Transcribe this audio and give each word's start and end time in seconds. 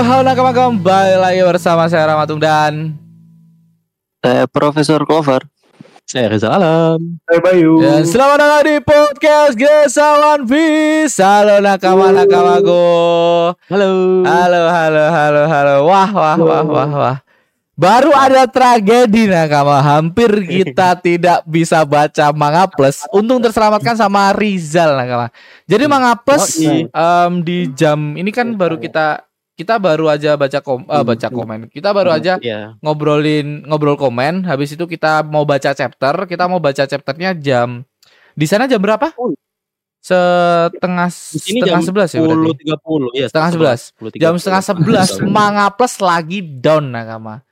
halo 0.00 0.22
nakama 0.22 0.50
kembali 0.50 1.14
lagi 1.16 1.40
bersama 1.42 1.84
saya 1.86 2.08
Ramatung 2.08 2.40
dan 2.40 2.96
Saya 4.20 4.44
Profesor 4.46 5.04
Clover. 5.04 5.44
Saya 6.04 6.26
Rizal 6.26 6.50
Alam. 6.52 7.22
Hai 7.22 7.38
Bayu. 7.38 7.78
dan 7.78 8.02
selamat 8.02 8.36
datang 8.36 8.64
di 8.66 8.76
podcast 8.82 9.54
Gesa 9.54 10.06
One 10.34 10.44
Piece. 10.44 11.16
Halo 11.16 11.62
nakama 11.62 12.10
nakamaku. 12.10 12.84
Halo. 13.70 13.90
Halo 14.26 14.62
halo 14.66 15.04
halo 15.06 15.42
halo. 15.46 15.74
Wah 15.86 16.10
wah 16.10 16.36
wah 16.36 16.64
wah 16.66 16.90
wah. 16.90 17.16
Baru 17.78 18.10
ada 18.10 18.44
tragedi 18.44 19.24
nakama. 19.24 19.78
Hampir 19.80 20.28
kita 20.42 20.98
tidak 21.06 21.46
bisa 21.46 21.86
baca 21.86 22.28
manga 22.34 22.66
plus. 22.66 23.06
Untung 23.08 23.38
terselamatkan 23.38 23.94
sama 23.94 24.34
Rizal 24.34 24.98
nakama. 24.98 25.30
Jadi 25.64 25.84
manga 25.86 26.18
plus 26.18 26.58
Oh, 26.58 26.74
iya. 26.74 26.90
em, 26.90 27.32
di 27.40 27.70
jam 27.70 28.18
ini 28.18 28.28
kan 28.28 28.52
baru 28.52 28.76
kita 28.76 29.29
kita 29.54 29.76
baru 29.76 30.08
aja 30.08 30.34
baca 30.34 30.58
kom 30.64 30.86
eh, 30.88 31.04
baca 31.04 31.28
komen. 31.28 31.68
Kita 31.68 31.92
baru 31.92 32.10
aja 32.16 32.40
Ya. 32.40 32.74
ngobrolin 32.80 33.64
ngobrol 33.68 33.96
komen. 34.00 34.44
Habis 34.44 34.72
itu 34.74 34.84
kita 34.88 35.20
mau 35.26 35.44
baca 35.44 35.70
chapter. 35.72 36.14
Kita 36.24 36.48
mau 36.48 36.58
baca 36.58 36.84
chapternya 36.88 37.36
jam 37.36 37.84
di 38.34 38.46
sana 38.48 38.64
jam 38.64 38.80
berapa? 38.80 39.12
Setengah 40.00 41.12
Di 41.12 41.38
sini 41.38 41.60
setengah 41.60 41.82
sebelas 41.84 42.08
ya 42.16 42.24
berarti. 42.24 42.64
10.30 42.64 43.20
ya. 43.20 43.26
Setengah 43.28 43.50
sebelas. 43.52 43.80
10.30. 44.00 44.16
jam 44.16 44.32
setengah 44.40 44.64
sebelas 44.64 45.08
manga 45.20 45.66
plus 45.68 45.94
lagi 46.00 46.40
down 46.40 46.88
nakama. 46.88 47.44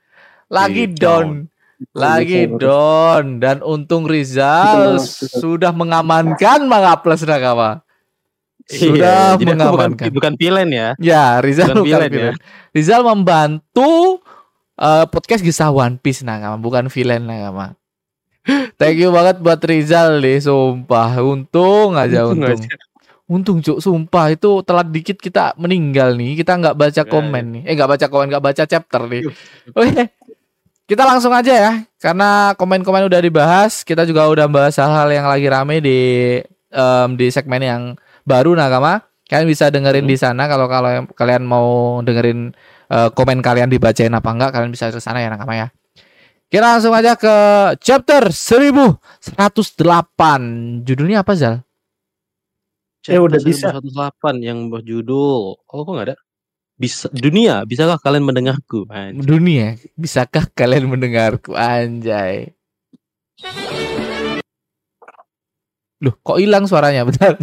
Lagi 0.49 0.89
Iya, 0.89 0.97
down. 0.97 1.27
Lagi 1.93 2.49
down. 2.49 3.37
Dan 3.37 3.61
untung 3.61 4.09
Rizal 4.09 4.97
sudah 5.05 5.69
mengamankan 5.69 6.65
manga 6.65 6.97
plus 6.97 7.21
nakama 7.21 7.85
sudah 8.69 9.33
Iya, 9.33 9.33
aku 9.33 9.41
bukan, 9.41 9.57
mengamankan 9.57 10.07
bukan 10.13 10.33
villain 10.37 10.69
ya. 10.69 10.89
Ya, 11.01 11.41
Rizal 11.41 11.73
Bukan 11.73 11.81
bukan 11.81 11.87
villain 11.89 12.11
villain. 12.13 12.37
Rizal 12.69 13.01
membantu 13.01 14.21
eh, 14.77 15.05
podcast 15.09 15.41
kisah 15.41 15.73
One 15.73 15.97
Piece 15.97 16.21
Nakama, 16.21 16.61
bukan 16.61 16.85
villain 16.93 17.25
Nakama. 17.25 17.73
Thank 18.79 19.01
you 19.01 19.09
banget 19.09 19.41
buat 19.41 19.57
Rizal 19.65 20.21
nih, 20.21 20.37
sumpah. 20.45 21.17
Untung 21.17 21.97
aja 21.97 22.29
Untung 22.29 22.53
untung. 22.53 22.87
Untung 23.29 23.57
cuk, 23.61 23.77
sumpah 23.77 24.33
itu 24.33 24.65
telat 24.65 24.89
dikit 24.89 25.21
kita 25.21 25.53
meninggal 25.53 26.17
nih. 26.17 26.37
Kita 26.41 26.57
nggak 26.57 26.73
baca 26.73 27.01
Ya, 27.01 27.05
komen 27.05 27.45
nih. 27.57 27.63
Eh 27.69 27.73
nggak 27.77 27.89
baca 27.93 28.05
komen, 28.09 28.25
nggak 28.33 28.45
baca 28.45 28.63
chapter 28.65 29.01
nih. 29.05 29.21
Oke. 29.77 30.13
Kita 30.89 31.05
langsung 31.05 31.29
aja 31.29 31.53
ya, 31.53 31.71
karena 32.01 32.57
komen-komen 32.57 33.05
udah 33.05 33.21
dibahas. 33.21 33.85
Kita 33.85 34.09
juga 34.09 34.25
udah 34.25 34.49
bahas 34.49 34.73
hal-hal 34.81 35.05
yang 35.13 35.29
lagi 35.29 35.45
rame 35.45 35.77
di 35.85 35.99
em, 36.73 37.09
di 37.13 37.29
segmen 37.29 37.61
yang 37.61 37.81
baru 38.29 38.53
Nakama. 38.53 39.01
Kalian 39.25 39.49
bisa 39.49 39.73
dengerin 39.73 40.05
di 40.05 40.17
sana 40.17 40.49
kalau 40.49 40.69
kalau 40.69 41.05
kalian 41.13 41.45
mau 41.45 41.99
dengerin 42.05 42.53
eh, 42.89 43.09
komen 43.13 43.41
kalian 43.41 43.69
dibacain 43.69 44.13
apa 44.13 44.29
enggak, 44.29 44.53
kalian 44.53 44.69
bisa 44.69 44.93
ke 44.93 45.01
sana 45.01 45.25
ya 45.25 45.33
Nakama 45.33 45.57
ya. 45.57 45.67
Kita 46.49 46.65
langsung 46.65 46.97
aja 46.97 47.13
ke 47.13 47.29
chapter 47.77 48.33
1108. 48.33 50.81
Judulnya 50.81 51.21
apa 51.21 51.37
Zal? 51.37 51.61
Eh, 53.05 53.21
udah 53.21 53.37
Chapter 53.37 53.53
bisa. 53.53 53.69
108 53.77 54.41
yang 54.41 54.73
berjudul 54.73 55.61
Oh 55.61 55.85
kok 55.85 55.93
nggak 55.93 56.09
ada? 56.09 56.17
Bisa 56.79 57.11
dunia, 57.11 57.67
bisakah 57.67 57.99
kalian 57.99 58.23
mendengarku? 58.23 58.87
Anjir. 58.87 59.27
Dunia. 59.27 59.75
Bisakah 59.99 60.47
kalian 60.55 60.87
mendengarku? 60.87 61.51
Anjay. 61.53 62.55
Loh, 65.99 66.15
kok 66.23 66.39
hilang 66.39 66.65
suaranya? 66.65 67.03
Bentar. 67.07 67.35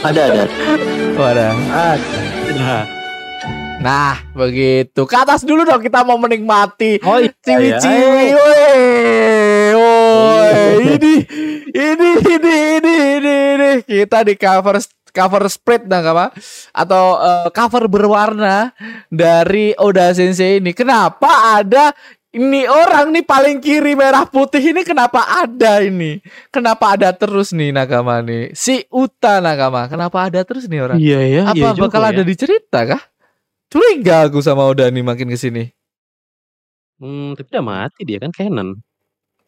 Ada 0.00 0.20
ada. 0.32 0.44
Oh, 1.20 1.26
ada. 1.28 1.52
Nah, 2.56 2.84
Nah, 3.80 4.16
begitu. 4.36 5.08
Ke 5.08 5.24
atas 5.24 5.40
dulu 5.40 5.64
dong 5.64 5.80
kita 5.80 6.04
mau 6.04 6.20
menikmati 6.20 7.00
Oh 7.00 7.16
iya, 7.16 7.32
ciwi-ciwi. 7.40 8.24
ya. 8.28 8.36
Woi, 8.36 8.76
woi. 9.76 10.56
Ini 10.84 11.14
ini 11.72 12.10
ini 12.20 12.54
ini 12.76 12.94
ini 13.16 13.34
ini 13.56 13.70
kita 13.84 14.20
di 14.20 14.36
cover 14.36 14.76
cover 15.10 15.42
spread 15.48 15.88
nah 15.88 16.04
apa 16.04 16.28
atau 16.76 17.04
eh, 17.18 17.48
cover 17.56 17.88
berwarna 17.88 18.72
dari 19.08 19.72
Oda 19.80 20.12
Sensei 20.12 20.60
ini. 20.60 20.76
Kenapa 20.76 21.60
ada 21.60 21.96
ini 22.30 22.62
orang 22.64 23.10
nih 23.10 23.26
paling 23.26 23.58
kiri 23.58 23.98
merah 23.98 24.22
putih 24.22 24.62
ini 24.62 24.86
kenapa 24.86 25.18
ada 25.26 25.82
ini? 25.82 26.22
Kenapa 26.48 26.94
ada 26.94 27.10
terus 27.10 27.50
nih 27.50 27.74
Nakama 27.74 28.22
nih? 28.22 28.54
Si 28.54 28.86
Uta 28.86 29.42
Nakama. 29.42 29.90
Kenapa 29.90 30.30
ada 30.30 30.40
terus 30.46 30.70
nih 30.70 30.78
orang? 30.78 30.98
Iya 30.98 31.20
ya, 31.26 31.42
Apa 31.50 31.58
iya 31.58 31.70
bakal 31.74 32.02
ya. 32.02 32.08
ada 32.14 32.22
di 32.22 32.34
cerita 32.34 32.86
kah? 32.86 33.02
Curiga 33.66 34.30
aku 34.30 34.38
sama 34.38 34.62
Oda 34.66 34.86
nih 34.86 35.02
makin 35.02 35.26
ke 35.26 35.34
sini. 35.34 35.70
Hmm, 36.98 37.34
tapi 37.34 37.48
udah 37.50 37.64
mati 37.64 38.02
dia 38.04 38.18
kan 38.18 38.30
canon. 38.30 38.78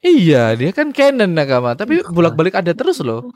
Iya, 0.02 0.58
dia 0.58 0.70
kan 0.74 0.90
canon 0.90 1.30
Nakama, 1.30 1.78
tapi 1.78 2.02
bolak-balik 2.02 2.58
ada 2.58 2.74
terus 2.74 2.98
loh. 2.98 3.30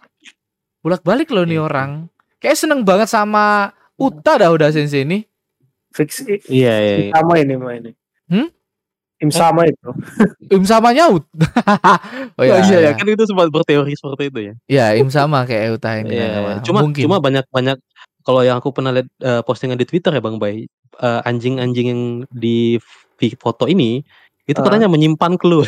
Bolak-balik 0.82 1.30
loh 1.30 1.46
nih 1.46 1.58
Iya. 1.58 1.62
orang. 1.62 1.90
Kayak 2.38 2.58
seneng 2.58 2.80
banget 2.82 3.06
sama 3.06 3.70
Uta 3.94 4.36
dah 4.36 4.50
udah 4.50 4.74
sensei 4.74 5.06
ini. 5.06 5.22
Fix 5.94 6.26
Iya, 6.26 6.42
iya. 6.50 6.94
iya. 6.98 7.10
sama 7.14 7.38
ini 7.38 7.54
mah 7.54 7.72
ini. 7.72 7.90
Hmm? 8.26 8.50
Im 9.16 9.30
sama 9.30 9.64
itu. 9.64 9.88
Im 10.54 10.62
sama 10.62 10.92
nyaut. 10.92 11.24
oh 12.36 12.40
Oh, 12.40 12.44
iya, 12.44 12.60
iya, 12.60 12.68
iya. 12.68 12.78
ya, 12.86 12.90
kan 12.92 13.06
itu 13.06 13.24
sempat 13.24 13.48
berteori 13.48 13.92
seperti 13.92 14.22
itu 14.28 14.40
ya. 14.42 14.54
Ya, 14.68 14.86
Im 14.94 15.08
sama 15.08 15.42
kayak 15.42 15.80
Uta 15.80 15.96
ini 15.96 16.12
Iya, 16.12 16.26
Nakama. 16.30 16.52
cuma 16.60 16.80
Mungkin. 16.84 17.02
cuma 17.08 17.16
banyak 17.18 17.44
banyak 17.48 17.78
kalau 18.20 18.42
yang 18.42 18.58
aku 18.58 18.70
pernah 18.70 18.90
lihat 18.90 19.08
eh, 19.18 19.40
postingan 19.40 19.74
di 19.74 19.84
Twitter 19.84 20.10
ya 20.10 20.20
Bang 20.20 20.36
Bay, 20.36 20.68
eh, 20.96 21.20
anjing-anjing 21.22 21.86
yang 21.86 22.02
di 22.28 22.76
foto 23.34 23.64
ini 23.64 24.04
itu 24.44 24.58
Ah. 24.58 24.64
katanya 24.64 24.86
menyimpan 24.86 25.34
clue. 25.36 25.64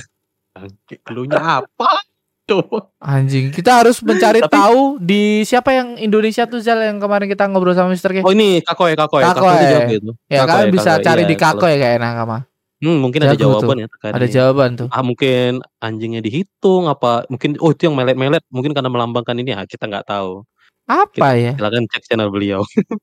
Clue-nya 1.02 1.62
apa? 1.62 2.04
Tuh. 2.44 2.64
anjing. 2.98 3.52
Kita 3.52 3.84
harus 3.84 4.00
mencari 4.00 4.40
Tapi- 4.40 4.48
tahu 4.50 4.80
di 4.98 5.44
siapa 5.44 5.68
yang 5.70 5.96
Indonesia 5.96 6.44
tuh 6.44 6.58
Zal 6.58 6.80
yang 6.80 6.96
kemarin 6.96 7.28
kita 7.28 7.44
ngobrol 7.44 7.72
sama 7.72 7.92
Mister 7.92 8.08
K. 8.08 8.24
Oh 8.24 8.32
ini 8.32 8.64
Kakoy, 8.64 8.92
Kakoy, 8.92 9.20
Kakoy. 9.20 9.44
Kakoy 9.44 9.56
itu 9.60 9.76
gitu. 9.94 10.10
ya, 10.26 10.42
Kakoy, 10.42 10.48
kalian 10.48 10.68
bisa 10.72 10.90
Kakoy, 10.90 11.04
cari 11.04 11.22
iya, 11.22 11.28
di 11.28 11.36
Kako 11.36 11.56
kalau- 11.58 11.68
ya 11.68 11.76
kayak 11.78 11.98
Nakama. 12.00 12.38
Hmm, 12.78 12.98
mungkin 13.02 13.26
ada 13.26 13.34
Jago 13.34 13.58
jawaban 13.58 13.76
ya 13.82 13.86
terkait 13.90 14.12
Ada 14.14 14.24
ini. 14.24 14.32
jawaban 14.32 14.70
tuh. 14.78 14.86
Ah 14.88 15.02
mungkin 15.02 15.50
anjingnya 15.78 16.22
dihitung 16.22 16.86
apa 16.86 17.26
mungkin 17.26 17.58
oh 17.58 17.74
itu 17.74 17.90
yang 17.90 17.98
melet-melet 17.98 18.42
mungkin 18.48 18.70
karena 18.70 18.86
melambangkan 18.86 19.34
ini 19.34 19.50
ya 19.50 19.66
kita 19.66 19.86
nggak 19.86 20.06
tahu. 20.06 20.46
Apa 20.86 21.34
ya? 21.34 21.52
Silakan 21.58 21.84
cek 21.90 22.02
channel 22.06 22.30
beliau. 22.30 22.62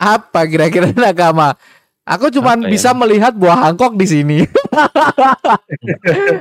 Apa 0.00 0.44
kira-kira 0.44 0.92
Nakama? 0.96 1.56
Aku 2.02 2.26
cuma 2.32 2.52
Apa 2.52 2.66
ya? 2.66 2.68
bisa 2.72 2.90
melihat 2.90 3.30
buah 3.30 3.68
Hancock 3.68 3.94
di 3.94 4.06
sini. 4.08 4.38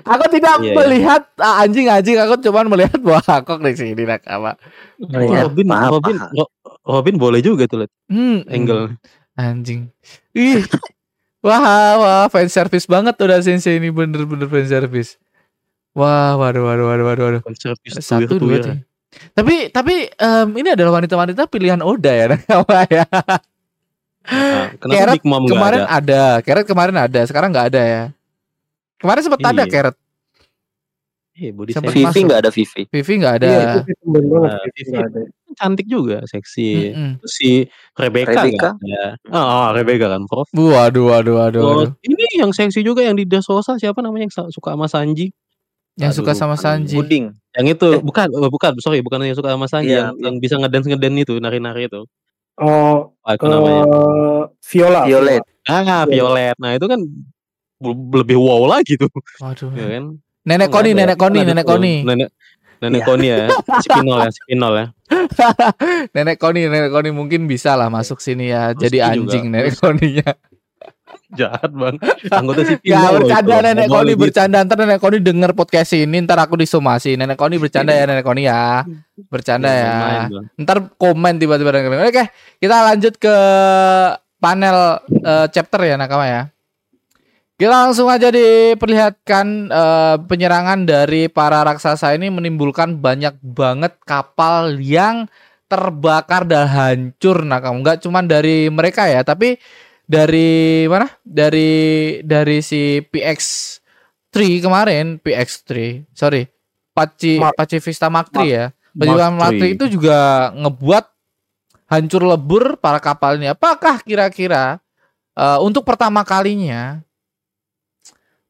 aku 0.08 0.24
tidak 0.32 0.58
Iya, 0.58 0.66
iya. 0.66 0.74
melihat 0.74 1.22
ah, 1.38 1.62
anjing-anjing, 1.62 2.18
aku 2.18 2.42
cuma 2.42 2.66
melihat 2.66 2.98
buah 2.98 3.22
Hancock 3.22 3.60
di 3.62 3.76
sini 3.76 4.02
Nakama. 4.02 4.56
Iya, 4.98 5.46
Robin, 5.46 5.68
paham, 5.68 5.92
Robin, 6.00 6.16
Robin 6.82 7.16
boleh 7.20 7.40
juga 7.40 7.68
tuh 7.68 7.86
lihat 7.86 7.92
Hmm, 8.10 8.40
angle. 8.48 8.96
anjing. 9.36 9.92
Ih. 10.34 10.64
Wah, 11.40 11.96
wah, 11.96 12.24
fan 12.28 12.52
service 12.52 12.84
banget 12.84 13.16
udah 13.16 13.40
sensei 13.40 13.80
ini 13.80 13.88
bener-bener 13.96 14.52
fan 14.52 14.68
service. 14.68 15.16
Wah, 15.96 16.36
waduh, 16.36 16.68
waduh, 16.68 16.86
waduh, 16.92 17.06
waduh, 17.08 17.24
waduh. 17.40 17.42
Service 17.56 17.96
Satu, 18.04 18.36
dua, 18.36 18.60
tiga. 18.60 18.74
Tapi, 19.34 19.72
tapi 19.72 20.06
em, 20.06 20.48
ini 20.60 20.76
adalah 20.76 21.00
wanita-wanita 21.02 21.48
pilihan 21.48 21.80
Oda 21.82 22.12
ya, 22.12 22.26
Nakama 22.36 22.84
ya. 22.92 23.08
Nah, 24.30 24.68
kenapa 24.78 25.16
nggak 25.16 25.48
kemarin 25.48 25.82
ada? 25.88 25.98
ada. 25.98 26.24
Carrot 26.46 26.68
kemarin 26.68 26.96
ada, 27.00 27.22
sekarang 27.26 27.50
nggak 27.56 27.68
ada 27.74 27.82
ya. 27.82 28.04
Kemarin 29.00 29.22
sempat 29.24 29.42
ada 29.42 29.64
Iya. 31.40 31.50
Eh, 31.50 31.54
body. 31.56 31.72
Vivi 31.72 32.20
nggak 32.28 32.40
ada 32.44 32.52
Vivi. 32.52 32.82
Vivi 32.92 33.14
nggak 33.16 33.34
ada. 33.40 33.48
Iya, 33.48 33.64
itu 33.88 34.08
banget. 34.12 34.40
Nah, 34.44 34.60
Vivi. 34.76 34.90
nggak 34.92 35.08
ada. 35.08 35.22
cantik 35.50 35.88
juga, 35.90 36.24
seksi. 36.24 36.94
Terus 37.20 37.32
Si 37.34 37.50
Rebecca 37.98 38.46
Rebecca? 38.46 38.70
ada. 38.76 39.04
Oh, 39.34 39.68
Rebecca 39.74 40.08
kan, 40.08 40.24
Prof. 40.24 40.48
Waduh, 40.54 41.10
waduh, 41.10 41.34
waduh, 41.36 41.60
Oh, 41.60 41.68
waduh. 41.84 41.92
ini 42.00 42.24
yang 42.38 42.52
seksi 42.52 42.80
juga 42.80 43.02
yang 43.02 43.18
di 43.18 43.26
Dressrosa 43.26 43.76
siapa 43.76 44.00
namanya 44.00 44.30
yang 44.30 44.52
suka 44.52 44.72
sama 44.72 44.88
Sanji? 44.88 45.34
Yang 46.00 46.24
suka 46.24 46.32
sama. 46.32 46.56
Sanji. 46.56 46.96
Puding. 46.96 47.36
Yang 47.60 47.66
itu 47.76 47.90
bukan 48.00 48.30
oh, 48.32 48.48
bukan 48.48 48.78
sorry 48.80 49.02
bukan 49.02 49.20
yang 49.26 49.36
suka 49.36 49.52
sama 49.52 49.68
Sanji 49.68 49.92
Iya, 49.92 50.14
yang, 50.14 50.16
yang 50.22 50.36
bisa 50.38 50.56
ngedance 50.56 50.88
ngedance 50.88 51.18
itu 51.24 51.34
nari-nari 51.42 51.92
itu. 51.92 52.08
Oh, 52.56 53.16
Apa 53.24 53.36
itu 53.36 53.46
namanya? 53.48 53.84
eh, 53.84 54.44
Viola. 54.64 55.02
Violet. 55.04 55.44
Ah, 55.68 56.04
Violet. 56.04 56.56
Nah, 56.56 56.72
itu 56.76 56.86
kan 56.86 57.00
lebih 58.14 58.36
wow 58.36 58.64
lagi 58.70 58.96
tuh, 58.96 59.08
Waduh. 59.40 59.72
ya 59.72 59.88
kan? 59.98 60.06
Nenek 60.50 60.68
Koni, 60.68 60.92
nenek 60.92 61.14
Koni, 61.16 61.40
nenek 61.44 61.64
Koni. 61.64 61.94
Nenek 62.02 62.30
Nenek 62.80 63.04
Iya. 63.04 63.06
Koni 63.06 63.28
ya, 63.28 63.38
Spinol 63.84 64.20
ya, 64.24 64.32
Spinol 64.32 64.74
ya. 64.74 64.86
nenek 66.16 66.40
Koni, 66.40 66.62
nenek 66.66 66.90
Koni 66.90 67.10
mungkin 67.12 67.44
bisa 67.44 67.76
lah 67.76 67.88
masuk 67.88 68.18
sini 68.18 68.50
ya. 68.50 68.72
Jadi 68.72 68.98
ini 68.98 69.20
juga, 69.20 69.20
anjing 69.20 69.44
nenek 69.48 69.76
Koninya. 69.76 70.30
Jahat 71.30 71.70
bang. 71.70 71.96
Anggota 72.32 72.62
Ya 72.64 72.72
Spinol. 72.72 73.04
loh 73.04 73.12
bercanda 73.20 73.54
itu. 73.54 73.66
nenek 73.68 73.86
Koni 73.86 74.14
bercanda 74.16 74.58
ntar 74.64 74.78
nenek 74.80 74.98
Koni 74.98 75.18
denger 75.20 75.52
podcast 75.52 75.92
ini 75.94 76.18
ntar 76.24 76.40
aku 76.40 76.56
disomasi 76.56 77.14
nenek 77.14 77.36
Koni 77.36 77.60
bercanda 77.60 77.92
ya 77.92 78.04
nenek 78.08 78.24
Koni 78.24 78.48
ya 78.48 78.88
bercanda 79.28 79.68
Iya, 79.68 79.84
ya 79.84 80.42
ntar 80.58 80.78
komen 80.96 81.36
tiba-tiba 81.36 81.70
nenek 81.70 81.86
Koni. 81.86 82.00
oke 82.08 82.24
kita 82.58 82.76
lanjut 82.88 83.14
ke 83.14 83.36
panel 84.40 84.78
eh, 85.12 85.46
chapter 85.52 85.84
ya 85.84 86.00
nakama 86.00 86.26
ya. 86.26 86.42
Kita 87.60 87.76
langsung 87.76 88.08
aja 88.08 88.32
diperlihatkan 88.32 89.68
eh, 89.68 90.16
penyerangan 90.24 90.88
dari 90.88 91.28
para 91.28 91.60
raksasa 91.68 92.16
ini 92.16 92.32
menimbulkan 92.32 93.04
banyak 93.04 93.36
banget 93.44 94.00
kapal 94.08 94.80
yang 94.80 95.28
terbakar 95.68 96.48
dan 96.48 96.72
hancur 96.72 97.44
nakama. 97.44 97.84
Enggak 97.84 98.00
cuman 98.00 98.32
dari 98.32 98.72
mereka 98.72 99.12
ya, 99.12 99.28
tapi 99.28 99.60
dari 100.08 100.88
mana? 100.88 101.12
Dari 101.28 101.72
dari 102.24 102.64
si 102.64 103.04
PX3 103.04 104.64
kemarin, 104.64 105.20
PX3. 105.20 105.68
Sorry. 106.16 106.48
Paci 106.96 107.44
Mark 108.08 108.32
3 108.32 108.48
ya. 108.48 108.72
Mark 108.72 108.96
Penjualan 108.96 109.36
Mark 109.36 109.60
3 109.60 109.68
III. 109.68 109.76
itu 109.76 109.86
juga 110.00 110.20
ngebuat 110.56 111.06
hancur 111.92 112.24
lebur 112.24 112.80
para 112.80 113.04
kapal 113.04 113.36
ini. 113.36 113.52
Apakah 113.52 114.00
kira-kira 114.00 114.80
eh, 115.36 115.60
untuk 115.60 115.84
pertama 115.84 116.24
kalinya 116.24 117.04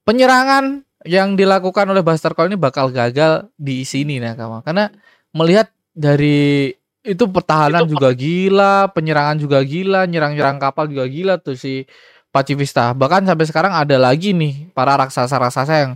penyerangan 0.10 0.82
yang 1.06 1.38
dilakukan 1.38 1.86
oleh 1.86 2.02
Buster 2.02 2.34
Call 2.34 2.50
ini 2.50 2.58
bakal 2.58 2.90
gagal 2.90 3.46
di 3.54 3.86
sini 3.86 4.18
Nakama? 4.18 4.66
Karena 4.66 4.90
melihat 5.38 5.70
dari 5.94 6.74
itu 7.06 7.24
pertahanan 7.30 7.86
Itu 7.86 7.94
juga 7.96 8.10
gila, 8.18 8.90
penyerangan 8.90 9.38
juga 9.38 9.62
gila, 9.62 10.10
nyerang-nyerang 10.10 10.58
kapal 10.58 10.90
juga 10.90 11.06
gila 11.06 11.38
tuh 11.38 11.54
si 11.54 11.86
Pacifista. 12.34 12.92
Bahkan 12.98 13.30
sampai 13.30 13.46
sekarang 13.46 13.74
ada 13.78 14.02
lagi 14.02 14.34
nih 14.34 14.74
para 14.74 14.98
raksasa-raksasa 14.98 15.74
yang 15.78 15.94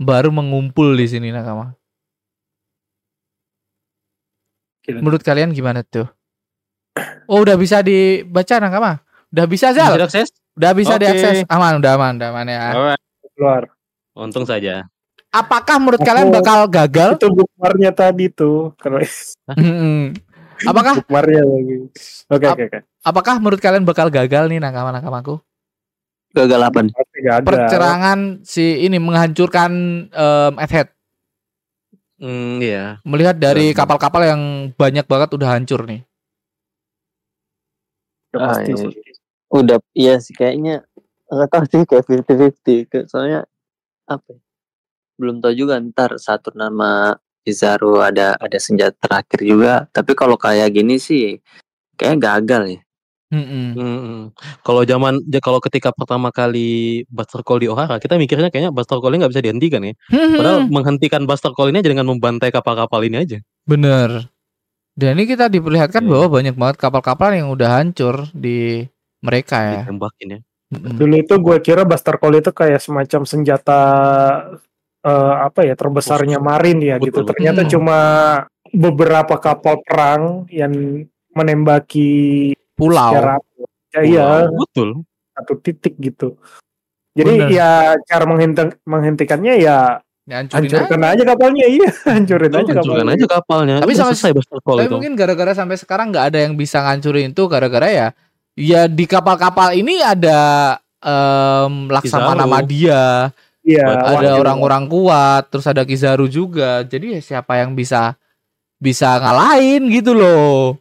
baru 0.00 0.32
mengumpul 0.32 0.96
di 0.96 1.04
sini 1.04 1.28
Nakama. 1.28 1.76
Gila. 4.88 5.04
Menurut 5.04 5.20
kalian 5.20 5.52
gimana 5.52 5.84
tuh? 5.84 6.08
Oh 7.28 7.44
udah 7.44 7.60
bisa 7.60 7.84
dibaca 7.84 8.56
Nakama? 8.56 8.92
Udah 9.30 9.46
bisa 9.46 9.70
Bisa 9.70 9.86
Zal? 9.86 10.00
diakses? 10.00 10.28
Udah 10.58 10.72
bisa 10.74 10.98
Oke. 10.98 11.04
diakses? 11.06 11.46
Aman, 11.46 11.78
udah 11.78 11.92
aman, 11.94 12.18
udah 12.18 12.28
aman 12.34 12.46
ya. 12.50 12.60
Alright. 12.74 13.09
Keluar. 13.40 13.72
Untung 14.12 14.44
saja. 14.44 14.84
Apakah 15.32 15.80
menurut 15.80 15.96
Aku- 15.96 16.08
kalian 16.12 16.28
bakal 16.28 16.68
gagal? 16.68 17.16
Itu 17.16 17.32
bookmarknya 17.32 17.96
tadi 17.96 18.28
tuh. 18.28 18.76
Kalau 18.76 19.00
Mm-mm. 19.56 20.12
Apakah 20.68 21.00
bookmarknya 21.00 21.40
lagi. 21.40 21.76
Oke 22.28 22.44
Ap- 22.44 22.52
oke 22.52 22.64
oke. 22.68 22.78
apakah 23.00 23.34
menurut 23.40 23.56
kalian 23.56 23.88
bakal 23.88 24.12
gagal 24.12 24.44
nih 24.44 24.60
nakama-nakamaku? 24.60 25.40
Gagal 26.30 26.60
apa 26.60 26.78
nih? 26.84 26.92
Percerangan 27.40 28.44
si 28.44 28.84
ini 28.84 29.00
menghancurkan 29.00 29.72
um, 30.06 30.52
Earthhead. 30.60 30.92
Hmm, 32.20 32.60
iya. 32.60 33.00
Melihat 33.02 33.40
dari 33.40 33.72
kapal-kapal 33.72 34.28
yang 34.28 34.42
banyak 34.76 35.08
banget 35.08 35.32
udah 35.32 35.48
hancur 35.56 35.88
nih. 35.88 36.04
Udah 38.30 38.38
Ah, 38.38 38.46
pasti 38.52 38.70
iya. 38.70 38.82
sih. 38.84 38.92
Udah 39.50 39.78
iya 39.90 40.14
sih 40.20 40.30
kayaknya 40.30 40.84
nggak 41.30 41.48
tahu 41.48 41.64
sih 41.70 41.82
kayak 41.86 42.04
50-50 42.04 42.90
Ke- 42.90 43.06
soalnya 43.06 43.46
apa 44.04 44.26
ya, 44.34 44.40
belum 45.16 45.38
tahu 45.38 45.52
juga 45.54 45.78
ntar 45.78 46.18
satu 46.18 46.50
nama 46.52 47.14
Kizaru 47.40 48.02
ada 48.02 48.36
ada 48.36 48.58
senjata 48.58 48.98
terakhir 49.00 49.40
juga 49.40 49.72
tapi 49.90 50.12
kalau 50.12 50.34
kayak 50.36 50.74
gini 50.74 50.98
sih 50.98 51.38
kayak 51.94 52.18
gagal 52.18 52.64
ya 52.76 52.80
Mm-mm. 53.30 53.66
Hmm, 53.78 54.20
Kalau 54.66 54.82
zaman 54.82 55.22
ya 55.30 55.38
kalau 55.38 55.62
ketika 55.62 55.94
pertama 55.94 56.34
kali 56.34 57.06
Buster 57.06 57.46
Call 57.46 57.62
di 57.62 57.70
Ohara, 57.70 58.02
kita 58.02 58.18
mikirnya 58.18 58.50
kayaknya 58.50 58.74
Buster 58.74 58.98
Call 58.98 59.14
nggak 59.14 59.30
bisa 59.30 59.38
dihentikan 59.38 59.86
ya. 59.86 59.94
Padahal 60.10 60.66
menghentikan 60.66 61.22
Buster 61.30 61.54
Call 61.54 61.70
ini 61.70 61.78
aja 61.78 61.94
dengan 61.94 62.10
membantai 62.10 62.50
kapal-kapal 62.50 63.06
ini 63.06 63.22
aja. 63.22 63.38
Bener. 63.62 64.26
Dan 64.98 65.14
ini 65.14 65.30
kita 65.30 65.46
diperlihatkan 65.46 66.02
Iya. 66.02 66.10
bahwa 66.10 66.26
banyak 66.42 66.54
banget 66.58 66.76
kapal-kapal 66.82 67.30
yang 67.30 67.54
udah 67.54 67.70
hancur 67.70 68.26
di 68.34 68.82
mereka 69.22 69.62
ya. 69.62 69.86
Ditembakin 69.86 70.26
ya. 70.34 70.40
Mm-mm. 70.70 70.96
Dulu 70.96 71.14
itu 71.18 71.34
gue 71.34 71.56
kira 71.58 71.82
Buster 71.82 72.14
Call 72.14 72.38
itu 72.38 72.50
kayak 72.50 72.78
semacam 72.78 73.22
senjata 73.24 73.80
eh, 75.00 75.34
apa 75.42 75.64
ya 75.64 75.74
terbesarnya 75.74 76.38
marin 76.38 76.78
ya 76.78 76.96
gitu. 76.96 77.20
Betul. 77.20 77.34
Ternyata 77.34 77.64
Hmm. 77.64 77.70
cuma 77.70 77.98
beberapa 78.70 79.34
kapal 79.36 79.82
perang 79.82 80.46
yang 80.46 80.70
menembaki 81.34 82.52
Pulau. 82.72 83.10
secara 83.10 83.34
ya, 83.90 84.00
iya 84.00 84.26
Betul. 84.46 85.02
satu 85.32 85.52
titik 85.58 85.98
gitu. 85.98 86.38
Jadi 87.10 87.32
Bener. 87.34 87.50
ya 87.50 87.70
cara 88.00 88.24
menghenti- 88.24 88.78
menghentikannya 88.84 89.58
ya 89.58 89.98
Hancurin 90.30 90.70
hancurkan 90.70 91.02
aja 91.02 91.22
kapalnya 91.26 91.66
iya 91.66 91.90
hancurin 92.14 92.52
aja 92.54 92.70
Hancurkan 92.70 92.86
kapalnya. 93.02 93.14
aja 93.18 93.26
kapalnya. 93.26 93.74
Tapi 93.82 93.94
sama- 93.98 94.14
selesai 94.14 94.30
Tapi 94.62 94.86
itu. 94.86 94.92
mungkin 94.94 95.12
gara-gara 95.18 95.50
sampai 95.50 95.74
sekarang 95.74 96.14
nggak 96.14 96.26
ada 96.30 96.38
yang 96.46 96.54
bisa 96.54 96.78
ngancurin 96.78 97.34
itu 97.34 97.42
gara-gara 97.50 97.88
ya 97.90 98.08
ya 98.54 98.86
di 98.86 99.04
kapal-kapal 99.04 99.74
ini 99.74 100.00
ada 100.00 100.38
em, 101.00 101.88
Laksamana 101.88 102.44
Kizaru. 102.46 102.52
Madia, 102.52 103.04
Iya. 103.60 103.86
ada 104.16 104.40
orang-orang 104.40 104.88
kuat, 104.88 105.52
terus 105.52 105.66
ada 105.68 105.84
Kizaru 105.84 106.26
juga. 106.26 106.80
Jadi 106.82 107.16
ya 107.16 107.20
siapa 107.20 107.60
yang 107.60 107.76
bisa 107.76 108.16
bisa 108.80 109.20
ngalahin 109.20 109.88
gitu 109.92 110.16
loh. 110.16 110.80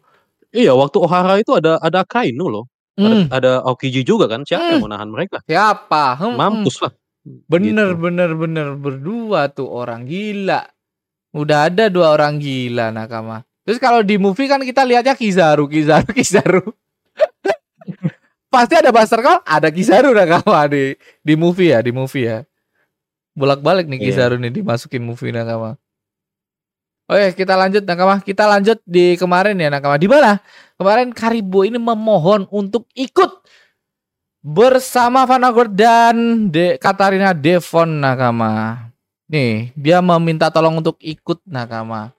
Iya, 0.49 0.73
waktu 0.73 0.97
Ohara 0.97 1.37
itu 1.37 1.53
ada 1.53 1.77
ada 1.77 2.01
Kainu 2.07 2.47
loh. 2.49 2.65
Hmm, 2.99 3.31
Ada, 3.31 3.39
ada 3.39 3.51
Aokiji 3.63 4.03
juga 4.03 4.27
kan. 4.27 4.43
Siapa 4.43 4.75
yang 4.75 4.83
Hmm. 4.83 4.89
mau 4.89 4.91
nahan 4.91 5.07
mereka? 5.07 5.39
siapa? 5.47 6.19
Hmm, 6.19 6.35
Mampus 6.35 6.83
lah. 6.83 6.91
Bener 7.47 7.95
Gitu. 7.95 8.01
bener 8.03 8.29
bener 8.35 8.67
berdua 8.75 9.47
tuh 9.51 9.71
orang 9.71 10.03
gila. 10.03 10.67
Udah 11.31 11.69
ada 11.69 11.87
dua 11.87 12.11
orang 12.11 12.41
gila 12.41 12.89
nakama. 12.91 13.45
Terus 13.63 13.77
kalau 13.77 14.01
di 14.01 14.17
movie 14.17 14.49
kan 14.49 14.59
kita 14.59 14.81
lihatnya 14.83 15.13
Kizaru, 15.15 15.69
Kizaru, 15.69 16.09
Kizaru. 16.17 16.63
Pasti 18.49 18.73
ada 18.73 18.89
Buster 18.89 19.21
Call, 19.21 19.45
ada 19.45 19.69
Kizaru 19.69 20.09
nakama 20.09 20.65
di 20.65 20.97
di 21.21 21.33
movie 21.37 21.69
ya, 21.69 21.85
di 21.85 21.93
movie 21.93 22.25
ya. 22.25 22.41
Bolak-balik 23.37 23.85
nih 23.85 24.01
Iya. 24.01 24.05
Kizaru 24.09 24.35
nih 24.41 24.49
dimasukin 24.49 25.05
movie 25.05 25.29
nakama. 25.29 25.77
Oke, 27.09 27.33
kita 27.33 27.57
lanjut 27.57 27.85
nakama. 27.85 28.21
Kita 28.21 28.45
lanjut 28.45 28.77
di 28.85 29.17
kemarin 29.17 29.57
ya 29.57 29.69
nakama. 29.73 29.97
Di 29.97 30.05
mana? 30.05 30.37
Kemarin 30.77 31.09
Karibo 31.09 31.65
ini 31.65 31.81
memohon 31.81 32.45
untuk 32.53 32.85
ikut 32.93 33.41
bersama 34.39 35.25
Vanagor 35.25 35.67
dan 35.69 36.47
De 36.53 36.77
Katarina 36.79 37.33
Devon 37.33 37.99
Nakama. 37.99 38.87
Nih, 39.29 39.69
dia 39.77 40.01
meminta 40.01 40.49
tolong 40.49 40.81
untuk 40.81 40.97
ikut 41.01 41.41
Nakama. 41.45 42.13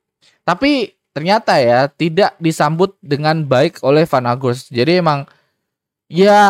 Tapi 0.47 0.95
ternyata 1.11 1.59
ya 1.59 1.91
tidak 1.91 2.35
disambut 2.39 2.95
dengan 3.03 3.43
baik 3.47 3.83
oleh 3.83 4.07
Vanagos. 4.07 4.71
Jadi 4.71 5.03
emang 5.03 5.27
ya 6.11 6.43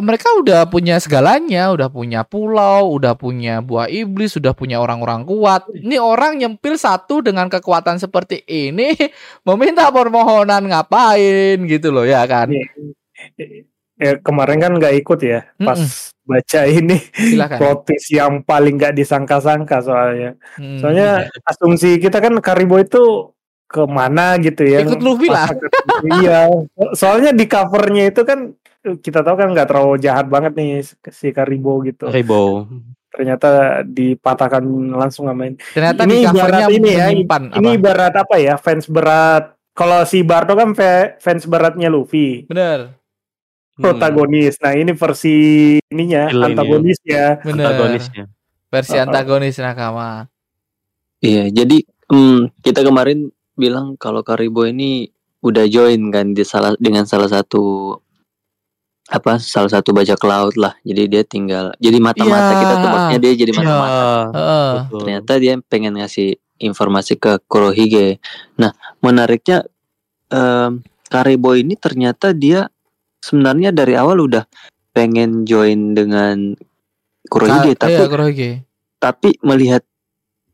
mereka 0.00 0.32
udah 0.40 0.64
punya 0.72 0.96
segalanya, 0.96 1.68
udah 1.68 1.92
punya 1.92 2.24
pulau, 2.24 2.96
udah 2.96 3.12
punya 3.12 3.60
buah 3.60 3.92
iblis, 3.92 4.40
sudah 4.40 4.56
punya 4.56 4.80
orang-orang 4.80 5.28
kuat. 5.28 5.68
Ini 5.68 6.00
orang 6.00 6.40
nyempil 6.40 6.80
satu 6.80 7.20
dengan 7.20 7.52
kekuatan 7.52 8.00
seperti 8.00 8.40
ini 8.48 8.96
meminta 9.48 9.92
permohonan 9.92 10.64
ngapain 10.64 11.60
gitu 11.68 11.92
loh 11.92 12.08
ya 12.08 12.24
kan. 12.24 12.48
Iya. 12.48 12.66
Eh, 14.02 14.18
kemarin 14.24 14.58
kan 14.58 14.72
nggak 14.74 15.04
ikut 15.04 15.20
ya 15.22 15.46
pas 15.62 15.78
baca 16.26 16.60
ini 16.66 16.96
Silakan. 17.14 17.86
twist 17.86 18.08
yang 18.10 18.42
paling 18.42 18.80
nggak 18.80 18.96
disangka-sangka 18.96 19.84
soalnya. 19.84 20.34
Hmm. 20.56 20.80
Soalnya 20.80 21.28
asumsi 21.46 22.00
kita 22.00 22.18
kan 22.18 22.34
Karibo 22.40 22.80
itu 22.80 23.31
ke 23.72 23.82
mana 23.82 24.36
gitu 24.36 24.62
ya? 24.62 24.84
Ikut 24.84 25.00
Luffy 25.00 25.26
lah. 25.26 25.48
iya. 26.20 26.44
Soalnya 26.92 27.32
di 27.32 27.48
covernya 27.48 28.04
itu 28.06 28.20
kan 28.22 28.52
kita 28.82 29.22
tahu 29.22 29.34
kan 29.34 29.48
nggak 29.48 29.66
terlalu 29.66 29.96
jahat 29.96 30.26
banget 30.26 30.52
nih 30.52 30.84
si 31.08 31.32
Karibo 31.32 31.80
gitu. 31.80 32.06
Rainbow. 32.06 32.68
Ternyata 33.08 33.48
dipatahkan 33.82 34.60
langsung 34.92 35.24
sama 35.24 35.46
ini. 35.46 35.56
Ternyata 35.72 36.00
Ini 36.02 36.12
di 36.12 36.24
covernya 36.26 36.42
ibarat 36.62 36.70
ini 36.72 36.90
ya, 36.90 37.06
menyimpan 37.08 37.42
Ini 37.50 37.68
apa? 37.68 37.76
ibarat 37.76 38.14
apa 38.14 38.34
ya? 38.36 38.54
Fans 38.56 38.86
berat. 38.86 39.44
Kalau 39.72 40.04
si 40.04 40.20
Barto 40.20 40.52
kan 40.52 40.72
fa- 40.72 41.16
fans 41.16 41.44
beratnya 41.44 41.88
Luffy, 41.88 42.44
Bener, 42.44 42.92
Hmm, 43.72 43.88
protagonis. 43.88 44.60
Nah 44.60 44.76
ini 44.76 44.92
versi 44.92 45.36
ininya, 45.82 46.28
Villainnya. 46.28 46.48
antagonisnya. 46.52 47.24
bener. 47.40 47.64
Antagonisnya. 47.66 48.24
Versi 48.68 48.92
Uh-uh. 48.92 49.04
antagonis 49.04 49.56
nakama. 49.56 50.28
iya 51.18 51.48
jadi 51.48 51.80
hmm, 52.06 52.52
kita 52.60 52.82
kemarin 52.82 53.32
bilang 53.62 53.94
kalau 53.94 54.26
Karibo 54.26 54.66
ini 54.66 55.06
udah 55.38 55.66
join 55.66 56.10
kan 56.10 56.34
di 56.34 56.42
salah 56.42 56.74
dengan 56.76 57.06
salah 57.06 57.30
satu 57.30 57.94
apa 59.06 59.36
salah 59.38 59.68
satu 59.68 59.90
bajak 59.92 60.18
laut 60.22 60.54
lah 60.54 60.74
jadi 60.82 61.04
dia 61.06 61.22
tinggal 61.22 61.74
jadi 61.78 61.98
mata-mata 61.98 62.54
Iya. 62.54 62.58
kita 62.58 62.74
tuh 62.74 62.88
maksudnya 62.88 63.20
dia 63.20 63.32
jadi 63.34 63.50
Iya. 63.50 63.58
mata-mata 63.60 64.02
betul. 64.74 64.98
ternyata 64.98 65.32
dia 65.36 65.54
pengen 65.62 65.94
ngasih 65.96 66.30
informasi 66.58 67.18
ke 67.18 67.42
Kurohige. 67.44 68.22
Nah, 68.54 68.70
menariknya 69.02 69.66
em, 70.30 70.78
Karibo 71.04 71.58
ini 71.58 71.74
ternyata 71.74 72.30
dia 72.30 72.70
sebenarnya 73.18 73.74
dari 73.74 73.98
awal 73.98 74.22
udah 74.22 74.46
pengen 74.94 75.42
join 75.42 75.90
dengan 75.92 76.54
Kurohige, 77.26 77.74
Ka- 77.74 77.90
tapi 77.90 77.92
iya, 77.92 78.06
Kurohige. 78.06 78.50
tapi 78.96 79.34
melihat 79.42 79.82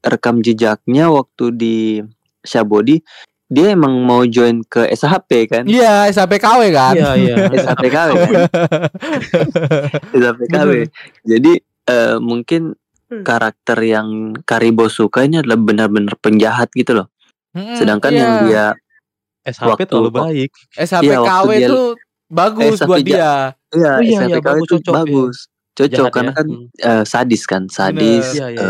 rekam 0.01 0.41
jejaknya 0.41 1.13
waktu 1.13 1.45
di 1.53 1.77
Shabodi 2.49 2.97
dia 3.47 3.73
emang 3.73 3.97
mau 3.99 4.25
join 4.25 4.61
ke 4.63 4.89
SHP 4.89 5.31
kan 5.47 5.65
Iya, 5.65 6.05
SAPKW 6.07 6.69
kan. 6.71 6.93
Iya 6.93 7.11
iya. 7.15 7.35
SHPKW 7.51 8.11
kan 8.19 8.45
SHPKW 10.11 10.71
jadi 11.23 11.53
eh, 11.87 12.17
mungkin 12.19 12.77
karakter 13.09 13.79
yang 13.81 14.09
Karibo 14.43 14.85
suka 14.87 15.25
ini 15.25 15.39
adalah 15.39 15.57
benar-benar 15.57 16.13
penjahat 16.19 16.69
gitu 16.73 16.93
loh 16.95 17.09
Mm-mm, 17.51 17.73
sedangkan 17.75 18.13
iya. 18.13 18.21
yang 18.21 18.33
dia 18.45 18.65
SHP 19.47 19.65
Waktu- 19.67 19.89
terlalu 19.89 20.11
baik. 20.13 20.51
SHPKW 20.77 21.49
Iya, 21.49 21.57
dia- 21.57 21.65
itu 21.65 21.81
bagus 22.29 22.73
SHP 22.77 22.85
buat 22.85 23.01
ja- 23.01 23.07
dia. 23.07 23.17
Iya, 23.17 23.33
Oh, 23.65 23.73
iya, 23.73 23.93
iya, 24.03 24.19
SHPKW 24.29 24.45
bagus, 24.45 24.61
itu 24.61 24.75
cocok, 24.75 24.85
iya. 24.85 24.99
bagus. 24.99 25.37
Cocok 25.73 25.89
Jahat 25.95 26.13
karena 26.13 26.29
ya. 26.29 26.37
kan 26.37 26.47
Hmm. 26.47 26.67
eh, 26.85 27.05
sadis 27.07 27.43
kan, 27.45 27.63
sadis, 27.67 28.27
Iya, 28.35 28.47
iya. 28.51 28.69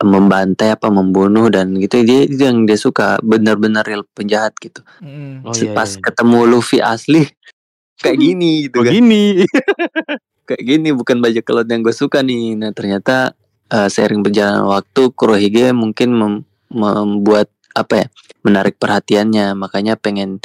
Em, 0.00 0.08
membantai 0.08 0.72
apa 0.72 0.88
membunuh 0.88 1.52
dan 1.52 1.76
gitu. 1.76 2.00
Dia 2.02 2.26
itu 2.26 2.40
yang 2.40 2.64
dia 2.64 2.80
suka 2.80 3.20
benar-benar 3.20 3.84
real 3.84 4.02
penjahat 4.16 4.56
gitu. 4.58 4.80
Mm. 5.04 5.44
Oh 5.44 5.54
iya. 5.54 5.76
Pas 5.76 5.90
iya. 5.92 6.00
ketemu 6.00 6.38
Luffy 6.48 6.80
asli 6.80 7.28
kayak 8.02 8.18
gini 8.18 8.66
gitu 8.66 8.80
kan. 8.80 8.92
Begini. 8.92 9.24
Kayak 10.50 10.66
gini 10.66 10.90
bukan 10.90 11.22
bajak 11.22 11.46
laut 11.54 11.70
yang 11.70 11.78
gue 11.78 11.94
suka 11.94 12.26
nih. 12.26 12.58
Nah, 12.58 12.74
ternyata 12.74 13.38
eh, 13.70 13.86
seiring 13.86 14.18
berjalan 14.18 14.66
waktu 14.66 15.14
Kurohige 15.14 15.70
mungkin 15.70 16.10
mem- 16.10 16.44
membuat 16.74 17.46
apa 17.70 18.02
ya? 18.02 18.06
menarik 18.40 18.80
perhatiannya, 18.80 19.52
makanya 19.52 20.00
pengen 20.00 20.40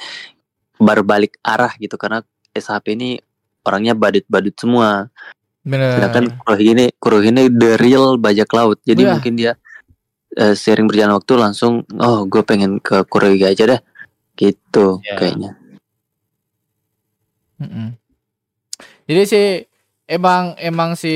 berbalik 0.76 1.40
arah 1.42 1.72
gitu 1.80 1.96
karena 1.96 2.24
SHP 2.52 2.96
ini 2.96 3.10
orangnya 3.64 3.96
badut-badut 3.96 4.56
semua. 4.56 5.10
Bener. 5.66 5.98
Sedangkan 5.98 6.38
Kurohige 7.02 7.34
ini 7.34 7.44
the 7.50 7.76
real 7.82 8.22
bajak 8.22 8.50
laut. 8.54 8.78
Jadi 8.86 9.02
Iya. 9.02 9.12
mungkin 9.18 9.34
dia 9.34 9.54
eh, 10.36 10.54
sering 10.54 10.86
berjalan 10.86 11.18
waktu 11.18 11.34
langsung 11.36 11.82
oh 11.98 12.24
gue 12.30 12.46
pengen 12.46 12.78
ke 12.78 13.02
Kurohige 13.10 13.50
aja 13.50 13.64
dah. 13.76 13.82
Gitu 14.38 15.02
Iya. 15.02 15.16
kayaknya. 15.18 15.52
Mm-mm. 17.58 17.96
Jadi 19.08 19.22
si 19.26 19.42
emang 20.06 20.54
emang 20.60 20.94
si 20.94 21.14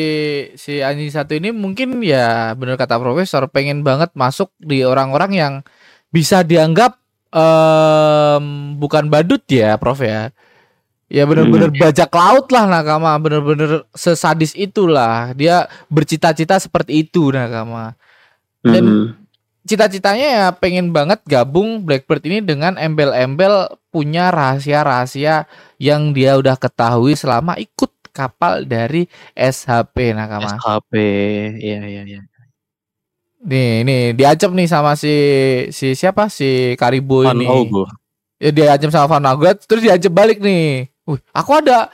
si 0.55 0.81
anjing 0.81 1.13
satu 1.13 1.37
ini 1.37 1.53
mungkin 1.53 2.01
ya 2.01 2.55
bener 2.57 2.73
kata 2.73 2.97
profesor 2.97 3.45
pengen 3.51 3.85
banget 3.85 4.09
masuk 4.17 4.49
di 4.57 4.81
orang-orang 4.81 5.31
yang 5.35 5.53
bisa 6.09 6.41
dianggap 6.41 6.97
em, 7.29 8.45
bukan 8.81 9.11
badut 9.13 9.45
ya 9.45 9.77
prof 9.77 10.01
ya 10.01 10.33
ya 11.09 11.25
bener-bener 11.25 11.73
bajak 11.73 12.09
laut 12.13 12.45
lah 12.53 12.69
nakama 12.69 13.17
bener-bener 13.17 13.83
sesadis 13.91 14.53
itulah 14.53 15.33
dia 15.33 15.65
bercita-cita 15.89 16.61
seperti 16.61 17.03
itu 17.03 17.33
nakama 17.33 17.97
Dan- 18.61 18.85
Mhm. 18.85 19.05
cita-citanya 19.65 20.27
ya 20.29 20.45
pengen 20.53 20.89
banget 20.89 21.21
gabung 21.25 21.81
Blackbird 21.81 22.21
ini 22.25 22.41
dengan 22.41 22.77
embel-embel 22.77 23.69
punya 23.89 24.29
rahasia-rahasia 24.29 25.49
yang 25.77 26.13
dia 26.13 26.37
udah 26.37 26.57
ketahui 26.57 27.13
selama 27.13 27.57
ikut 27.57 27.89
kapal 28.09 28.65
dari 28.65 29.05
SHP 29.31 30.11
Nakama. 30.11 30.57
SHP. 30.57 30.93
Iya 31.61 31.77
iya 31.85 32.01
iya. 32.03 32.21
Nih, 33.39 33.87
nih 33.87 34.01
diancam 34.11 34.51
nih 34.51 34.67
sama 34.67 34.99
si 34.99 35.13
si 35.71 35.95
siapa 35.95 36.27
si 36.27 36.75
Karibo 36.75 37.23
Van 37.23 37.39
ini. 37.39 37.47
Ogo. 37.47 37.87
Ya 38.35 38.51
diancam 38.51 38.91
sama 38.91 39.07
Van 39.07 39.23
Agat 39.29 39.63
terus 39.63 39.79
diancam 39.85 40.11
balik 40.11 40.43
nih. 40.43 40.88
Wih, 41.09 41.21
aku 41.33 41.51
ada 41.57 41.89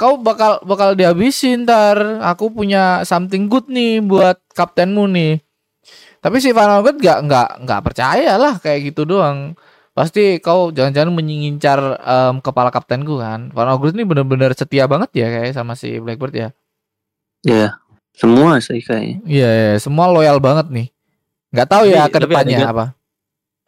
kau 0.00 0.16
bakal 0.16 0.64
bakal 0.64 0.96
dihabisin 0.96 1.68
ntar. 1.68 2.24
Aku 2.24 2.48
punya 2.48 3.04
something 3.04 3.52
good 3.52 3.68
nih 3.68 4.00
buat 4.00 4.40
kaptenmu 4.56 5.04
nih. 5.12 5.44
Tapi 6.24 6.40
si 6.40 6.56
Van 6.56 6.80
Agat 6.80 6.96
nggak 6.96 7.18
nggak 7.28 7.48
nggak 7.68 7.80
percaya 7.84 8.40
lah 8.40 8.56
kayak 8.56 8.88
gitu 8.88 9.04
doang. 9.04 9.52
Pasti 9.92 10.40
kau 10.40 10.72
jangan-jangan 10.72 11.12
mengincar 11.12 11.78
em, 12.00 12.40
kepala 12.40 12.72
kaptenku 12.72 13.20
kan. 13.20 13.52
Van 13.52 13.68
Agat 13.68 13.92
ini 13.92 14.08
bener-bener 14.08 14.56
setia 14.56 14.88
banget 14.88 15.12
ya 15.12 15.28
kayak 15.28 15.52
sama 15.52 15.76
si 15.76 16.00
Blackbird 16.00 16.32
ya. 16.32 16.48
Ya, 17.44 17.76
semua 18.16 18.56
sih 18.64 18.80
kayaknya. 18.80 19.20
Iya, 19.28 19.50
iya, 19.52 19.72
semua 19.76 20.08
loyal 20.08 20.40
banget 20.40 20.72
nih. 20.72 20.88
Nggak 21.52 21.68
tahu 21.68 21.84
ya 21.92 22.08
ke 22.08 22.18
depannya 22.24 22.64
apa. 22.64 22.84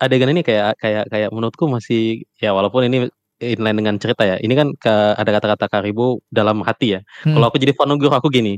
Adegan 0.01 0.33
ini 0.33 0.41
kayak 0.41 0.81
kayak 0.81 1.05
kayak 1.13 1.29
menurutku 1.29 1.69
masih 1.69 2.25
ya 2.41 2.57
walaupun 2.57 2.89
ini 2.89 3.13
inline 3.41 3.77
dengan 3.77 3.95
cerita 4.01 4.23
ya. 4.25 4.37
Ini 4.41 4.55
kan 4.57 4.69
ke, 4.77 4.95
ada 5.17 5.31
kata-kata 5.37 5.67
Karibo 5.69 6.25
dalam 6.33 6.65
hati 6.65 6.97
ya. 6.97 7.01
Hmm. 7.25 7.37
Kalau 7.37 7.47
aku 7.53 7.57
jadi 7.61 7.73
Vanogur 7.77 8.13
aku 8.13 8.33
gini. 8.33 8.57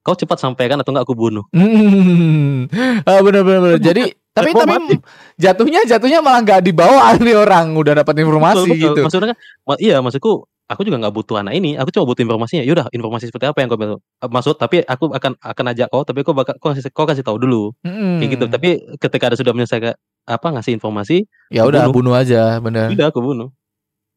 Kau 0.00 0.16
cepat 0.16 0.40
sampaikan 0.40 0.80
atau 0.80 0.96
enggak 0.96 1.04
aku 1.04 1.12
bunuh. 1.12 1.44
Hmm, 1.52 2.64
ah, 3.04 3.20
bener 3.20 3.44
bener 3.44 3.60
bener. 3.60 3.78
Jadi 3.84 4.16
tapi 4.30 4.54
tapi 4.54 4.72
mati? 4.72 4.96
jatuhnya 5.36 5.84
jatuhnya 5.84 6.24
malah 6.24 6.40
nggak 6.40 6.62
dibawa 6.64 7.12
nih 7.20 7.36
orang 7.36 7.76
udah 7.76 8.00
dapat 8.00 8.14
informasi 8.24 8.64
Betul, 8.64 8.72
betul. 8.72 8.80
gitu. 8.80 9.00
Maksudnya 9.04 9.28
kan 9.36 9.36
iya 9.76 10.00
maksudku 10.00 10.48
aku 10.70 10.80
juga 10.86 10.96
nggak 11.04 11.14
butuh 11.14 11.36
anak 11.44 11.52
ini. 11.58 11.76
Aku 11.76 11.92
cuma 11.92 12.08
butuh 12.08 12.24
informasinya. 12.24 12.64
Yaudah 12.64 12.88
informasi 12.96 13.28
seperti 13.28 13.50
apa 13.50 13.58
yang 13.60 13.68
kau 13.68 13.76
mau- 13.76 14.00
maksud. 14.24 14.56
Tapi 14.56 14.86
aku 14.88 15.12
akan 15.12 15.36
akan 15.36 15.64
ajak 15.76 15.86
kau. 15.92 16.00
Tapi 16.06 16.24
kau 16.24 16.32
bakal 16.32 16.56
kau 16.56 16.72
kasih 16.72 16.88
kau 16.94 17.04
kasih 17.04 17.20
tahu 17.26 17.36
dulu. 17.36 17.76
Mm-mm. 17.84 18.24
Kayak 18.24 18.30
gitu. 18.38 18.44
Tapi 18.48 18.68
ketika 18.96 19.24
ada 19.28 19.36
sudah 19.36 19.52
menyelesaikan 19.52 19.92
apa 20.30 20.46
ngasih 20.54 20.78
informasi, 20.78 21.26
ya 21.50 21.66
udah 21.66 21.90
bunuh. 21.90 22.08
bunuh 22.08 22.14
aja 22.16 22.56
bener. 22.62 22.88
udah 22.94 23.10
aku 23.10 23.20
bunuh. 23.20 23.50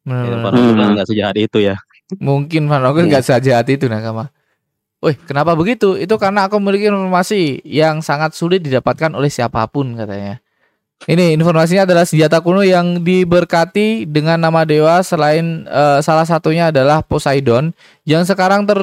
Bener, 0.03 0.36
Ya. 0.36 0.38
Vanogur 0.43 0.75
Hmm. 0.75 0.93
nggak 1.00 1.07
sejahat 1.07 1.36
itu 1.39 1.57
ya. 1.63 1.75
Mungkin 2.19 2.67
Van 2.67 2.83
Ogen 2.83 3.07
nggak 3.07 3.24
sejahat 3.24 3.67
itu 3.72 3.88
nakama. 3.88 4.29
Wih, 5.03 5.19
kenapa 5.27 5.51
begitu? 5.55 6.00
Itu 6.00 6.15
karena 6.15 6.48
aku 6.48 6.63
memiliki 6.63 6.88
informasi 6.88 7.60
yang 7.67 8.00
sangat 8.00 8.31
sulit 8.36 8.63
didapatkan 8.63 9.12
oleh 9.12 9.27
siapa 9.27 9.67
pun 9.67 10.00
katanya. 10.00 10.39
Ini 11.03 11.36
informasinya 11.36 11.83
adalah 11.83 12.07
senjata 12.07 12.39
kuno 12.39 12.63
yang 12.63 13.03
diberkati 13.03 14.07
dengan 14.07 14.39
nama 14.39 14.63
dewa 14.63 15.03
selain 15.03 15.67
eh, 15.67 16.00
salah 16.00 16.24
satunya 16.24 16.72
adalah 16.72 17.03
Poseidon 17.03 17.75
yang 18.07 18.24
sekarang 18.24 18.63
ter 18.63 18.79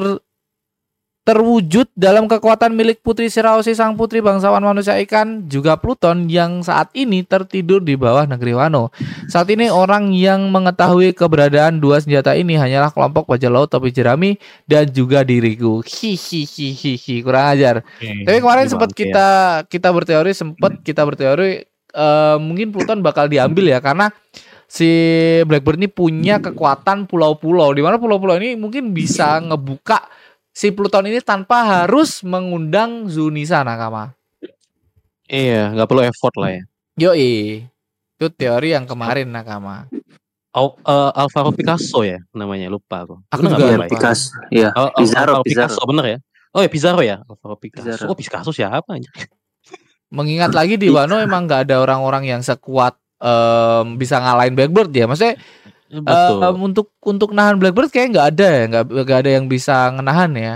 terwujud 1.21 1.85
dalam 1.93 2.25
kekuatan 2.25 2.73
milik 2.73 3.05
Putri 3.05 3.29
Siraosi 3.29 3.77
sang 3.77 3.93
putri 3.93 4.25
bangsawan 4.25 4.57
manusia 4.57 4.97
ikan 5.05 5.45
juga 5.45 5.77
Pluton 5.77 6.25
yang 6.25 6.65
saat 6.65 6.89
ini 6.97 7.21
tertidur 7.21 7.77
di 7.77 7.93
bawah 7.93 8.25
negeri 8.25 8.57
Wano. 8.57 8.89
Saat 9.29 9.53
ini 9.53 9.69
orang 9.69 10.09
yang 10.17 10.49
mengetahui 10.49 11.13
keberadaan 11.13 11.77
dua 11.77 12.01
senjata 12.01 12.33
ini 12.33 12.57
hanyalah 12.57 12.89
kelompok 12.89 13.29
bajak 13.29 13.53
laut 13.53 13.69
topi 13.69 13.93
jerami 13.93 14.41
dan 14.65 14.89
juga 14.89 15.21
diriku. 15.21 15.85
Hihihihi 15.85 17.21
kurang 17.21 17.53
ajar. 17.53 17.85
Tapi 18.01 18.37
kemarin 18.41 18.65
sempat 18.65 18.89
ya. 18.89 18.97
kita 18.97 19.27
kita 19.69 19.89
berteori 19.93 20.31
sempat 20.33 20.81
kita 20.81 21.05
berteori 21.05 21.61
eh, 21.93 22.37
mungkin 22.41 22.73
Pluton 22.73 23.05
bakal 23.05 23.29
diambil 23.29 23.69
ya 23.69 23.77
karena 23.77 24.09
si 24.65 24.89
Blackbird 25.45 25.77
ini 25.77 25.91
punya 25.91 26.41
kekuatan 26.41 27.05
pulau-pulau 27.05 27.75
di 27.75 27.85
mana 27.85 27.99
pulau-pulau 27.99 28.39
ini 28.39 28.55
mungkin 28.55 28.95
bisa 28.95 29.37
ngebuka 29.43 29.99
si 30.51 30.69
Pluton 30.69 31.07
ini 31.07 31.19
tanpa 31.19 31.63
harus 31.83 32.21
mengundang 32.21 33.07
Zunisa 33.07 33.63
Nakama. 33.63 34.11
Iya, 35.25 35.71
nggak 35.71 35.87
perlu 35.87 36.03
effort 36.03 36.35
lah 36.37 36.51
ya. 36.59 36.63
Yoi. 36.99 37.63
Itu 38.19 38.27
teori 38.29 38.75
yang 38.75 38.83
kemarin 38.85 39.31
Nakama. 39.31 39.87
Au, 40.51 40.75
eh, 40.75 41.11
Alvaro 41.15 41.55
Picasso 41.55 42.03
ya 42.03 42.19
namanya 42.35 42.67
lupa 42.67 43.07
aku. 43.07 43.15
Aku 43.31 43.39
Bener 43.39 43.51
juga 43.55 43.63
nggak 43.63 43.71
lupa 43.71 43.87
ya? 43.87 43.91
Picasso. 43.95 44.27
Iya, 44.51 44.69
Al- 44.75 44.91
Al- 44.91 44.99
Pizarro, 44.99 45.31
Alvaro 45.39 45.43
Pizarro. 45.47 45.71
Picasso 45.71 45.81
bener 45.87 46.05
ya? 46.05 46.17
Oh 46.51 46.59
ya 46.59 46.67
Pizarro 46.67 47.01
ya, 47.01 47.17
Alvaro 47.23 47.55
Picasso. 47.55 47.87
Pizarro. 47.87 48.07
Oh 48.11 48.17
Picasso 48.19 48.51
siapa 48.51 48.89
anjir? 48.91 49.07
Mengingat 50.11 50.51
lagi 50.51 50.75
di 50.75 50.91
Wano 50.91 51.15
emang 51.23 51.47
nggak 51.47 51.71
ada 51.71 51.79
orang-orang 51.79 52.27
yang 52.27 52.43
sekuat 52.43 52.99
em, 53.23 53.95
bisa 53.95 54.19
ngalahin 54.19 54.51
Blackbird 54.59 54.91
ya. 54.91 55.07
Maksudnya 55.07 55.39
Betul. 55.91 56.39
em, 56.39 56.57
untuk 56.63 56.87
untuk 57.03 57.35
nahan 57.35 57.59
Blackbird 57.59 57.91
kayak 57.91 58.15
nggak 58.15 58.27
ada 58.35 58.47
ya, 58.47 58.63
nggak 58.71 58.83
nggak 58.87 59.19
ada 59.27 59.31
yang 59.35 59.45
bisa 59.51 59.91
ngenahan 59.91 60.31
ya. 60.39 60.55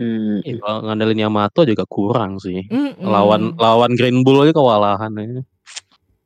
Hmm. 0.00 0.40
Iya, 0.40 0.56
kalau 0.64 0.78
ngandelin 0.88 1.20
Yamato 1.28 1.60
juga 1.66 1.84
kurang 1.84 2.40
sih. 2.40 2.64
Mm-mm. 2.70 3.04
Lawan 3.04 3.52
lawan 3.58 3.92
Green 3.98 4.24
Bull 4.24 4.46
aja 4.46 4.56
kewalahan 4.56 5.12
ya. 5.18 5.44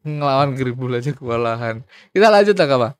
ngelawan 0.05 0.53
Gribul 0.53 0.93
aja 0.93 1.17
kewalahan. 1.17 1.81
Kita 2.13 2.29
lanjut 2.29 2.53
lah 2.61 2.69
Kak. 2.69 2.93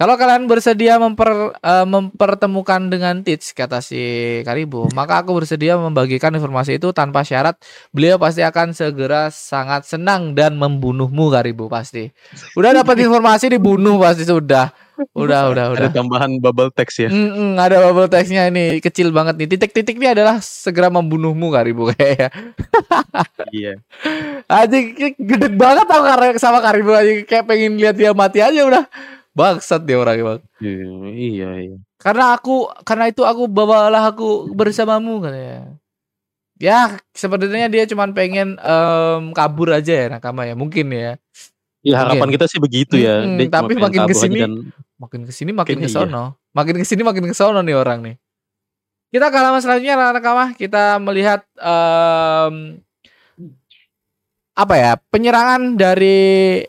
Kalau 0.00 0.16
kalian 0.16 0.48
bersedia 0.48 0.96
memper, 0.96 1.52
eh, 1.60 1.84
mempertemukan 1.84 2.88
dengan 2.88 3.20
Tits 3.20 3.52
kata 3.52 3.84
si 3.84 4.00
Karibo, 4.48 4.88
maka 4.96 5.20
aku 5.20 5.36
bersedia 5.36 5.76
membagikan 5.76 6.32
informasi 6.32 6.80
itu 6.80 6.88
tanpa 6.96 7.20
syarat. 7.20 7.60
Beliau 7.92 8.16
pasti 8.16 8.40
akan 8.40 8.72
segera 8.72 9.28
sangat 9.28 9.84
senang 9.84 10.32
dan 10.32 10.56
membunuhmu 10.56 11.28
Karibo 11.28 11.68
pasti. 11.68 12.08
Udah 12.56 12.80
dapat 12.80 12.96
informasi 12.96 13.52
dibunuh 13.52 14.00
pasti 14.00 14.24
sudah. 14.24 14.72
Udah, 15.12 15.52
udah, 15.52 15.64
udah. 15.76 15.88
Ada 15.88 16.00
tambahan 16.00 16.40
bubble 16.40 16.72
text 16.72 17.04
ya. 17.04 17.12
Mm-mm, 17.12 17.60
ada 17.60 17.84
bubble 17.84 18.08
text-nya 18.08 18.48
ini 18.48 18.80
kecil 18.80 19.12
banget 19.12 19.36
nih. 19.36 19.48
Titik-titik 19.52 20.00
ini 20.00 20.16
adalah 20.16 20.40
segera 20.40 20.88
membunuhmu 20.88 21.52
Karibo 21.52 21.88
kayaknya. 21.92 22.32
iya. 23.52 23.76
Aja 24.48 24.76
gede 25.12 25.48
banget 25.52 25.84
tau 25.84 26.02
karena 26.08 26.40
sama 26.40 26.64
Karibo 26.64 26.96
aja 26.96 27.20
kayak 27.20 27.44
pengen 27.44 27.76
lihat 27.76 28.00
dia 28.00 28.16
mati 28.16 28.40
aja 28.40 28.64
udah. 28.64 28.84
Bangsat 29.30 29.86
dia 29.86 29.96
orang 29.96 30.16
emang. 30.18 30.40
Iya, 30.58 30.86
iya, 31.14 31.48
iya. 31.70 31.76
Karena 31.96 32.34
aku 32.34 32.66
karena 32.82 33.06
itu 33.12 33.22
aku 33.22 33.46
bawalah 33.46 34.10
aku 34.10 34.50
bersamamu 34.52 35.22
katanya. 35.22 35.76
Ya, 36.60 37.00
sebenarnya 37.16 37.72
dia 37.72 37.88
cuman 37.88 38.12
pengen 38.12 38.60
em, 38.60 39.22
kabur 39.32 39.72
aja 39.72 39.94
ya 39.96 40.06
nakama 40.12 40.44
ya, 40.44 40.52
mungkin 40.52 40.92
ya. 40.92 41.16
Ya 41.80 41.96
harapan 42.04 42.28
Mungkin. 42.28 42.36
kita 42.36 42.46
sih 42.52 42.60
begitu 42.60 43.00
ya. 43.00 43.24
Mm-mm, 43.24 43.40
Dia 43.40 43.48
cuma 43.48 43.56
tapi 43.64 43.72
makin 43.80 44.02
kesini- 44.04 44.42
dan 44.44 44.52
Makin 45.00 45.20
ke 45.24 45.32
sini 45.32 45.50
makin 45.56 45.80
Kayaknya 45.80 45.88
ke 45.88 45.96
sono. 45.96 46.24
Makin 46.52 46.74
ke 46.76 46.84
sini 46.84 47.00
makin 47.00 47.24
ke 47.24 47.32
sono 47.32 47.60
nih 47.64 47.72
orang 47.72 47.98
nih. 48.04 48.16
Kita 49.08 49.32
ke 49.32 49.36
halaman 49.40 49.64
selanjutnya 49.64 49.96
anak-anak. 49.96 50.60
Kita 50.60 51.00
melihat 51.00 51.40
em, 51.56 52.84
apa 54.52 54.74
ya 54.76 54.92
penyerangan 55.08 55.80
dari 55.80 56.60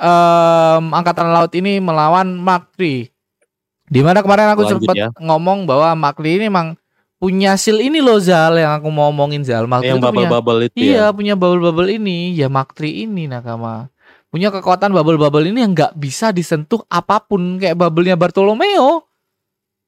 em, 0.00 0.84
angkatan 0.90 1.28
laut 1.28 1.52
ini 1.52 1.76
melawan 1.78 2.32
Mark 2.34 2.72
III. 2.74 3.06
Di 3.86 4.00
mana 4.00 4.22
kemarin 4.22 4.48
aku 4.48 4.64
sempat 4.64 4.94
ya. 4.94 5.08
ngomong 5.18 5.66
bahwa 5.66 5.92
Mark 5.94 6.16
III 6.16 6.40
ini 6.40 6.46
emang 6.48 6.68
punya 7.16 7.52
seal 7.54 7.78
ini 7.78 8.00
loh 8.00 8.16
Zal 8.16 8.56
yang 8.56 8.80
aku 8.80 8.88
mau 8.88 9.12
omongin 9.12 9.44
Zal. 9.44 9.68
Mark 9.68 9.84
III 9.84 9.92
yang 9.92 10.00
bubble-bubble 10.00 10.60
itu 10.66 10.76
Iya 10.80 11.04
ya. 11.04 11.06
punya 11.12 11.34
bubble-bubble 11.36 11.90
ini 11.92 12.32
ya 12.32 12.48
Mark 12.48 12.72
III 12.72 13.04
ini 13.04 13.28
nakama 13.28 13.92
punya 14.30 14.48
kekuatan 14.48 14.94
bubble-bubble 14.94 15.42
ini 15.44 15.60
yang 15.60 15.74
nggak 15.74 15.98
bisa 15.98 16.30
disentuh 16.30 16.80
apa 16.86 17.18
pun 17.18 17.58
kayak 17.58 17.74
bubble-nya 17.74 18.14
Bartolomeo 18.14 19.04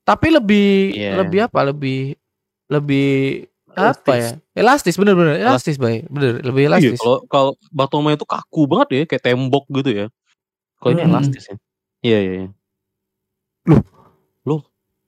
tapi 0.03 0.35
lebih 0.35 0.93
Iya. 0.93 1.23
lebih 1.23 1.39
apa 1.47 1.61
lebih 1.63 2.19
lebih 2.67 3.47
apa 3.77 4.13
ya? 4.17 4.31
Elastis 4.53 4.97
bener-bener 5.01 5.41
elastis 5.41 5.77
baik 5.81 6.09
bener 6.13 6.45
lebih 6.45 6.69
Iya, 6.69 6.71
elastis. 6.73 7.01
kalau 7.01 7.19
kalau 7.29 7.51
Bartolomeo 7.73 8.15
itu 8.17 8.27
kaku 8.29 8.69
banget 8.69 8.89
ya, 8.93 9.03
kayak 9.09 9.23
tembok 9.25 9.65
gitu 9.73 9.91
ya. 9.91 10.07
Kalau 10.79 10.91
ini 10.93 11.03
Mm-mm. 11.03 11.13
elastis 11.15 11.45
ya. 11.49 11.57
Iya, 12.03 12.19
iya, 12.21 12.35
iya. 12.45 12.51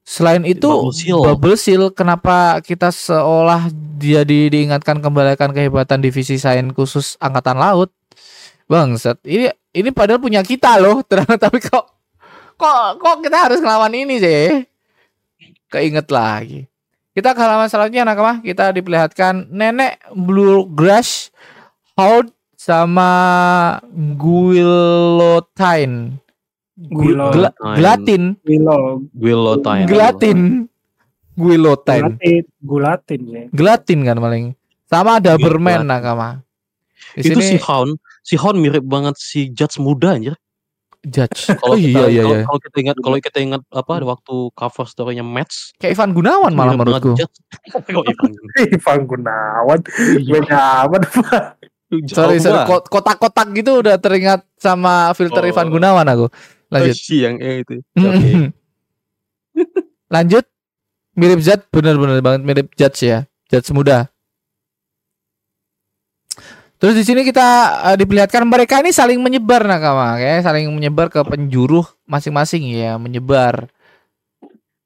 selain 0.05 0.45
itu 0.45 0.69
Bubble 0.69 0.93
seal. 0.93 1.17
bubble 1.17 1.57
seal 1.57 1.85
kenapa 1.89 2.61
kita 2.61 2.93
seolah 2.93 3.73
dia 3.97 4.21
di, 4.21 4.53
diingatkan 4.53 5.01
kembali 5.01 5.33
akan 5.33 5.57
kehebatan 5.57 6.05
divisi 6.05 6.37
sains 6.37 6.77
khusus 6.77 7.17
angkatan 7.19 7.57
laut? 7.57 7.89
Bangsat 8.69 9.21
ini 9.25 9.49
ini 9.73 9.89
padahal 9.93 10.21
punya 10.21 10.45
kita 10.45 10.77
loh 10.81 11.01
ternyata 11.09 11.49
tapi 11.49 11.61
kok 11.61 11.85
kok 12.57 13.01
kok 13.01 13.17
kita 13.25 13.49
harus 13.49 13.61
ngelawan 13.61 13.93
ini 13.93 14.21
sih 14.21 14.65
keinget 15.69 16.09
lagi 16.09 16.65
kita 17.15 17.31
ke 17.31 17.41
halaman 17.41 17.71
selanjutnya 17.71 18.03
anak 18.03 18.19
mah 18.19 18.37
kita 18.43 18.75
diperlihatkan 18.75 19.47
nenek 19.55 20.03
bluegrass 20.13 21.31
Hound 21.95 22.35
sama 22.59 23.11
guillotine. 24.19 26.19
Guilo, 26.75 27.31
Gla- 27.31 27.55
gelatin. 27.79 28.35
Guilo, 28.43 29.07
Guillotine. 29.15 29.87
gelatin. 29.87 30.39
Guillotine. 31.39 32.19
Gulatin, 32.19 32.45
gulatin 32.63 33.21
ya. 33.31 33.43
gelatin 33.55 33.99
kan 34.03 34.17
paling. 34.19 34.45
Sama 34.91 35.23
ada 35.23 35.39
Berman 35.39 35.87
nakama 35.87 36.43
di 37.15 37.31
Itu 37.31 37.39
si 37.43 37.57
Hound, 37.63 37.99
si 38.27 38.35
Hound 38.35 38.59
mirip 38.59 38.83
banget 38.87 39.15
si 39.19 39.51
Judge 39.55 39.79
muda 39.79 40.19
anjir. 40.19 40.35
Judge 41.07 41.49
Kalau 41.61 41.75
oh 41.75 41.79
iya 41.79 41.89
kita, 41.89 42.01
iya 42.09 42.23
kalau, 42.23 42.35
iya 42.35 42.45
kalau 42.45 42.59
kita 42.61 42.77
ingat 42.81 42.97
kalau 42.99 43.17
kita 43.21 43.39
ingat 43.41 43.63
apa 43.71 43.95
waktu 44.03 44.35
cover 44.53 44.87
story-nya 44.87 45.25
Match, 45.25 45.73
kayak 45.77 45.95
Ivan 45.97 46.11
Gunawan 46.13 46.53
malah 46.53 46.75
mirip 46.75 46.81
banget 46.85 47.03
menurutku 47.05 47.11
Judge. 47.17 47.37
Kok 47.71 48.05
Ivan 48.13 48.31
Gunawan? 48.35 48.71
Ivan 48.75 49.01
Gunawan, 49.05 49.79
beda 50.25 50.61
amat. 50.89 51.03
Jauh 51.95 52.11
sorry 52.11 52.37
sorry 52.43 52.67
kotak-kotak 52.67 53.55
gitu 53.55 53.79
udah 53.79 54.01
teringat 54.01 54.43
sama 54.59 55.13
filter 55.15 55.45
Oh. 55.45 55.51
Ivan 55.53 55.69
Gunawan 55.71 56.07
aku 56.09 56.27
lanjut 56.73 56.97
Oh, 56.97 56.99
si 56.99 57.23
yang 57.23 57.39
eh 57.39 57.63
itu. 57.63 57.79
Oke. 58.01 58.51
lanjut 60.11 60.45
mirip 61.15 61.39
Zat 61.39 61.67
bener-bener 61.71 62.19
banget 62.19 62.41
mirip 62.43 62.67
Judge 62.75 63.07
ya 63.07 63.29
Judge 63.47 63.71
muda 63.71 64.11
Terus 66.85 67.01
di 67.01 67.05
sini 67.09 67.25
kita 67.25 67.49
eh, 67.81 67.97
diperlihatkan 67.97 68.45
mereka 68.45 68.85
ini 68.85 68.93
saling 68.93 69.17
menyebar 69.17 69.65
nakama, 69.65 70.21
kayak 70.21 70.45
saling 70.45 70.69
menyebar 70.69 71.09
ke 71.09 71.17
penjuru 71.25 71.81
masing-masing 72.05 72.77
ya, 72.77 73.01
menyebar. 73.01 73.73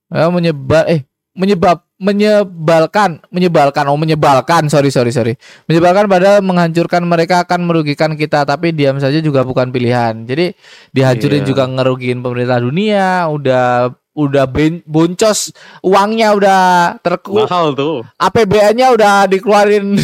Ya, 0.07 0.31
menyebar 0.31 0.87
eh 0.87 1.03
menyebab 1.39 1.87
menyebalkan 2.03 3.23
menyebalkan 3.31 3.87
oh 3.87 3.95
menyebalkan 3.95 4.67
sorry 4.67 4.91
sorry 4.91 5.15
sorry 5.15 5.35
menyebalkan 5.71 6.11
pada 6.11 6.43
menghancurkan 6.43 7.03
mereka 7.07 7.47
akan 7.47 7.63
merugikan 7.63 8.19
kita 8.19 8.43
tapi 8.43 8.75
diam 8.75 8.99
saja 8.99 9.23
juga 9.23 9.47
bukan 9.47 9.71
pilihan 9.71 10.27
jadi 10.27 10.55
dihancurin 10.91 11.43
Iya. 11.43 11.49
juga 11.51 11.71
ngerugiin 11.71 12.23
pemerintah 12.23 12.59
dunia 12.59 13.31
udah 13.31 13.91
udah 14.19 14.45
ben- 14.51 14.83
boncos 14.83 15.55
uangnya 15.87 16.35
udah 16.35 16.61
terku 16.99 17.39
Mahal 17.47 17.71
tuh. 17.79 18.03
APBN-nya 18.19 18.91
udah 18.91 19.31
dikeluarin 19.31 19.95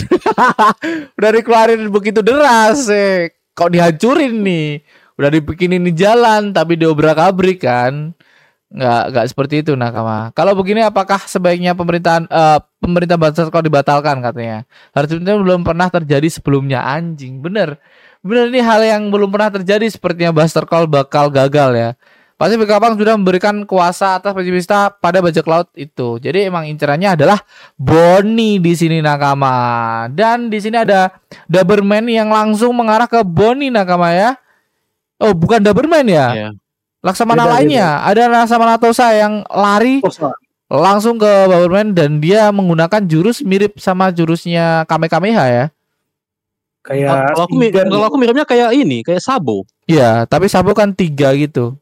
udah 1.19 1.31
dikeluarin 1.35 1.91
begitu 1.91 2.23
deras 2.23 2.87
eh. 2.87 3.35
kok 3.59 3.75
dihancurin 3.75 4.35
nih? 4.47 4.87
Udah 5.19 5.31
dibikinin 5.31 5.83
di 5.83 5.95
jalan 5.95 6.55
tapi 6.55 6.79
diobrak-abrik 6.79 7.67
kan. 7.67 8.15
Nggak 8.75 9.03
nggak 9.15 9.27
seperti 9.31 9.55
itu 9.63 9.79
nakama. 9.79 10.35
Kalau 10.35 10.55
begini 10.59 10.83
apakah 10.83 11.23
sebaiknya 11.27 11.75
pemerintahan 11.75 12.27
eh, 12.31 12.59
pemerintah 12.79 13.19
Banser 13.19 13.51
kok 13.51 13.63
dibatalkan 13.67 14.23
katanya? 14.23 14.67
Harusnya 14.95 15.35
belum 15.39 15.63
pernah 15.67 15.91
terjadi 15.91 16.27
sebelumnya 16.31 16.83
anjing. 16.87 17.43
Bener. 17.43 17.79
Bener 18.25 18.49
ini 18.51 18.59
hal 18.63 18.81
yang 18.83 19.13
belum 19.13 19.29
pernah 19.29 19.53
terjadi 19.53 19.87
sepertinya 19.87 20.33
Buster 20.35 20.65
Call 20.67 20.89
bakal 20.89 21.29
gagal 21.29 21.71
ya 21.77 21.91
Pasti 22.35 22.59
Kapang 22.67 22.99
sudah 22.99 23.15
memberikan 23.15 23.63
kuasa 23.63 24.19
atas 24.19 24.35
pencipta 24.35 24.91
pada 24.91 25.23
bajak 25.23 25.47
laut 25.47 25.71
itu. 25.79 26.19
Jadi 26.19 26.51
emang 26.51 26.67
incerannya 26.67 27.15
adalah 27.15 27.39
Bonnie 27.79 28.59
di 28.59 28.75
sini 28.75 28.99
nakama. 28.99 30.11
Dan 30.11 30.51
di 30.51 30.59
sini 30.59 30.83
ada 30.83 31.15
Doberman 31.47 32.11
yang 32.11 32.35
langsung 32.35 32.75
mengarah 32.75 33.07
ke 33.07 33.23
Bonnie 33.23 33.71
nakama 33.71 34.11
ya. 34.11 34.35
Oh, 35.23 35.31
bukan 35.31 35.63
Doberman 35.63 36.11
ya? 36.11 36.27
Iya. 36.35 36.49
Laksamana 37.07 37.47
Beda, 37.47 37.53
lainnya. 37.55 37.89
Ada 38.03 38.23
Laksamana 38.27 38.83
Tosa 38.83 39.15
yang 39.15 39.47
lari 39.47 40.03
salah. 40.11 40.35
langsung 40.67 41.23
ke 41.23 41.31
Doberman 41.47 41.95
dan 41.95 42.19
dia 42.19 42.51
menggunakan 42.51 43.07
jurus 43.07 43.47
mirip 43.47 43.79
sama 43.79 44.11
jurusnya 44.11 44.83
Kamehameha 44.91 45.45
ya. 45.47 45.65
kayak 46.85 47.33
Kalau 47.33 47.47
aku, 47.47 47.57
kalau 47.73 48.07
aku 48.11 48.17
miripnya 48.19 48.45
kayak 48.45 48.75
ini, 48.75 49.07
kayak 49.07 49.23
Sabo. 49.23 49.65
Iya, 49.87 50.27
tapi 50.27 50.51
Sabo 50.51 50.75
kan 50.75 50.93
tiga 50.93 51.31
gitu. 51.33 51.79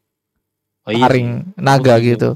Oh, 0.83 0.91
iya 0.91 1.07
taring 1.07 1.55
naga 1.55 1.95
Oh, 1.95 1.99
iya. 1.99 2.05
gitu. 2.15 2.29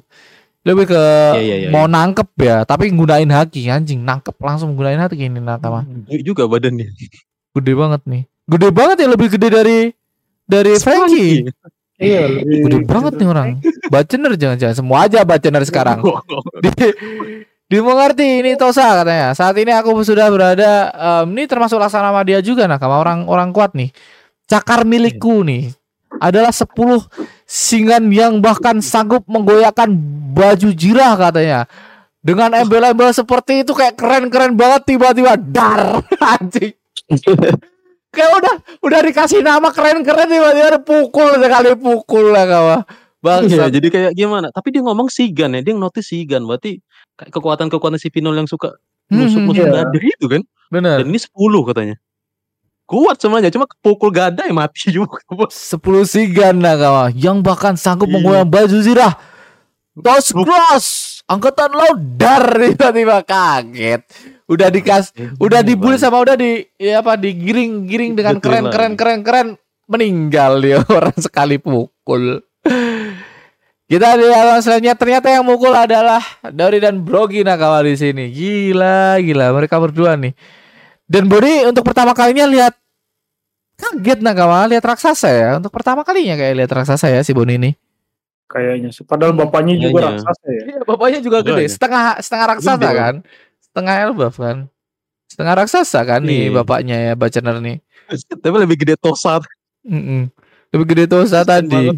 Lebih 0.64 0.86
ke 0.92 1.00
Iya, 1.00 1.40
iya, 1.40 1.56
iya, 1.64 1.70
mau 1.72 1.88
nangkep 1.88 2.28
ya, 2.44 2.58
tapi 2.68 2.92
gunain 2.92 3.28
haki 3.32 3.72
anjing, 3.72 4.04
nangkep 4.04 4.36
langsung 4.44 4.76
gunain 4.76 5.00
haki 5.00 5.32
ini 5.32 5.40
nakama. 5.40 5.88
Gede 6.08 6.24
juga 6.28 6.44
badannya. 6.48 6.92
Gede 7.56 7.74
banget 7.76 8.02
nih. 8.04 8.24
Gede 8.48 8.68
banget 8.72 8.98
ya 9.04 9.08
lebih 9.12 9.28
gede 9.32 9.48
dari 9.48 9.80
dari 10.44 10.74
Frankie. 10.80 11.48
Iya, 12.00 12.22
lebih 12.30 12.68
Gede 12.68 12.78
banget 12.84 13.14
nih 13.16 13.28
orang. 13.28 13.48
Bacener 13.94 14.32
jangan-jangan 14.36 14.76
semua 14.76 15.08
aja 15.08 15.24
bacener 15.24 15.64
sekarang. 15.64 16.04
Di, 16.64 16.72
dimengerti 17.68 18.44
ini 18.44 18.56
Tosa 18.60 19.04
katanya. 19.04 19.32
Saat 19.36 19.56
ini 19.60 19.72
aku 19.72 19.96
sudah 20.04 20.28
berada 20.28 20.92
em, 21.24 21.32
ini 21.36 21.48
termasuk 21.48 21.80
laksana 21.80 22.12
dia 22.28 22.44
juga 22.44 22.68
nakama 22.68 23.00
orang 23.00 23.24
orang 23.32 23.50
kuat 23.56 23.72
nih. 23.72 23.92
Cakar 24.48 24.84
milikku 24.84 25.44
nih 25.48 25.72
adalah 26.18 26.52
10 26.52 26.70
singan 27.44 28.04
yang 28.10 28.40
bahkan 28.40 28.80
sanggup 28.80 29.24
menggoyahkan 29.26 29.90
baju 30.34 30.70
jirah 30.74 31.16
katanya. 31.18 31.60
Dengan 32.20 32.52
embel-embel 32.52 33.16
seperti 33.16 33.64
itu 33.64 33.72
kayak 33.72 33.96
keren-keren 33.96 34.58
banget 34.60 34.84
tiba-tiba 34.84 35.40
dar 35.40 36.04
anjing. 36.36 36.76
Kayak 38.12 38.32
udah 38.42 38.56
udah 38.84 39.00
dikasih 39.04 39.40
nama 39.46 39.70
keren-keren 39.72 40.28
tiba-tiba 40.28 40.80
pukul 40.84 41.38
sekali 41.40 41.72
pukul 41.78 42.34
lah 42.34 42.46
kawan. 42.48 42.82
Iya, 43.18 43.24
Bangsat. 43.24 43.70
jadi 43.74 43.88
kayak 43.92 44.12
gimana? 44.14 44.48
Tapi 44.54 44.72
dia 44.72 44.82
ngomong 44.86 45.10
Sigan 45.12 45.58
ya, 45.58 45.62
dia 45.66 45.74
notice 45.76 46.06
Sigan. 46.06 46.46
Berarti 46.46 46.80
kekuatan-kekuatan 47.18 48.00
si 48.00 48.08
Pinol 48.14 48.38
yang 48.38 48.48
suka 48.48 48.78
Hmm, 49.08 49.24
nusuk-nusuk 49.24 49.72
iya. 49.72 49.88
itu 50.20 50.26
kan. 50.28 50.44
Bener. 50.68 51.00
Dan 51.00 51.08
ini 51.16 51.16
10 51.16 51.32
katanya. 51.64 51.96
Kuat 52.88 53.20
semuanya, 53.20 53.52
cuma 53.52 53.68
pukul 53.78 54.10
gada 54.10 54.42
ya 54.42 54.56
mati 54.56 54.88
juga. 54.96 55.20
bos. 55.28 55.52
10 55.52 55.78
sigan 56.08 56.56
nah 56.56 56.74
kawan 56.74 57.12
yang 57.12 57.44
bahkan 57.44 57.76
sanggup 57.76 58.08
Iya. 58.08 58.16
menggoyang 58.16 58.48
baju 58.48 58.78
zirah. 58.80 59.14
Tos 59.98 60.30
cross 60.30 60.88
angkatan 61.26 61.74
laut 61.74 62.00
dar 62.16 62.48
tiba-tiba 62.64 63.20
kaget. 63.22 64.08
Udah 64.48 64.70
dikas 64.70 65.12
udah 65.36 65.60
dibully 65.60 65.98
sama 65.98 66.24
udah 66.24 66.34
di 66.34 66.64
ya 66.78 67.04
apa 67.04 67.14
digiring-giring 67.14 68.16
dengan 68.16 68.40
Betul 68.40 68.46
keren 68.48 68.64
lah. 68.64 68.72
keren 68.72 68.94
keren 68.96 69.20
keren 69.20 69.48
meninggal 69.86 70.64
dia 70.64 70.80
orang 70.96 71.18
sekali 71.18 71.60
pukul. 71.60 72.40
Kita 73.84 74.16
di 74.16 74.28
alam 74.28 74.60
selanjutnya 74.60 74.96
ternyata 74.96 75.28
yang 75.28 75.44
mukul 75.44 75.72
adalah 75.72 76.20
Dori 76.46 76.78
dan 76.78 77.02
Brogi 77.02 77.40
Nakawa 77.42 77.82
di 77.82 77.96
sini. 77.96 78.28
Gila, 78.30 79.16
gila 79.18 79.52
mereka 79.52 79.80
berdua 79.80 80.16
nih. 80.16 80.36
Dan 81.08 81.32
Bodi 81.32 81.64
untuk 81.64 81.82
pertama 81.82 82.12
kalinya 82.12 82.44
lihat 82.46 82.76
kaget 83.76 84.20
Nakawa 84.20 84.68
lihat 84.68 84.84
raksasa 84.84 85.30
ya. 85.30 85.50
Untuk 85.56 85.72
pertama 85.72 86.04
kalinya 86.04 86.36
kayak 86.36 86.56
lihat 86.58 86.72
raksasa 86.74 87.08
ya 87.08 87.22
si 87.22 87.32
Boni 87.32 87.56
ini. 87.56 87.72
kayaknya. 88.46 88.92
Padahal 89.04 89.36
bapaknya 89.36 89.76
juga 89.76 89.88
Kayaknya. 89.92 90.12
raksasa 90.24 90.46
ya. 90.48 90.62
Iya, 90.64 90.80
bapaknya 90.84 91.20
juga 91.20 91.38
gede, 91.42 91.52
Makanya. 91.52 91.72
setengah 91.72 92.04
setengah 92.20 92.46
raksasa 92.48 92.80
Gede, 92.80 92.96
kan. 92.96 93.16
Setengah 93.60 93.96
elbaf 94.02 94.36
kan. 94.36 94.58
Setengah 95.28 95.54
raksasa 95.58 96.00
kan 96.02 96.22
nih 96.24 96.42
Iya. 96.48 96.56
bapaknya 96.56 96.96
ya 97.02 97.14
Bacener 97.14 97.56
nih. 97.60 97.78
Tapi 98.44 98.56
lebih 98.58 98.78
gede 98.80 98.96
Tosa. 98.96 99.44
Mm-mm. 99.84 100.32
Lebih 100.72 100.86
gede 100.88 101.06
Tosa 101.08 101.44
tadi. 101.44 101.92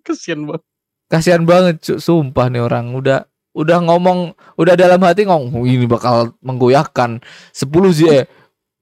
Kesian 0.00 0.44
banget. 0.44 0.62
Kasihan 1.12 1.42
banget. 1.44 1.76
Sumpah 1.96 2.46
nih 2.48 2.60
orang 2.60 2.92
udah 2.92 3.24
udah 3.54 3.78
ngomong 3.86 4.34
udah 4.58 4.74
dalam 4.74 4.98
hati 5.06 5.24
ngomong 5.24 5.54
"Oh, 5.54 5.64
ini 5.64 5.86
bakal 5.86 6.34
menggoyahkan 6.42 7.22
10 7.54 7.94
zi 7.94 8.04
eh, 8.10 8.26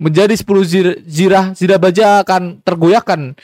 menjadi 0.00 0.32
10 0.32 0.64
zir, 0.64 0.86
zirah 1.04 1.52
zirah 1.52 1.76
baja 1.78 2.24
akan 2.24 2.64
tergoyahkan 2.64 3.36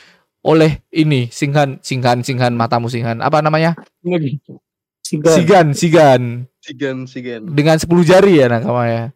oleh 0.42 0.80
ini 0.88 1.28
singhan 1.28 1.76
singhan 1.84 2.24
singhan 2.24 2.56
matamu 2.56 2.88
singhan 2.88 3.20
apa 3.20 3.44
namanya 3.44 3.76
Sigan. 5.04 5.32
sigan 5.36 5.66
sigan 5.76 6.22
Sigan, 6.64 6.96
sigan. 7.04 7.42
dengan 7.52 7.76
10 7.76 7.88
jari 8.04 8.40
ya 8.40 8.48
nakamanya 8.48 9.12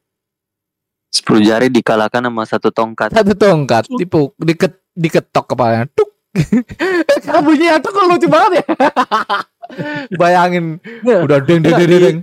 10 1.13 1.45
jari 1.45 1.69
dikalahkan 1.69 2.25
sama 2.25 2.45
satu 2.49 2.69
tongkat. 2.73 3.13
satu 3.13 3.33
tongkat 3.37 3.85
tipu 4.01 4.33
diket 4.41 4.77
diketok 4.93 5.53
kepalanya 5.53 5.89
tuk 5.93 6.12
bunyinya 7.43 7.77
tuh 7.79 7.91
kok 7.93 8.05
lucu 8.09 8.27
banget 8.27 8.51
ya 8.61 8.65
bayangin 10.21 10.81
udah 11.05 11.39
deng 11.45 11.61
deng 11.61 11.77
deng 11.77 11.89
deng, 11.89 12.03
deng. 12.03 12.19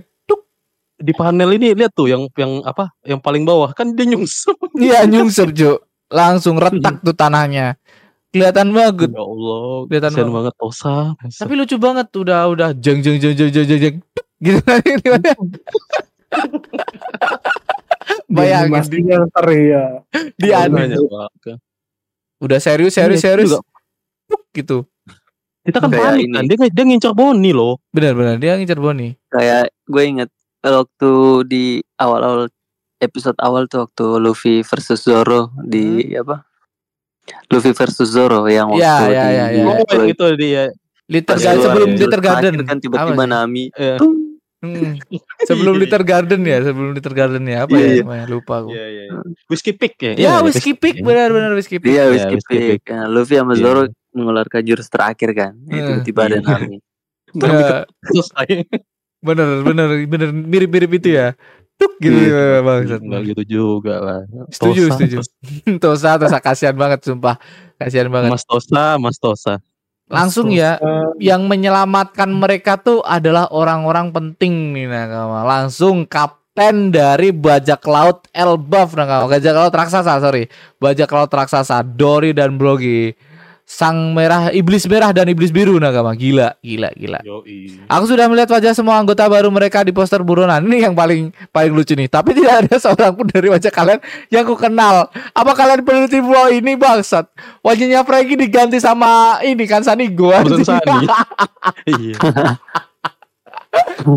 Di 1.00 1.16
panel 1.16 1.56
ini 1.56 1.72
lihat 1.72 1.96
tuh 1.96 2.12
yang 2.12 2.28
yang 2.36 2.60
apa? 2.60 2.92
Yang 3.08 3.24
paling 3.24 3.48
bawah 3.48 3.72
kan 3.72 3.96
dia 3.96 4.04
nyungsep. 4.04 4.52
iya 4.76 5.08
nyungsep 5.08 5.48
Cuk. 5.56 5.80
langsung 6.12 6.60
retak 6.60 7.00
tuh 7.00 7.16
tanahnya 7.16 7.80
kelihatan 8.30 8.68
banget 8.70 9.08
Ya 9.08 9.24
Allah, 9.24 9.64
Kelihatan 9.88 10.12
banget. 10.12 10.28
banget 10.28 10.54
Tosa. 10.60 10.96
tapi 11.40 11.52
lucu 11.56 11.76
banget 11.80 12.06
udah 12.12 12.52
udah 12.52 12.68
jeng 12.76 13.00
jeng 13.00 13.16
jeng 13.16 13.32
jeng 13.32 13.48
jeng 13.48 13.64
jeng, 13.64 13.80
jeng. 13.80 13.96
gitu 14.44 14.60
kan 14.60 14.76
ini 14.84 15.08
bayangin 18.30 18.70
di, 18.70 18.74
Pastinya 18.76 19.16
ntar 19.26 19.46
ya. 19.50 19.84
di 20.36 20.48
aneh 20.52 20.96
udah 22.40 22.58
serius 22.60 22.96
serius 22.96 23.20
Iya, 23.20 23.26
serius 23.36 23.50
juga. 23.52 23.60
Gitu 24.50 24.84
Kita 25.60 25.76
kan 25.78 25.90
Kayak 25.90 26.04
panik 26.08 26.24
ini. 26.24 26.34
kan. 26.34 26.44
Dia 26.46 26.56
dia 26.68 26.84
ngincar 26.84 27.12
Boni 27.12 27.50
loh. 27.52 27.78
benar-benar 27.90 28.36
dia 28.36 28.56
ngincar 28.56 28.78
Boni 28.78 29.12
Kayak 29.28 29.70
gue 29.84 30.02
inget 30.02 30.30
waktu 30.60 31.10
di 31.46 31.64
awal-awal 31.96 32.48
episode 32.98 33.36
awal 33.38 33.64
tuh 33.64 33.84
waktu 33.84 34.04
Luffy 34.18 34.60
versus 34.60 35.00
Zoro 35.00 35.48
di 35.62 36.12
apa? 36.12 36.44
Luffy 37.48 37.72
versus 37.72 38.10
Zoro 38.10 38.44
yang 38.44 38.68
waktu 38.68 38.80
Iya, 38.80 38.96
di 38.98 39.08
iya, 39.08 39.24
iya, 39.26 39.44
iya. 39.52 39.64
Oh, 39.64 39.84
yang 39.88 40.06
itu 40.06 40.24
dia. 40.36 40.64
Litter 41.06 41.34
pas 41.34 41.42
Garden 41.42 41.64
sebelum 41.64 41.88
jurus 41.90 42.00
Litter 42.02 42.20
Garden 42.20 42.54
kan 42.62 42.76
tiba-tiba? 42.78 43.24
Nami 43.26 43.64
Eh, 43.72 43.96
tung. 43.96 44.14
Hmm. 44.60 44.92
sebelum 45.42 45.74
Litter 45.74 46.04
Garden 46.04 46.44
ya 46.44 46.60
sebelum 46.60 46.92
Litter 46.92 47.10
Garden 47.10 47.44
ya 47.44 47.64
apa 47.64 47.72
Iya, 47.72 47.80
ya 47.80 47.88
iya. 47.90 48.02
namanya 48.04 48.26
lupa 48.28 48.54
aku 48.60 48.68
Iya, 48.70 48.86
iya. 48.86 49.02
iya. 49.06 49.20
Whiskey 49.48 49.72
Pick 49.72 49.94
ya. 49.96 50.10
ya 50.10 50.16
Iya, 50.18 50.32
whiskey 50.44 50.72
pick 50.72 50.96
benar-benar 51.00 51.52
whiskey 51.52 51.80
pick 51.80 51.90
Iya, 51.90 52.12
Whiskey 52.12 52.34
Whiskey 52.36 52.58
Pick. 52.70 52.80
Luffy 53.08 53.34
sama 53.34 53.52
Iya. 53.52 53.62
Zoro 53.62 53.82
mengeluarkan 54.12 54.62
jurus 54.62 54.86
terakhir 54.86 55.30
kan. 55.32 55.52
Eh, 55.66 55.74
Eh, 55.74 55.82
Tiba-tiba 56.02 56.20
ada 56.24 56.36
iya. 56.36 56.44
Nami. 56.44 56.76
Ya, 57.30 57.86
Terus 58.02 58.26
saya 58.28 58.66
bener 59.22 59.62
bener 59.62 59.86
bener 60.04 60.28
mirip-mirip 60.32 60.90
itu 60.96 61.14
ya 61.14 61.38
tuk 61.76 61.94
gitu 61.96 62.10
Iya. 62.12 62.58
bang 62.60 62.90
Enggak 62.98 63.22
gitu 63.24 63.42
juga 63.46 63.94
lah. 63.96 64.20
Setuju, 64.50 64.80
Tosa, 64.84 64.94
setuju. 64.98 65.16
Tosa 65.84 66.10
Tosa 66.18 66.38
kasihan 66.38 66.74
banget 66.74 67.06
sumpah 67.06 67.38
kasihan 67.76 68.10
banget 68.10 68.34
Mas 68.34 68.42
Tosa, 68.42 68.98
Mas 68.98 69.16
Tosa. 69.16 69.62
langsung 70.06 70.50
ya 70.50 70.74
yang 71.16 71.46
menyelamatkan 71.46 72.26
mereka 72.28 72.74
tuh 72.76 72.98
adalah 73.00 73.46
orang-orang 73.46 74.10
penting 74.10 74.74
nih 74.74 74.90
Nakama. 74.90 75.46
Langsung 75.46 76.02
kapten 76.04 76.90
dari 76.90 77.30
bajak 77.30 77.78
laut 77.86 78.26
Elbaf 78.34 78.98
Nakama. 78.98 79.30
Bajak 79.30 79.54
laut 79.54 79.70
raksasa, 79.70 80.18
sorry. 80.18 80.50
Bajak 80.76 81.06
laut 81.06 81.30
raksasa 81.30 81.86
Dory 81.86 82.34
dan 82.34 82.58
Brogi. 82.58 83.14
Sang 83.70 84.18
merah, 84.18 84.50
iblis 84.50 84.82
merah 84.90 85.14
dan 85.14 85.30
iblis 85.30 85.54
biru 85.54 85.78
Nakama. 85.78 86.10
Gila, 86.18 86.58
gila, 86.58 86.90
gila. 86.90 87.22
Yoi. 87.22 87.86
Aku 87.86 88.10
sudah 88.10 88.26
melihat 88.26 88.50
wajah 88.50 88.74
semua 88.74 88.98
anggota 88.98 89.22
baru 89.30 89.46
mereka 89.46 89.86
di 89.86 89.94
poster 89.94 90.26
buronan. 90.26 90.58
Ini 90.66 90.90
yang 90.90 90.94
paling 90.98 91.30
paling 91.54 91.70
lucu 91.70 91.94
nih. 91.94 92.10
Tapi 92.10 92.34
tidak 92.34 92.66
ada 92.66 92.74
seorang 92.82 93.14
pun 93.14 93.30
dari 93.30 93.46
wajah 93.46 93.70
kalian 93.70 94.02
yang 94.26 94.42
ku 94.42 94.58
kenal. 94.58 95.06
Apa 95.14 95.54
kalian 95.54 95.86
peneliti 95.86 96.18
pulau 96.18 96.50
ini 96.50 96.74
bangsat? 96.74 97.30
Wajahnya 97.62 98.02
Franky 98.02 98.34
diganti 98.34 98.82
sama 98.82 99.38
ini 99.46 99.62
kan. 99.70 99.86
Sani. 99.86 100.18
Iya. 101.86 102.18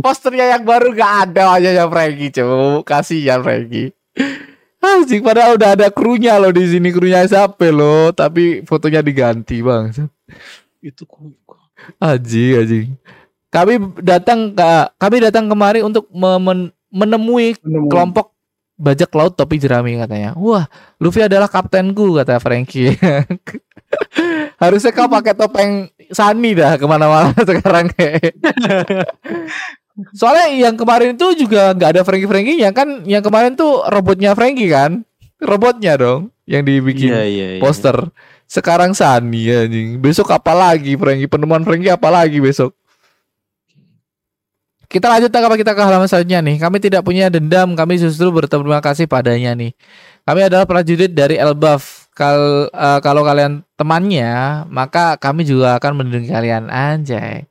Posternya 0.02 0.58
yang 0.58 0.66
baru 0.66 0.98
gak 0.98 1.30
ada 1.30 1.54
wajahnya 1.54 1.86
Franky, 1.94 2.34
cuy. 2.34 2.82
Kasihan 2.90 3.46
Franky. 3.46 3.94
Anjing 4.84 5.24
padahal 5.24 5.56
udah 5.56 5.80
ada 5.80 5.88
krunya 5.88 6.36
loh 6.36 6.52
di 6.52 6.68
sini 6.68 6.92
krunya 6.92 7.24
siapa 7.24 7.72
loh, 7.72 8.12
tapi 8.12 8.68
fotonya 8.68 9.00
diganti 9.00 9.64
bang. 9.64 9.96
Itu 10.84 11.08
kok 11.08 11.24
Aji, 12.00 12.46
aji. 12.60 12.80
Kami 13.48 13.74
datang 14.04 14.52
ke 14.52 14.70
kami 14.98 15.18
datang 15.24 15.48
kemari 15.48 15.80
untuk 15.84 16.08
me- 16.12 16.42
men- 16.42 16.74
menemui 16.90 17.56
menemukan. 17.60 17.92
kelompok 17.92 18.28
bajak 18.76 19.12
laut 19.16 19.36
topi 19.36 19.56
jerami 19.56 19.96
katanya. 19.96 20.36
Wah, 20.36 20.68
Luffy 21.00 21.24
adalah 21.24 21.48
kaptenku 21.48 22.18
kata 22.20 22.40
Frankie. 22.44 22.96
Harusnya 24.62 24.92
kau 24.92 25.08
pakai 25.08 25.36
topeng 25.38 25.72
Sani 26.10 26.56
dah 26.58 26.76
ke 26.76 26.86
mana-mana 26.88 27.32
sekarang 27.48 27.88
kayak. 27.94 28.32
Soalnya 30.20 30.70
yang 30.70 30.76
kemarin 30.76 31.14
itu 31.14 31.46
juga 31.46 31.74
nggak 31.74 31.90
ada 31.98 32.02
Frankie 32.02 32.30
Frankie 32.30 32.58
nya 32.58 32.74
kan. 32.74 33.06
Yang 33.06 33.24
kemarin 33.30 33.54
tuh 33.54 33.86
robotnya 33.90 34.34
Frankie 34.34 34.70
kan, 34.70 35.06
robotnya 35.38 35.94
dong 35.98 36.34
yang 36.50 36.66
dibikin 36.66 37.14
Iya, 37.14 37.24
iya, 37.24 37.48
iya. 37.58 37.62
poster. 37.62 38.10
Sekarang 38.50 38.94
Sani 38.94 39.50
anjing. 39.50 39.98
Besok 39.98 40.30
apa 40.34 40.54
lagi 40.54 40.94
Frankie? 41.00 41.30
Penemuan 41.30 41.64
Frankie 41.66 41.90
apa 41.90 42.10
lagi 42.12 42.38
besok? 42.38 42.76
Kita 44.94 45.10
lanjut 45.10 45.34
apa 45.34 45.58
kita 45.58 45.74
ke 45.74 45.82
halaman 45.82 46.06
selanjutnya 46.06 46.46
nih. 46.46 46.58
Kami 46.62 46.78
tidak 46.78 47.02
punya 47.02 47.26
dendam, 47.26 47.74
kami 47.74 47.98
justru 47.98 48.30
berterima 48.30 48.78
kasih 48.78 49.10
padanya 49.10 49.58
nih. 49.58 49.74
Kami 50.22 50.40
adalah 50.46 50.70
prajurit 50.70 51.10
dari 51.10 51.42
Elbaf. 51.42 52.06
Kal 52.14 52.70
eh, 52.70 53.00
kalau 53.02 53.26
kalian 53.26 53.66
temannya, 53.74 54.64
maka 54.70 55.18
kami 55.18 55.50
juga 55.50 55.82
akan 55.82 55.98
melindungi 55.98 56.30
kalian 56.30 56.70
anjay. 56.70 57.50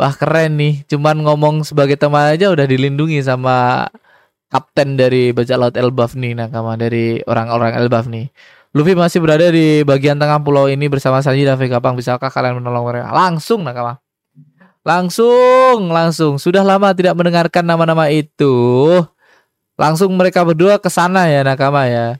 Wah 0.00 0.16
keren 0.16 0.56
nih, 0.56 0.80
cuman 0.88 1.20
ngomong 1.20 1.60
sebagai 1.60 2.00
teman 2.00 2.32
aja 2.32 2.48
udah 2.48 2.64
dilindungi 2.64 3.20
sama 3.20 3.84
kapten 4.48 4.96
dari 4.96 5.28
bajak 5.36 5.60
laut 5.60 5.76
Elbaf 5.76 6.16
nih 6.16 6.32
nakama 6.32 6.72
dari 6.80 7.20
orang-orang 7.28 7.76
Elbaf 7.76 8.08
nih. 8.08 8.32
Luffy 8.72 8.96
masih 8.96 9.20
berada 9.20 9.52
di 9.52 9.84
bagian 9.84 10.16
tengah 10.16 10.40
pulau 10.40 10.72
ini 10.72 10.88
bersama 10.88 11.20
Sanji 11.20 11.44
dan 11.44 11.60
Vegapunk. 11.60 12.00
Bisakah 12.00 12.32
kalian 12.32 12.64
menolong 12.64 12.88
mereka? 12.88 13.12
Langsung 13.12 13.60
nakama. 13.60 14.00
Langsung, 14.80 15.92
langsung. 15.92 16.40
Sudah 16.40 16.64
lama 16.64 16.96
tidak 16.96 17.12
mendengarkan 17.12 17.66
nama-nama 17.66 18.08
itu. 18.08 18.54
Langsung 19.76 20.16
mereka 20.16 20.48
berdua 20.48 20.80
ke 20.80 20.88
sana 20.88 21.28
ya 21.28 21.44
nakama 21.44 21.84
ya. 21.84 22.16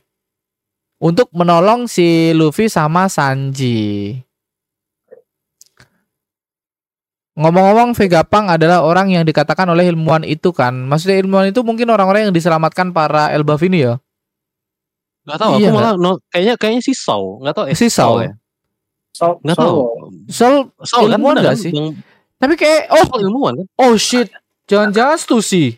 Untuk 1.00 1.32
menolong 1.32 1.88
si 1.88 2.36
Luffy 2.36 2.68
sama 2.68 3.08
Sanji. 3.08 4.20
Ngomong-ngomong 7.40 7.96
Vegapunk 7.96 8.52
adalah 8.52 8.84
orang 8.84 9.08
yang 9.08 9.24
dikatakan 9.24 9.64
oleh 9.64 9.88
ilmuwan 9.88 10.20
itu 10.22 10.52
kan. 10.52 10.76
Maksudnya 10.76 11.16
ilmuwan 11.24 11.48
itu 11.48 11.64
mungkin 11.64 11.88
orang-orang 11.88 12.28
yang 12.28 12.34
diselamatkan 12.36 12.92
para 12.92 13.32
Elbaf 13.32 13.64
ini 13.64 13.88
ya. 13.88 13.96
Gak 15.24 15.36
tahu, 15.40 15.52
Iya, 15.56 15.72
aku 15.72 15.76
malah 15.76 15.92
no, 15.96 16.20
kayaknya 16.28 16.54
kayaknya 16.56 16.82
si 16.82 16.92
Saul, 16.92 17.40
nggak 17.40 17.54
tahu 17.54 17.64
eh, 17.68 17.76
Si 17.76 17.88
Saul. 17.88 18.28
ya. 18.28 18.32
So, 19.12 19.36
Nggak 19.40 19.56
so- 19.56 19.62
tahu. 19.64 19.76
Soal 20.28 20.54
Saul 20.82 21.06
kan 21.08 21.16
Ilmuwan 21.16 21.36
kan? 21.40 21.56
sih? 21.56 21.72
Yang 21.72 21.96
tapi 22.36 22.54
kayak 22.56 22.88
oh 22.88 23.04
Saul 23.04 23.20
ilmuwan 23.24 23.52
kan? 23.56 23.66
oh 23.78 23.94
shit. 23.96 24.28
Jangan-jangan 24.64 25.16
Stussy. 25.16 25.76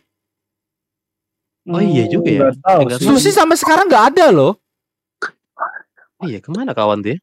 Oh, 1.64 1.79
iya 1.79 2.11
juga 2.11 2.27
ya. 2.29 2.40
Tahu. 2.59 2.81
Stussy 2.98 3.31
sampai 3.31 3.55
sekarang 3.55 3.87
nggak 3.87 4.14
ada 4.14 4.35
loh. 4.35 4.59
Iya, 6.22 6.38
ke 6.38 6.51
mana 6.51 6.70
kawan 6.70 7.03
dia? 7.03 7.18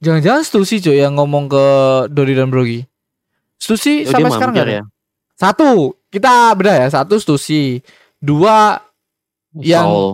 Jangan-jangan 0.00 0.42
Stussy 0.44 0.80
cuy 0.80 1.00
yang 1.00 1.16
ngomong 1.16 1.48
ke 1.48 1.64
Dori 2.12 2.32
dan 2.36 2.52
Brogi. 2.52 2.84
Stussy 3.56 4.04
Oh, 4.04 4.12
sampai 4.12 4.30
sekarang 4.30 4.54
nggak 4.54 4.66
ada. 4.66 4.76
ya. 4.78 4.84
Satu, 5.34 5.70
kita 6.08 6.54
beda 6.54 6.72
ya. 6.84 6.88
Satu 6.88 7.18
Stussy. 7.18 7.80
Dua, 8.18 8.78
Yang- 9.56 9.88
Saul. 9.88 10.06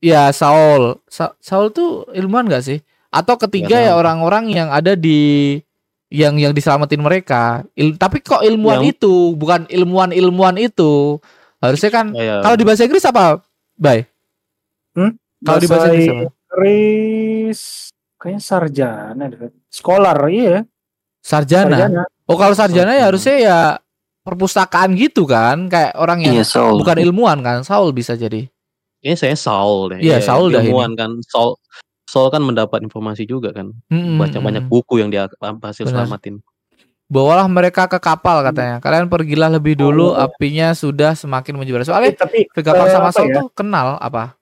ya 0.00 0.22
Saul. 0.30 0.82
Sa- 1.06 1.34
Saul 1.38 1.70
tuh 1.70 2.08
ilmuwan 2.12 2.48
gak 2.48 2.64
sih? 2.64 2.78
Atau 3.08 3.36
ketiga 3.36 3.76
ya 3.76 3.92
orang-orang 3.94 4.48
yang 4.48 4.68
ada 4.68 4.96
di 4.96 5.60
yang 6.08 6.36
yang 6.36 6.52
diselamatin 6.52 7.00
mereka. 7.00 7.64
Il- 7.72 7.96
tapi 7.96 8.20
kok 8.20 8.40
ilmuwan 8.40 8.80
Yang- 8.84 9.00
itu 9.00 9.14
bukan 9.32 9.64
ilmuwan-ilmuwan 9.68 10.56
itu. 10.56 11.20
Harusnya 11.56 11.88
kan 11.88 12.12
Kayak 12.12 12.42
kalau 12.42 12.56
di 12.56 12.64
bahasa 12.64 12.82
Inggris 12.84 13.04
apa? 13.04 13.40
Bay. 13.76 14.04
Hmm? 14.92 15.16
Kalau 15.40 15.58
di 15.58 15.68
bahasa 15.68 15.86
Inggris 15.88 16.08
apa? 16.08 16.24
Inggris 16.28 17.60
kayaknya 18.16 18.40
sarjana 18.40 19.24
deh. 19.26 19.52
Scholar 19.68 20.18
iya. 20.28 20.64
Sarjana. 21.20 21.76
Sarjana. 21.76 22.02
Oh 22.32 22.38
kalau 22.40 22.56
sarjana 22.56 22.96
ya 22.96 23.12
harusnya 23.12 23.36
ya 23.36 23.58
perpustakaan 24.22 24.96
gitu 24.96 25.28
kan, 25.28 25.66
kayak 25.68 25.92
orang 25.98 26.24
yang 26.24 26.34
Iya, 26.38 26.44
Saul. 26.46 26.78
bukan 26.80 26.96
ilmuwan 26.96 27.42
kan, 27.42 27.60
Saul 27.62 27.92
bisa 27.92 28.14
jadi. 28.14 28.46
Kayaknya 29.02 29.18
saya 29.18 29.36
Saul 29.36 29.80
deh. 29.92 29.98
Iya, 30.00 30.22
Saul 30.22 30.48
dah 30.48 30.62
ilmuwan 30.62 30.94
kan. 30.94 31.18
Saul 31.26 31.58
Saul 32.06 32.30
kan 32.30 32.38
mendapat 32.40 32.80
informasi 32.80 33.26
juga 33.26 33.50
kan. 33.50 33.74
Mm-mm, 33.90 34.16
Baca 34.16 34.38
banyak 34.38 34.64
buku 34.68 35.00
yang 35.00 35.08
dia 35.08 35.26
berhasil 35.40 35.82
Benar. 35.82 36.06
selamatin. 36.06 36.38
Bawalah 37.08 37.44
mereka 37.44 37.88
ke 37.88 37.98
kapal 37.98 38.40
katanya. 38.40 38.78
Kalian 38.78 39.10
pergilah 39.10 39.50
lebih 39.50 39.76
dulu, 39.76 40.12
Oh. 40.12 40.16
apinya 40.16 40.72
sudah 40.72 41.12
semakin 41.12 41.58
menyebar. 41.58 41.82
Eh, 41.82 41.88
Soalnya 41.88 42.12
tapi 42.14 42.46
Vegapunk 42.52 42.88
eh, 42.88 42.92
sama 42.92 43.08
apa 43.08 43.16
Saul 43.16 43.28
ya? 43.28 43.36
tuh 43.42 43.46
kenal 43.52 43.98
apa? 43.98 44.36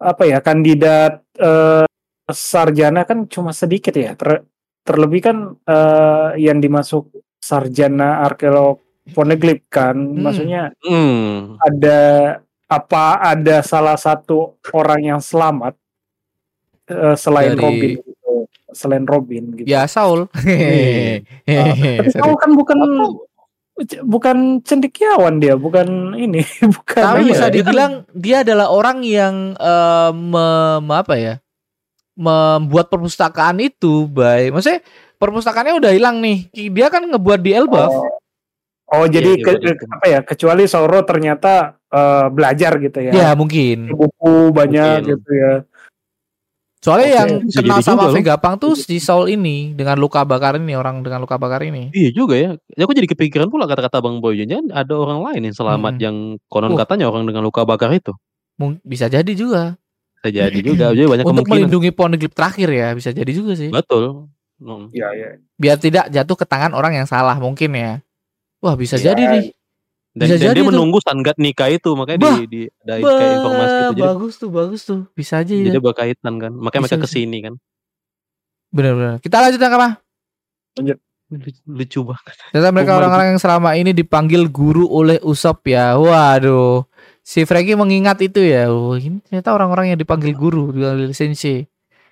apa 0.00 0.22
ya 0.24 0.40
kandidat 0.40 1.20
eh, 1.36 1.84
sarjana 2.26 3.04
kan 3.04 3.28
cuma 3.28 3.52
sedikit 3.52 3.92
ya. 3.92 4.16
Ter- 4.16 4.48
terlebih 4.82 5.20
kan 5.22 5.36
eh, 5.60 6.28
yang 6.38 6.58
dimasuk 6.58 7.08
sarjana 7.36 8.22
arkeolog 8.22 8.80
Poneglyph 9.10 9.66
kan. 9.68 9.96
Hmm. 9.96 10.22
Maksudnya 10.22 10.70
Hmm. 10.80 11.56
ada 11.58 12.00
apa 12.64 13.04
ada 13.18 13.58
salah 13.60 13.96
satu 13.96 14.54
orang 14.70 15.00
yang 15.04 15.20
selamat 15.20 15.74
eh, 16.86 17.16
selain 17.16 17.54
Dari- 17.54 17.60
Robin 17.60 17.90
gitu. 17.98 18.34
Selain 18.70 19.02
Robin 19.02 19.44
gitu. 19.52 19.66
Ya 19.66 19.82
Saul. 19.84 20.30
Tapi 20.30 21.26
Hehehe. 21.42 22.06
Saul 22.14 22.38
kan 22.38 22.54
bukan 22.54 22.78
bukan 24.04 24.60
cendekiawan 24.60 25.40
dia, 25.40 25.56
bukan 25.56 26.12
ini, 26.14 26.44
bukan 26.76 27.00
Tapi 27.02 27.20
bisa 27.26 27.48
ya. 27.48 27.52
dibilang 27.52 27.92
dia 28.12 28.44
adalah 28.44 28.68
orang 28.68 29.00
yang 29.02 29.56
eh, 29.56 30.10
mem- 30.12 30.92
apa 30.92 31.14
ya? 31.16 31.34
Membuat 32.20 32.92
perpustakaan 32.92 33.56
itu, 33.58 34.04
baik. 34.04 34.52
Maksudnya 34.52 34.84
perpustakaannya 35.16 35.80
udah 35.80 35.92
hilang 35.96 36.20
nih. 36.20 36.52
Dia 36.52 36.92
kan 36.92 37.08
ngebuat 37.08 37.40
di 37.40 37.56
Elbaf. 37.56 37.88
Oh, 37.88 38.04
oh 38.92 39.06
jadi 39.08 39.40
Iya, 39.40 39.44
ke, 39.44 39.50
iya, 39.56 39.72
ke- 39.72 39.88
apa 39.88 40.04
ya? 40.06 40.20
Kecuali 40.20 40.68
Sauro 40.68 41.00
ternyata 41.00 41.80
eh, 41.88 42.26
belajar 42.28 42.76
gitu 42.76 43.00
ya. 43.00 43.10
Ya 43.10 43.28
mungkin. 43.32 43.88
Buku 43.88 44.52
banyak 44.52 45.00
Mungkin. 45.00 45.10
gitu 45.16 45.30
ya. 45.32 45.52
Soalnya 46.80 47.08
Oke, 47.08 47.16
yang 47.16 47.30
kenal 47.44 47.76
jadi 47.80 47.84
sama 47.84 48.08
loh. 48.08 48.14
Vegapunk 48.16 48.56
tuh 48.56 48.72
si 48.72 48.96
Saul 49.00 49.28
ini 49.28 49.72
dengan 49.72 50.00
luka 50.00 50.24
bakar 50.24 50.56
ini 50.56 50.72
orang 50.72 51.04
dengan 51.04 51.20
luka 51.20 51.36
bakar 51.36 51.60
ini. 51.60 51.92
Iya 51.92 52.08
juga 52.10 52.36
ya. 52.36 52.56
Ya 52.72 52.82
aku 52.84 52.92
jadi 52.92 53.04
kepikiran 53.04 53.48
pula 53.48 53.64
kata-kata 53.64 54.00
Bang 54.00 54.20
Boy. 54.20 54.44
Jangan 54.44 54.72
ada 54.72 54.92
orang 54.96 55.20
lain 55.24 55.48
yang 55.48 55.56
selamat 55.56 55.92
Mm-mm. 55.96 56.04
yang 56.04 56.16
konon 56.48 56.72
Uh. 56.72 56.80
katanya 56.80 57.08
orang 57.08 57.24
dengan 57.24 57.44
luka 57.44 57.64
bakar 57.64 57.92
itu. 57.92 58.12
Mung- 58.56 58.80
Bisa 58.80 59.08
jadi 59.08 59.28
juga. 59.32 59.79
Bisa 60.20 60.28
jadi 60.30 60.58
juga. 60.60 60.86
Jadi 60.92 61.08
banyak 61.08 61.24
Untuk 61.24 61.32
kemungkinan. 61.44 61.56
melindungi 61.64 61.90
Poneglyph 61.90 62.36
terakhir 62.36 62.68
ya, 62.68 62.88
bisa 62.92 63.08
jadi 63.10 63.32
juga 63.32 63.52
sih. 63.56 63.72
Betul. 63.72 64.28
Hmm. 64.60 64.92
Iya, 64.92 65.08
iya. 65.16 65.28
Biar 65.56 65.80
tidak 65.80 66.12
jatuh 66.12 66.36
ke 66.36 66.44
tangan 66.44 66.76
orang 66.76 66.92
yang 66.92 67.08
salah 67.08 67.40
mungkin 67.40 67.72
ya. 67.72 68.04
Wah, 68.60 68.76
bisa 68.76 69.00
Ya, 69.00 69.16
jadi 69.16 69.22
nih. 69.24 69.44
Dan, 70.10 70.26
Bisa 70.26 70.36
dan 70.36 70.42
jadi 70.42 70.58
dia 70.58 70.64
tuh. 70.66 70.68
menunggu 70.74 70.98
Sangat 71.00 71.36
nikah 71.38 71.70
itu 71.70 71.94
makanya 71.94 72.18
Bah. 72.18 72.36
di, 72.36 72.44
di 72.44 72.60
ada 72.82 72.98
kayak 72.98 73.32
informasi 73.38 73.70
itu. 73.70 73.86
Jadi, 73.94 74.02
bagus 74.02 74.32
tuh, 74.36 74.50
bagus 74.50 74.80
tuh. 74.82 75.00
Bisa 75.14 75.34
aja 75.40 75.52
ya. 75.54 75.64
jadi 75.70 75.78
berkaitan 75.78 76.34
kan. 76.36 76.52
Makanya 76.52 76.82
Bisa, 76.82 76.94
mereka 76.98 77.06
ke 77.06 77.08
sini 77.08 77.38
kan. 77.40 77.54
Bener-bener. 78.68 79.22
Kita 79.22 79.36
lanjut 79.38 79.60
apa? 79.62 79.88
Lucu, 81.30 81.50
lucu 81.62 82.00
banget. 82.02 82.34
Ternyata 82.50 82.70
mereka 82.74 82.92
orang-orang 82.98 83.26
yang 83.32 83.40
selama 83.40 83.70
ini 83.78 83.94
dipanggil 83.94 84.50
guru 84.50 84.90
oleh 84.90 85.22
Usop 85.22 85.62
ya. 85.70 85.94
Waduh. 85.94 86.89
Si 87.20 87.44
Franky 87.44 87.76
mengingat 87.76 88.18
itu 88.24 88.40
ya. 88.40 88.72
Oh, 88.72 88.96
ini 88.96 89.20
ternyata 89.22 89.52
orang-orang 89.54 89.94
yang 89.94 89.98
dipanggil 90.00 90.32
guru, 90.34 90.72
dipanggil 90.72 91.12
sensei. 91.12 91.68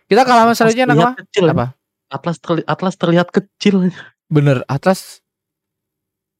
Kita 0.09 0.25
halaman 0.25 0.57
selanjutnya 0.57 0.89
terlihat 0.89 1.13
nama 1.13 1.21
kecil. 1.21 1.45
ya. 1.45 1.53
apa? 1.53 1.67
Atlas 2.09 2.37
terli- 2.41 2.67
Atlas 2.69 2.95
terlihat 2.97 3.29
kecil. 3.29 3.93
Bener, 4.29 4.65
Atlas. 4.65 5.21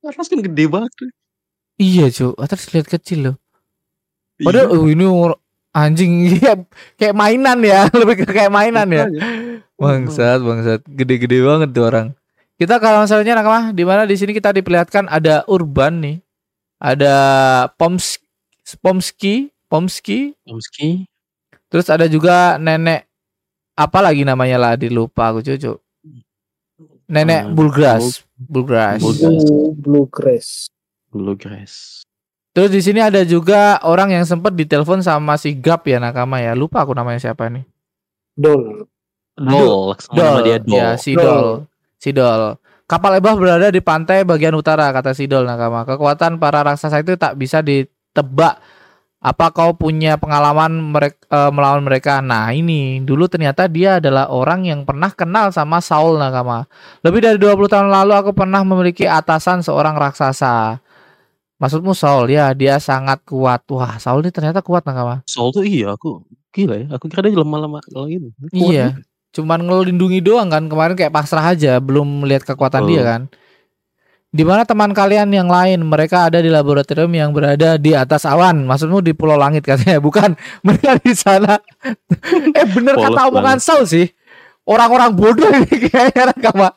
Atlas 0.01 0.29
kan 0.31 0.41
gede 0.41 0.65
banget. 0.69 0.93
Iya, 1.77 2.09
cu. 2.09 2.33
Atlas 2.41 2.65
lihat 2.73 2.89
kecil 2.89 3.19
loh. 3.33 3.37
Iya. 4.41 4.47
Padahal 4.49 4.67
uh, 4.73 4.87
ini 4.89 5.05
or- 5.05 5.41
anjing 5.77 6.13
iya, 6.41 6.57
kayak 6.97 7.13
mainan 7.13 7.59
ya, 7.61 7.87
lebih 8.01 8.25
ke 8.25 8.27
kayak 8.31 8.53
mainan 8.53 8.89
ya. 8.89 9.05
Bangsat, 9.77 10.41
bangsat. 10.41 10.81
Gede-gede 10.89 11.45
banget 11.45 11.71
tuh 11.77 11.85
orang. 11.87 12.07
Kita 12.59 12.83
kalau 12.83 13.07
misalnya 13.07 13.39
nakama 13.39 13.71
di 13.71 13.85
mana 13.87 14.03
di 14.03 14.19
sini 14.19 14.35
kita 14.35 14.51
diperlihatkan 14.51 15.07
ada 15.07 15.47
Urban 15.47 16.03
nih. 16.03 16.17
Ada 16.79 17.15
Poms 17.75 18.19
Pomski, 18.75 19.49
Pomski, 19.65 20.37
Pomski. 20.43 21.09
terus 21.69 21.89
ada 21.89 22.05
juga 22.05 22.57
nenek 22.57 23.09
apa 23.73 23.99
lagi 24.03 24.27
namanya 24.27 24.59
lah 24.59 24.73
dilupa 24.75 25.31
aku 25.31 25.41
cucu. 25.41 25.79
Nenek 27.07 27.49
Hmm, 27.49 27.55
Bulgras, 27.57 28.21
Bulgras. 28.37 29.01
Bul- 29.01 29.17
Blue, 29.17 29.73
Bluegrass. 29.73 30.69
Bluegrass. 31.09 32.05
Terus 32.53 32.69
di 32.69 32.81
sini 32.83 33.01
ada 33.01 33.25
juga 33.25 33.81
orang 33.81 34.13
yang 34.13 34.25
sempat 34.27 34.53
ditelepon 34.53 35.01
sama 35.01 35.41
si 35.41 35.55
Gap 35.55 35.87
ya 35.87 35.97
nakama 35.97 36.43
ya. 36.43 36.53
Lupa 36.53 36.85
aku 36.85 36.93
namanya 36.93 37.17
siapa 37.23 37.49
nih. 37.49 37.65
Dol. 38.35 38.85
Dol. 39.39 39.95
Nama 40.11 40.39
dia 40.43 40.59
Dol. 40.59 40.75
Ya, 40.75 40.89
si 40.99 41.15
Dol. 41.15 41.25
Dol. 41.25 41.49
Si 41.97 42.11
Dol. 42.11 42.59
Kapal 42.85 43.21
Ebah 43.21 43.37
berada 43.37 43.69
di 43.69 43.81
pantai 43.81 44.25
bagian 44.25 44.53
utara, 44.53 44.91
kata 44.91 45.13
si 45.13 45.25
Dol 45.25 45.45
nakama. 45.45 45.87
Kekuatan 45.87 46.37
para 46.37 46.61
raksasa 46.61 47.01
itu 47.01 47.17
tak 47.17 47.37
bisa 47.37 47.65
ditebak. 48.19 48.55
Apa 49.19 49.51
kau 49.51 49.75
punya 49.75 50.15
pengalaman 50.15 50.95
merek, 50.95 51.19
eh, 51.27 51.51
melawan 51.51 51.83
mereka? 51.83 52.23
Nah 52.23 52.55
ini, 52.55 53.03
dulu 53.03 53.27
ternyata 53.27 53.67
dia 53.67 53.99
adalah 53.99 54.31
orang 54.31 54.63
yang 54.63 54.87
pernah 54.87 55.11
kenal 55.11 55.51
sama 55.51 55.83
Saul 55.83 56.23
nakama. 56.23 56.71
Lebih 57.03 57.27
dari 57.27 57.39
20 57.39 57.67
tahun 57.67 57.91
lalu 57.91 58.15
aku 58.15 58.31
pernah 58.31 58.63
memiliki 58.63 59.11
atasan 59.11 59.67
seorang 59.67 59.99
raksasa. 59.99 60.79
Maksudmu 61.59 61.91
Saul? 61.99 62.31
Ya, 62.31 62.55
dia 62.55 62.79
sangat 62.79 63.27
kuat. 63.27 63.67
Wah, 63.75 63.99
Saul 63.99 64.23
ini 64.23 64.31
ternyata 64.31 64.63
kuat 64.63 64.87
nakama. 64.87 65.27
Saul 65.27 65.51
tuh 65.51 65.67
iya 65.67 65.99
aku 65.99 66.23
gila 66.55 66.79
ya. 66.79 66.87
Aku 66.95 67.11
kira 67.11 67.27
dia 67.27 67.35
lemah-lemah 67.35 67.83
kalau 67.91 68.07
gitu. 68.07 68.31
Kuat 68.39 68.55
Iya. 68.55 68.87
juga. 68.95 69.03
Cuman 69.35 69.61
ngelindungi 69.67 70.23
doang 70.23 70.47
kan 70.49 70.71
kemarin 70.71 70.95
kayak 70.95 71.11
pasrah 71.11 71.43
aja, 71.53 71.83
belum 71.83 72.23
melihat 72.23 72.55
kekuatan 72.55 72.87
Betul. 72.87 72.91
dia 72.95 73.03
kan. 73.03 73.23
Di 74.29 74.45
mana 74.45 74.69
teman 74.69 74.93
kalian 74.93 75.33
yang 75.33 75.49
lain? 75.49 75.81
Mereka 75.81 76.29
ada 76.29 76.45
di 76.45 76.53
laboratorium 76.53 77.09
yang 77.17 77.33
berada 77.33 77.81
di 77.81 77.97
atas 77.97 78.29
awan. 78.29 78.69
Maksudmu 78.69 79.01
di 79.01 79.17
Pulau 79.17 79.41
Langit 79.41 79.65
katanya, 79.65 79.97
bukan? 80.07 80.37
Mereka 80.61 81.01
di 81.01 81.17
sana. 81.17 81.57
eh 82.53 82.67
bener 82.69 83.01
Polos 83.01 83.09
kata 83.09 83.21
omongan 83.33 83.59
Saul 83.59 83.89
sih. 83.89 84.07
Orang-orang 84.69 85.17
bodoh 85.17 85.49
ini 85.49 85.77
kayaknya 85.89 86.37
nakama. 86.37 86.69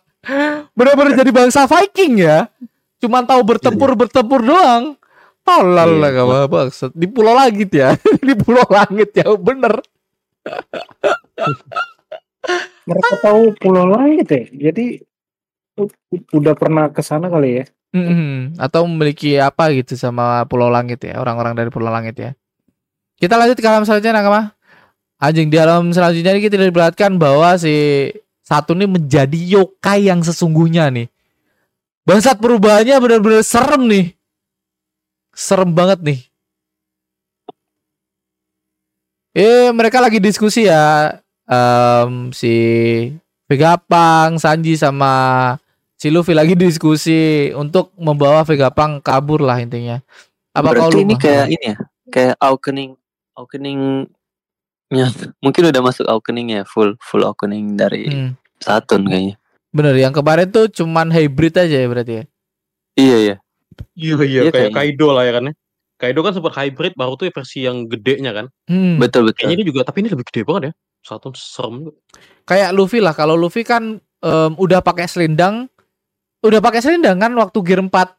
Bener-bener 0.72 1.20
jadi 1.20 1.32
bangsa 1.36 1.68
Viking 1.68 2.24
ya. 2.24 2.48
Cuman 3.04 3.28
tahu 3.28 3.44
bertempur 3.44 4.00
bertempur 4.00 4.40
doang. 4.40 4.96
Tolol 5.42 5.98
Iya, 5.98 6.02
lah 6.06 6.12
kamu 6.14 6.38
maksud 6.54 6.92
di 6.94 7.10
Pulau 7.10 7.34
Langit 7.34 7.74
ya, 7.74 7.98
di 8.30 8.34
Pulau 8.38 8.62
Langit 8.70 9.10
ya 9.10 9.26
bener. 9.34 9.82
Mereka 12.86 13.14
tahu 13.26 13.42
Pulau 13.58 13.90
Langit 13.90 14.28
ya. 14.30 14.44
Jadi 14.70 15.02
udah 16.34 16.54
pernah 16.56 16.92
ke 16.92 17.02
sana 17.04 17.32
kali 17.32 17.64
ya. 17.64 17.66
Mm-mm. 17.92 18.56
Atau 18.56 18.88
memiliki 18.88 19.36
apa 19.36 19.68
gitu 19.76 20.00
sama 20.00 20.48
Pulau 20.48 20.72
Langit 20.72 21.04
ya, 21.04 21.20
orang-orang 21.20 21.56
dari 21.56 21.68
Pulau 21.68 21.92
Langit 21.92 22.16
ya. 22.16 22.32
Kita 23.20 23.36
lanjut 23.36 23.60
ke 23.60 23.68
alam 23.68 23.84
selanjutnya 23.84 24.18
Nakama. 24.18 24.56
Anjing 25.22 25.54
di 25.54 25.58
alam 25.62 25.94
selanjutnya 25.94 26.34
ini 26.34 26.42
kita 26.42 26.58
diperlihatkan 26.58 27.22
bahwa 27.22 27.54
si 27.54 28.10
satu 28.42 28.74
ini 28.74 28.90
menjadi 28.90 29.38
yokai 29.38 30.10
yang 30.10 30.26
sesungguhnya 30.26 30.90
nih. 30.90 31.06
Bangsat 32.02 32.42
perubahannya 32.42 32.98
benar-benar 32.98 33.46
serem 33.46 33.86
nih. 33.86 34.18
Serem 35.38 35.70
banget 35.78 36.02
nih. 36.02 36.20
Eh 39.38 39.70
mereka 39.70 40.02
lagi 40.02 40.18
diskusi 40.18 40.66
ya. 40.66 41.22
Em, 41.46 42.34
si 42.34 42.54
Vegapunk, 43.46 44.42
Sanji 44.42 44.74
sama 44.74 45.56
si 46.02 46.10
Luffy 46.10 46.34
lagi 46.34 46.58
diskusi 46.58 47.54
untuk 47.54 47.94
membawa 47.94 48.42
Vegapunk 48.42 49.06
kabur 49.06 49.46
lah 49.46 49.62
intinya. 49.62 50.02
Apa 50.50 50.74
kau 50.74 50.90
Berarti 50.90 50.98
ini 51.00 51.14
lupa? 51.14 51.22
kayak 51.22 51.46
ini 51.48 51.62
ya, 51.64 51.76
kayak 52.10 52.36
awakening, 52.42 52.92
awakeningnya 53.38 54.10
mungkin 55.40 55.62
udah 55.70 55.82
masuk 55.86 56.10
awakening 56.10 56.58
ya, 56.58 56.66
full 56.66 56.98
full 57.00 57.22
awakening 57.22 57.78
dari 57.78 58.10
Hmm, 58.10 58.34
Saturn 58.58 59.06
kayaknya. 59.06 59.38
bener 59.72 59.94
yang 59.96 60.12
kemarin 60.12 60.50
tuh 60.50 60.68
cuman 60.68 61.08
hybrid 61.08 61.54
aja 61.56 61.78
ya 61.78 61.88
berarti 61.88 62.14
ya. 62.18 62.24
Iya 62.98 63.18
iya. 63.22 63.36
Iya 63.96 64.16
iya 64.20 64.42
Iya, 64.42 64.42
kayak 64.42 64.54
kayaknya. 64.74 64.76
Kaido 64.76 65.08
lah 65.14 65.24
ya 65.24 65.32
kan 65.32 65.44
ya. 65.48 65.54
Kaido 65.96 66.20
kan 66.20 66.34
sempat 66.34 66.54
hybrid 66.58 66.94
baru 66.98 67.14
tuh 67.14 67.30
versi 67.30 67.64
yang 67.64 67.86
gedenya 67.86 68.34
kan. 68.34 68.46
Hmm, 68.66 68.98
Betul 68.98 69.30
betul. 69.30 69.46
Kayaknya 69.48 69.56
ini 69.56 69.66
juga 69.70 69.86
tapi 69.86 70.02
ini 70.02 70.10
lebih 70.10 70.26
gede 70.28 70.42
banget 70.44 70.64
ya. 70.66 70.74
Satu 71.02 71.30
serem 71.32 71.88
kayak 72.44 72.74
Luffy 72.76 73.00
lah. 73.00 73.16
Kalau 73.16 73.40
Luffy 73.40 73.64
kan 73.64 73.96
em, 74.02 74.52
udah 74.60 74.84
pakai 74.84 75.08
selendang, 75.08 75.72
udah 76.41 76.60
pakai 76.60 76.82
selendang 76.82 77.17
kan 77.17 77.32
waktu 77.38 77.58
gear 77.62 77.82
4. 77.82 78.17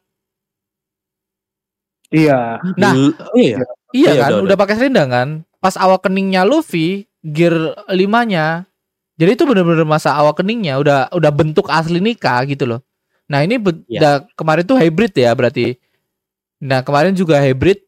Iya. 2.13 2.61
Nah, 2.77 2.93
oh, 2.93 3.37
iya. 3.37 3.57
Iya 3.93 4.09
Iya, 4.13 4.21
kan, 4.21 4.29
udah, 4.29 4.37
udah, 4.37 4.45
udah. 4.49 4.57
pakai 4.57 4.75
selendang 4.77 5.09
kan. 5.09 5.27
Pas 5.57 5.75
awal 5.77 5.97
keningnya 5.97 6.45
Luffy, 6.45 7.05
gear 7.21 7.53
5-nya. 7.89 8.65
Jadi 9.17 9.29
itu 9.37 9.43
bener-bener 9.45 9.85
masa 9.85 10.13
awal 10.17 10.33
keningnya 10.33 10.81
udah 10.81 11.13
udah 11.13 11.31
bentuk 11.31 11.69
asli 11.69 12.01
Nika 12.01 12.41
gitu 12.49 12.65
loh. 12.65 12.81
Nah, 13.29 13.45
ini 13.45 13.57
udah- 13.61 14.25
kemarin 14.33 14.65
tuh 14.65 14.77
hybrid 14.77 15.13
ya 15.13 15.31
berarti. 15.33 15.77
Nah, 16.61 16.81
kemarin 16.81 17.13
juga 17.13 17.37
hybrid. 17.37 17.81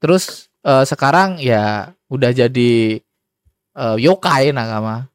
Terus 0.00 0.48
eh, 0.64 0.84
sekarang 0.84 1.36
ya 1.40 1.92
udah 2.08 2.30
jadi 2.32 3.00
eh, 3.76 3.96
yokai 4.00 4.52
nakama. 4.52 5.08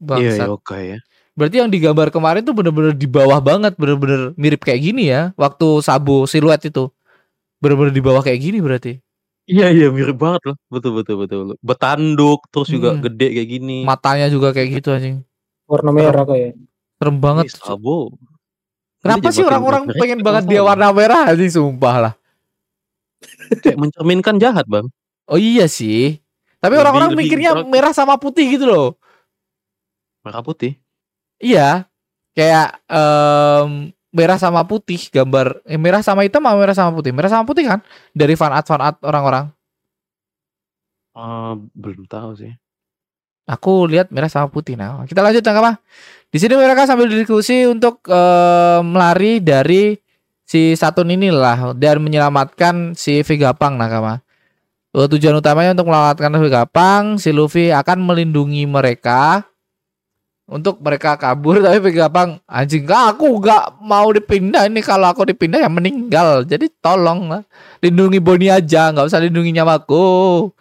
Iya, 0.00 0.04
Bangsat. 0.04 0.36
iya, 0.36 0.46
oke 0.52 0.76
ya. 0.80 0.98
Berarti 1.34 1.58
yang 1.58 1.70
digambar 1.70 2.14
kemarin 2.14 2.46
tuh 2.46 2.54
bener-bener 2.54 2.94
di 2.94 3.10
bawah 3.10 3.42
banget, 3.42 3.74
bener-bener 3.74 4.30
mirip 4.38 4.62
kayak 4.62 4.80
gini 4.86 5.10
ya. 5.10 5.34
Waktu 5.34 5.82
Sabo 5.82 6.30
siluet 6.30 6.62
itu. 6.62 6.90
Bener-bener 7.58 7.90
di 7.90 8.02
bawah 8.02 8.22
kayak 8.22 8.38
gini 8.38 8.62
berarti. 8.62 9.02
Iya, 9.44 9.68
iya, 9.74 9.86
mirip 9.90 10.16
banget 10.16 10.40
loh. 10.46 10.56
Betul, 10.70 11.02
betul, 11.02 11.16
betul. 11.26 11.38
Betanduk, 11.60 12.46
terus 12.48 12.70
juga 12.70 12.94
Hmm. 12.94 13.02
gede 13.02 13.28
kayak 13.34 13.48
gini. 13.50 13.78
Matanya 13.82 14.30
juga 14.30 14.54
kayak 14.54 14.78
gitu 14.80 14.88
anjing. 14.94 15.26
Warna 15.66 15.90
merah 15.90 16.24
kayak. 16.24 16.54
Serem 17.02 17.16
banget. 17.18 17.44
Ih, 17.50 17.58
Sabo. 17.58 18.14
Kenapa 19.04 19.28
Ini 19.28 19.34
sih 19.36 19.44
orang-orang 19.44 19.82
pengen 20.00 20.20
banget 20.24 20.44
dia 20.48 20.64
warna 20.64 20.88
merah 20.94 21.28
anjing 21.28 21.52
sumpah 21.52 21.96
lah. 22.00 22.14
Kayak 23.60 23.76
mencerminkan 23.76 24.40
jahat, 24.40 24.64
Bang. 24.64 24.88
Oh 25.28 25.36
iya 25.36 25.68
sih. 25.68 26.20
Tapi 26.62 26.80
orang-orang 26.80 27.12
mikirnya 27.12 27.52
merah 27.68 27.92
sama 27.92 28.16
putih 28.16 28.56
gitu 28.56 28.64
loh. 28.64 28.96
Merah 30.24 30.40
putih. 30.40 30.80
Iya. 31.42 31.86
Kayak 32.34 32.82
em, 32.90 33.94
merah 34.14 34.38
sama 34.38 34.62
putih 34.66 35.10
gambar 35.10 35.62
eh, 35.66 35.78
merah 35.78 36.02
sama 36.02 36.22
hitam 36.26 36.42
sama 36.42 36.58
merah 36.58 36.76
sama 36.76 36.90
putih. 36.94 37.12
Merah 37.14 37.30
sama 37.30 37.44
putih 37.46 37.64
kan 37.66 37.80
dari 38.14 38.34
fan 38.38 38.50
art 38.54 38.66
fan 38.66 38.82
art 38.82 38.98
orang-orang. 39.02 39.50
Eh, 41.14 41.52
belum 41.74 42.06
tahu 42.10 42.30
sih. 42.38 42.52
Aku 43.44 43.84
lihat 43.86 44.08
merah 44.08 44.32
sama 44.32 44.48
putih. 44.48 44.74
Nah, 44.74 45.04
kita 45.04 45.20
lanjut 45.20 45.44
Nakama. 45.44 45.76
Di 46.32 46.38
sini 46.40 46.56
mereka 46.56 46.88
sambil 46.88 47.06
diskusi 47.06 47.62
untuk 47.68 48.02
eh, 48.08 48.80
melari 48.82 49.38
dari 49.38 49.94
si 50.42 50.74
Satun 50.74 51.12
inilah 51.12 51.76
dan 51.78 52.02
menyelamatkan 52.02 52.98
si 52.98 53.22
Vegapunk 53.22 53.78
Nakama. 53.78 54.24
Eh, 54.94 55.06
tujuan 55.10 55.38
utamanya 55.38 55.74
untuk 55.74 55.90
menyelamatkan 55.90 56.30
Vegapunk, 56.38 57.06
si 57.22 57.30
Luffy 57.30 57.70
akan 57.70 57.98
melindungi 58.02 58.66
mereka 58.66 59.42
untuk 60.44 60.76
mereka 60.84 61.16
kabur 61.16 61.60
tapi 61.64 61.80
Vegapunk 61.80 62.44
anjing 62.44 62.84
"Kak, 62.84 63.16
aku 63.16 63.40
nggak 63.40 63.80
mau 63.80 64.12
dipindah 64.12 64.68
ini 64.68 64.84
kalau 64.84 65.08
aku 65.08 65.24
dipindah 65.24 65.64
ya 65.64 65.70
meninggal 65.72 66.44
jadi 66.44 66.68
tolong 66.84 67.32
lah 67.32 67.42
lindungi 67.80 68.20
Boni 68.20 68.52
aja 68.52 68.92
nggak 68.92 69.08
usah 69.08 69.24
lindungi 69.24 69.56
nyawaku 69.56 70.52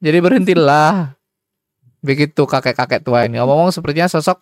jadi 0.00 0.18
berhentilah 0.24 1.20
begitu 2.00 2.48
kakek-kakek 2.48 3.04
tua 3.04 3.28
ini. 3.28 3.36
Ngomong-ngomong 3.38 3.72
sepertinya 3.72 4.08
sosok 4.08 4.40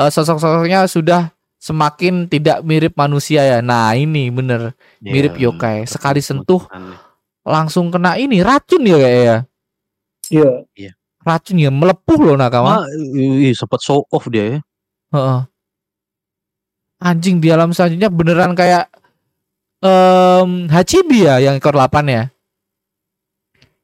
eh, 0.00 0.10
sosok-sosoknya 0.10 0.88
sudah 0.88 1.30
semakin 1.60 2.28
tidak 2.28 2.64
mirip 2.64 2.96
manusia 2.96 3.44
ya. 3.44 3.58
Nah, 3.60 3.92
ini 3.96 4.32
bener 4.32 4.72
Mirip 5.00 5.36
Iya, 5.36 5.52
yokai. 5.52 5.84
Sekali 5.84 6.20
sentuh. 6.24 6.64
langsung 7.46 7.94
kena 7.94 8.18
ini 8.18 8.42
racun 8.42 8.82
ya 8.82 8.98
kayak 8.98 9.22
ya. 9.22 9.38
Iya. 10.74 10.95
Racun 11.26 11.58
ya 11.58 11.74
melepuh 11.74 12.22
loh 12.22 12.36
nakama. 12.38 12.86
Ah, 12.86 12.88
ih, 13.18 13.50
sempat 13.50 13.82
show 13.82 14.06
off 14.14 14.30
dia 14.30 14.46
ya. 14.46 14.58
Heeh. 15.10 15.40
Anjing 17.02 17.42
di 17.42 17.50
alam 17.50 17.74
selanjutnya 17.74 18.08
beneran 18.08 18.54
kayak 18.54 18.86
em 19.82 20.70
Hachibi 20.70 21.26
ya 21.26 21.42
yang 21.42 21.58
ekor 21.58 21.74
8 21.74 22.06
ya. 22.06 22.30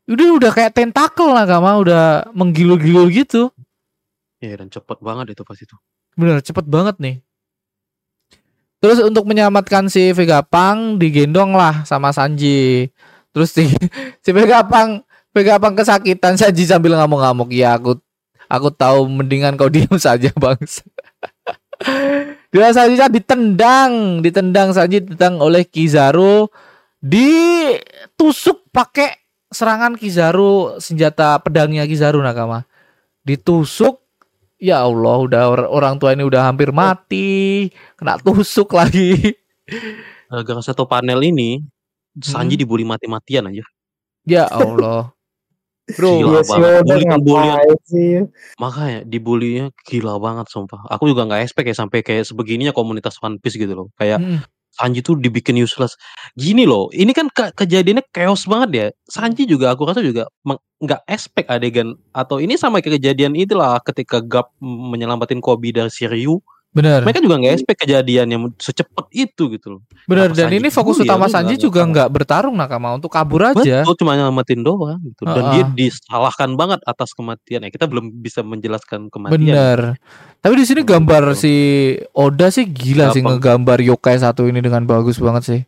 Udah 0.07 0.29
udah 0.39 0.51
kayak 0.55 0.79
tentakel 0.79 1.35
nakama 1.35 1.83
udah 1.83 2.31
menggilur-gilur 2.31 3.11
gitu. 3.11 3.51
Iya, 4.39 4.63
dan 4.63 4.71
cepet 4.71 4.99
banget 5.03 5.35
itu 5.35 5.43
pas 5.43 5.59
itu. 5.59 5.75
Bener 6.15 6.39
cepet 6.47 6.67
banget 6.71 6.97
nih. 7.03 7.17
Terus 8.83 8.99
untuk 9.03 9.27
menyelamatkan 9.31 9.87
si 9.87 10.11
Vegapunk 10.11 10.99
digendong 10.99 11.55
lah 11.55 11.87
sama 11.87 12.11
Sanji. 12.11 12.91
Terus 13.31 13.51
si, 13.55 13.67
si 14.25 14.31
Vegapunk 14.35 15.07
Vegapunk 15.33 15.81
kesakitan 15.81 16.37
Sanji 16.37 16.69
sambil 16.69 16.93
ngamuk-ngamuk. 16.97 17.49
Ya 17.53 17.77
aku 17.77 17.97
aku 18.49 18.69
tahu 18.69 19.09
mendingan 19.09 19.57
kau 19.57 19.73
diam 19.75 19.97
saja 19.97 20.29
bang. 20.37 20.61
Dia 22.53 22.69
Sanji 22.77 23.01
kan 23.01 23.09
ditendang, 23.11 24.21
ditendang 24.21 24.77
Sanji 24.77 25.01
ditendang 25.01 25.41
oleh 25.41 25.65
Kizaru, 25.65 26.53
ditusuk 27.01 28.69
pakai 28.69 29.17
serangan 29.49 29.97
Kizaru 29.97 30.77
senjata 30.77 31.41
pedangnya 31.41 31.89
Kizaru 31.89 32.21
nakama. 32.21 32.69
Ditusuk 33.25 34.05
Ya 34.63 34.79
Allah, 34.87 35.19
udah 35.27 35.43
or- 35.51 35.67
orang 35.75 35.99
tua 35.99 36.15
ini 36.15 36.23
udah 36.23 36.47
hampir 36.47 36.71
mati, 36.71 37.67
kena 37.99 38.15
tusuk 38.23 38.71
lagi. 38.79 39.35
Gara-gara 40.31 40.63
satu 40.63 40.87
panel 40.87 41.19
ini, 41.19 41.59
Sanji 42.23 42.55
Hmm. 42.55 42.63
dibully 42.63 42.87
mati-matian 42.87 43.51
aja. 43.51 43.67
Ya 44.23 44.47
Allah. 44.47 45.11
Bro, 45.91 46.11
Gila 46.23 46.41
banget. 46.47 47.19
Bully 47.19 47.75
sih? 47.91 48.23
Makanya 48.63 49.03
dibulinya 49.03 49.67
gila 49.83 50.23
banget 50.23 50.47
sumpah. 50.49 50.79
Aku 50.87 51.11
juga 51.11 51.27
nggak 51.27 51.43
expect 51.43 51.67
ya 51.67 51.77
sampai 51.77 52.07
kayak 52.07 52.23
sebegininya 52.23 52.71
komunitas 52.71 53.19
One 53.19 53.43
Piece 53.43 53.59
gitu 53.59 53.75
loh. 53.75 53.89
Kayak 53.99 54.23
Mm, 54.23 54.41
Sanji 54.73 55.05
tuh 55.05 55.21
dibikin 55.21 55.61
useless. 55.61 56.01
Gini 56.33 56.65
loh, 56.65 56.89
ini 56.97 57.13
kan 57.13 57.29
ke- 57.29 57.53
kejadiannya 57.53 58.09
chaos 58.09 58.49
banget 58.49 58.71
ya. 58.73 58.87
Sanji 59.05 59.45
juga 59.45 59.69
aku 59.77 59.85
rasa 59.85 60.01
juga 60.01 60.33
nggak 60.81 61.05
expect 61.13 61.53
adegan 61.53 61.93
atau 62.17 62.41
ini 62.41 62.57
sama 62.57 62.81
kayak 62.81 62.97
kejadian 62.97 63.37
itulah 63.37 63.77
ketika 63.85 64.25
Gap 64.25 64.49
menyelamatin 64.65 65.45
Kobe 65.45 65.77
dari 65.77 65.93
Shiryu. 65.93 66.41
Bener, 66.73 67.01
Mereka 67.05 67.21
juga 67.21 67.37
nggak 67.39 67.53
expect 67.53 67.79
kejadian 67.85 68.27
yang 68.33 68.43
secepat 68.57 69.07
itu 69.13 69.53
gitu 69.53 69.77
loh. 69.77 69.81
Kenapa 70.09 70.33
Dan 70.33 70.49
Sanji 70.49 70.57
ini 70.59 70.69
fokus 70.73 70.97
ya? 71.01 71.05
utama 71.09 71.27
Sanji 71.29 71.55
juga 71.61 71.85
nggak 71.85 72.09
bertarung 72.09 72.57
nakama 72.57 72.97
untuk 72.97 73.13
kabur 73.13 73.53
aja. 73.53 73.85
Betul, 73.85 73.97
cuma 74.03 74.17
nyelamatin 74.17 74.61
doang 74.65 74.99
gitu. 75.05 75.23
Dan 75.29 75.45
Heeh. 75.53 75.53
dia 75.53 75.65
disalahkan 75.89 76.51
banget 76.57 76.81
atas 76.89 77.13
kematian. 77.13 77.65
Ya 77.65 77.71
kita 77.71 77.85
belum 77.87 78.11
bisa 78.21 78.41
menjelaskan 78.43 79.13
kematian. 79.13 79.37
Bener. 79.39 79.79
Tapi 80.43 80.55
di 80.59 80.65
sini 80.67 80.81
Betul. 80.83 80.93
gambar 80.99 81.23
si 81.39 81.55
Oda 82.17 82.51
sih 82.51 82.67
gila 82.67 83.13
sih 83.13 83.23
Gampang. 83.23 83.39
ngegambar 83.39 83.79
yokai 83.85 84.19
satu 84.19 84.49
ini 84.51 84.59
dengan 84.59 84.83
bagus 84.89 85.23
banget 85.23 85.43
sih. 85.47 85.61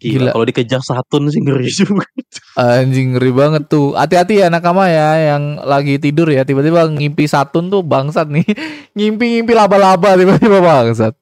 Gila, 0.00 0.12
Gila. 0.16 0.30
kalau 0.32 0.46
dikejar 0.48 0.80
Satun 0.80 1.28
sih 1.28 1.44
ngeri 1.44 1.68
juga. 1.84 2.08
Anjing 2.56 3.14
ngeri 3.14 3.30
banget 3.30 3.68
tuh. 3.68 3.92
Hati-hati 3.92 4.40
ya 4.40 4.48
nakama 4.48 4.88
ya 4.88 5.36
yang 5.36 5.60
lagi 5.60 6.00
tidur 6.00 6.32
ya 6.32 6.40
tiba-tiba 6.42 6.88
ngimpi 6.88 7.28
satun 7.28 7.68
tuh 7.68 7.84
bangsat 7.84 8.24
nih. 8.26 8.48
Ngimpi-ngimpi 8.96 9.52
laba-laba 9.52 10.16
tiba-tiba 10.16 10.58
bangsat. 10.58 11.12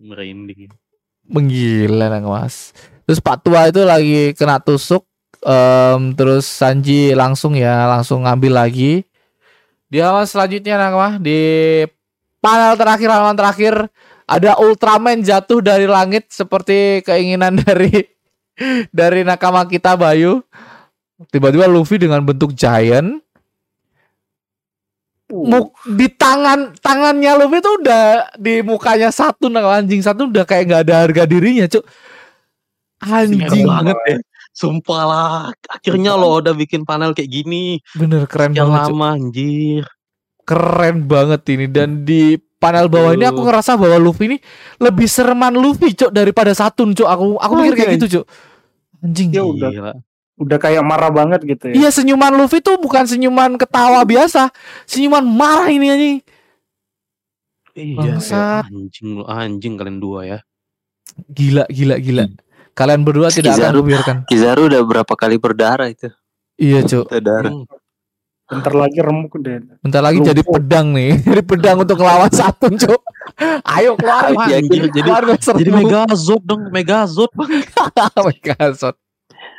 Merinding. 0.00 0.72
Menggila 1.28 2.08
nang 2.08 2.24
mas. 2.26 2.72
Terus 3.04 3.20
Pak 3.20 3.44
Tua 3.44 3.68
itu 3.68 3.84
lagi 3.84 4.32
kena 4.32 4.56
tusuk. 4.58 5.04
em, 5.38 6.16
terus 6.18 6.48
Sanji 6.48 7.14
langsung 7.14 7.54
ya 7.54 7.86
langsung 7.86 8.24
ngambil 8.24 8.58
lagi. 8.58 9.04
Di 9.86 10.00
halaman 10.00 10.24
selanjutnya 10.24 10.80
nang 10.80 10.96
mas 10.96 11.14
di 11.20 11.38
panel 12.40 12.74
terakhir 12.74 13.08
halaman 13.12 13.36
terakhir 13.36 13.74
ada 14.28 14.60
Ultraman 14.60 15.24
jatuh 15.24 15.64
dari 15.64 15.88
langit 15.88 16.28
seperti 16.28 17.00
keinginan 17.02 17.56
dari 17.66 18.04
dari 18.92 19.24
nakama 19.24 19.64
kita 19.64 19.96
Bayu. 19.96 20.44
Tiba-tiba 21.32 21.66
Luffy 21.66 21.98
dengan 21.98 22.22
bentuk 22.22 22.54
giant 22.54 23.18
Muk, 25.28 25.76
di 25.84 26.08
tangan 26.08 26.72
tangannya 26.80 27.36
Luffy 27.36 27.58
tuh 27.60 27.84
udah 27.84 28.32
di 28.40 28.64
mukanya 28.64 29.12
satu 29.12 29.52
nah 29.52 29.76
anjing 29.76 30.00
satu 30.00 30.24
udah 30.30 30.46
kayak 30.48 30.64
nggak 30.72 30.82
ada 30.88 30.94
harga 31.04 31.22
dirinya 31.28 31.68
cuk 31.68 31.84
anjing 33.04 33.66
banget 33.68 33.98
ya. 34.08 34.18
Sumpah 34.58 35.02
lah. 35.06 35.32
Akhirnya 35.70 36.18
lo 36.18 36.42
udah 36.42 36.50
bikin 36.50 36.82
panel 36.82 37.14
kayak 37.14 37.30
gini. 37.30 37.78
bener 37.94 38.26
keren 38.26 38.58
Yang 38.58 38.66
banget 38.66 38.82
Cuk. 38.82 38.90
lama 38.90 39.06
anjir. 39.14 39.84
keren 40.48 40.96
banget 41.04 41.42
ini 41.52 41.66
dan 41.68 41.90
di 42.08 42.40
panel 42.58 42.86
bawah 42.86 43.14
ini 43.14 43.22
aku 43.22 43.40
ngerasa 43.40 43.74
bahwa 43.74 43.96
Luffy 43.96 44.24
ini 44.26 44.38
lebih 44.76 45.06
sereman 45.06 45.54
Luffy 45.54 45.94
cuk 45.94 46.10
daripada 46.10 46.50
Satun 46.52 46.90
cuk 46.92 47.06
aku 47.06 47.38
aku 47.38 47.52
mikir 47.56 47.74
kayak 47.74 47.88
Oke. 47.88 47.96
gitu 47.96 48.06
cuk 48.12 48.24
anjing 48.98 49.28
Ya 49.30 49.42
udah. 49.42 49.70
Gila. 49.70 49.92
Udah 50.38 50.54
kayak 50.54 50.82
marah 50.82 51.10
banget 51.10 51.42
gitu 51.42 51.70
ya. 51.70 51.74
iya 51.76 51.88
senyuman 51.88 52.30
Luffy 52.30 52.58
tuh 52.58 52.74
bukan 52.76 53.02
senyuman 53.02 53.54
ketawa 53.54 54.02
biasa 54.02 54.50
senyuman 54.84 55.22
marah 55.22 55.66
ini 55.68 55.86
anjing 55.88 56.18
Iya, 57.78 58.18
anjing 58.66 59.08
lo 59.14 59.24
anjing 59.24 59.78
kalian 59.78 60.02
dua 60.02 60.26
ya. 60.26 60.38
gila 61.30 61.62
gila 61.70 61.98
gila 61.98 62.26
kalian 62.74 63.02
berdua 63.02 63.30
tidak 63.30 63.54
akan 63.54 63.58
Kizaru. 63.58 63.78
membiarkan 63.82 64.16
Kizaru 64.26 64.62
udah 64.66 64.82
berapa 64.82 65.14
kali 65.14 65.38
berdarah 65.38 65.86
itu? 65.86 66.10
iya. 66.58 66.82
Hmm. 66.82 67.66
Bentar 68.48 68.72
lagi 68.72 68.98
remuk 68.98 69.32
deh. 69.36 69.60
Bentar 69.78 70.00
lagi 70.00 70.18
Lumpuh. 70.18 70.30
jadi 70.30 70.42
pedang 70.42 70.86
nih. 70.90 71.12
Jadi 71.28 71.42
pedang 71.44 71.76
untuk 71.78 71.96
ngelawan 71.96 72.32
Satun, 72.32 72.74
Cuk. 72.74 73.00
Ayo 73.62 73.92
keluar. 73.94 74.32
Wah, 74.32 74.40
Wan. 74.40 74.56
anjir, 74.56 74.88
jadi- 74.88 75.04
Keluar. 75.04 75.22
Jadi 75.36 75.68
Megazord 75.70 76.42
dong, 76.42 76.62
Megazord 76.68 77.28
bang. 77.30 77.50
Megazord. 78.26 78.96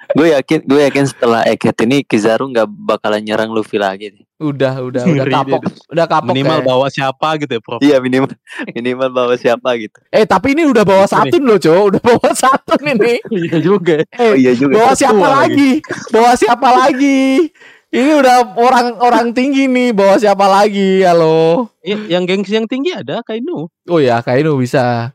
Gue 0.10 0.34
yakin, 0.34 0.66
gue 0.66 0.82
yakin 0.84 1.06
setelah 1.06 1.46
Egghead 1.46 1.78
ini 1.80 2.02
Kizaru 2.02 2.50
nggak 2.50 2.66
bakalan 2.66 3.22
nyerang 3.22 3.54
Luffy 3.54 3.78
lagi. 3.78 4.10
nih. 4.10 4.26
Udah, 4.42 4.82
udah, 4.82 5.06
udah 5.06 5.22
Ngeri 5.22 5.30
kapok. 5.30 5.62
dia. 5.62 5.76
Udah 5.88 6.06
kapok 6.08 6.34
Minimal 6.34 6.58
kayak. 6.58 6.66
bawa 6.66 6.88
siapa 6.90 7.28
gitu 7.38 7.52
ya, 7.52 7.62
Prof. 7.62 7.80
Iya 7.80 7.98
minimal, 8.00 8.32
minimal 8.74 9.10
bawa 9.12 9.34
siapa 9.38 9.70
gitu. 9.78 10.00
Eh, 10.10 10.26
tapi 10.26 10.58
ini 10.58 10.66
udah 10.66 10.82
bawa 10.82 11.06
Ini. 11.06 11.14
Satun 11.14 11.44
loh, 11.46 11.58
Cuk. 11.58 11.78
Udah 11.94 12.02
bawa 12.02 12.30
Satun 12.42 12.82
ini. 12.82 13.14
Iya 13.30 13.58
juga. 13.62 14.02
ya. 14.02 14.06
Eh, 14.10 14.26
Oh 14.26 14.34
iya 14.34 14.52
juga. 14.56 14.74
bawa 14.76 14.92
siapa 14.94 15.14
Ketua 15.14 15.30
lagi? 15.38 15.72
Bawa 16.10 16.32
siapa 16.34 16.68
lagi? 16.74 17.22
Ini 17.90 18.22
udah 18.22 18.54
orang-orang 18.54 19.34
tinggi 19.34 19.66
nih, 19.66 19.90
bawa 19.90 20.22
siapa 20.22 20.46
lagi? 20.46 21.02
Halo. 21.02 21.74
Iya, 21.82 22.18
yang 22.18 22.30
gengsi 22.30 22.54
yang 22.54 22.70
tinggi 22.70 22.94
ada 22.94 23.26
Kainu. 23.26 23.66
Oh 23.90 23.98
ya, 23.98 24.22
Kainu 24.22 24.62
bisa. 24.62 25.10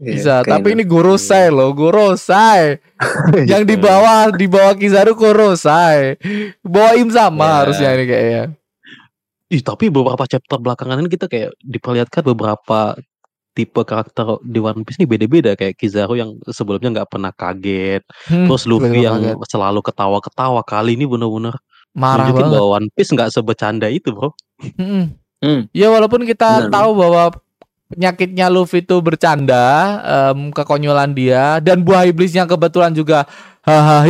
Iya, 0.00 0.08
Bisa, 0.16 0.34
kayak 0.40 0.64
tapi 0.64 0.68
ini 0.72 0.88
Gorosei 0.88 1.52
loh, 1.52 1.76
Gorosei. 1.76 2.80
yang 3.52 3.68
di 3.68 3.76
bawah 3.76 4.32
di 4.32 4.48
bawah 4.48 4.72
Kizaru 4.72 5.12
Gorosei. 5.12 6.16
Bawa 6.64 6.96
Im 6.96 7.12
sama 7.12 7.44
Ya. 7.44 7.56
harusnya 7.60 7.88
ini 7.92 8.04
kayaknya. 8.08 8.42
Ih, 9.52 9.60
tapi 9.60 9.92
beberapa 9.92 10.24
chapter 10.24 10.56
belakangan 10.56 11.04
ini 11.04 11.10
kita 11.12 11.28
kayak 11.28 11.52
diperlihatkan 11.60 12.24
beberapa 12.24 12.96
tipe 13.52 13.82
karakter 13.84 14.40
di 14.40 14.56
One 14.56 14.88
Piece 14.88 14.96
ini 14.96 15.04
beda-beda 15.04 15.52
kayak 15.52 15.76
Kizaru 15.76 16.16
yang 16.16 16.40
sebelumnya 16.48 17.02
nggak 17.02 17.10
pernah 17.12 17.28
kaget, 17.36 18.00
Hmm, 18.24 18.48
terus 18.48 18.64
Luffy 18.64 19.04
yang 19.04 19.20
banget. 19.20 19.36
selalu 19.52 19.84
ketawa-ketawa 19.84 20.64
kali 20.64 20.96
ini 20.96 21.04
bener-bener 21.04 21.60
marah 21.96 22.30
nunjukin 22.30 22.46
banget. 22.46 22.54
bahwa 22.58 22.68
One 22.78 22.88
Piece 22.94 23.10
nggak 23.10 23.30
sebecanda 23.34 23.86
itu 23.90 24.10
bro. 24.14 24.30
Mm-mm. 24.78 25.04
Hmm. 25.40 25.62
Ya 25.72 25.88
walaupun 25.88 26.28
kita 26.28 26.68
Benar. 26.68 26.72
tahu 26.72 26.90
bahwa 26.94 27.22
penyakitnya 27.88 28.46
Luffy 28.52 28.84
itu 28.84 28.96
bercanda, 29.00 29.64
em, 30.30 30.52
kekonyolan 30.52 31.10
dia 31.16 31.58
dan 31.58 31.80
buah 31.82 32.06
iblisnya 32.06 32.44
kebetulan 32.44 32.92
juga 32.92 33.24
hahaha. 33.64 34.06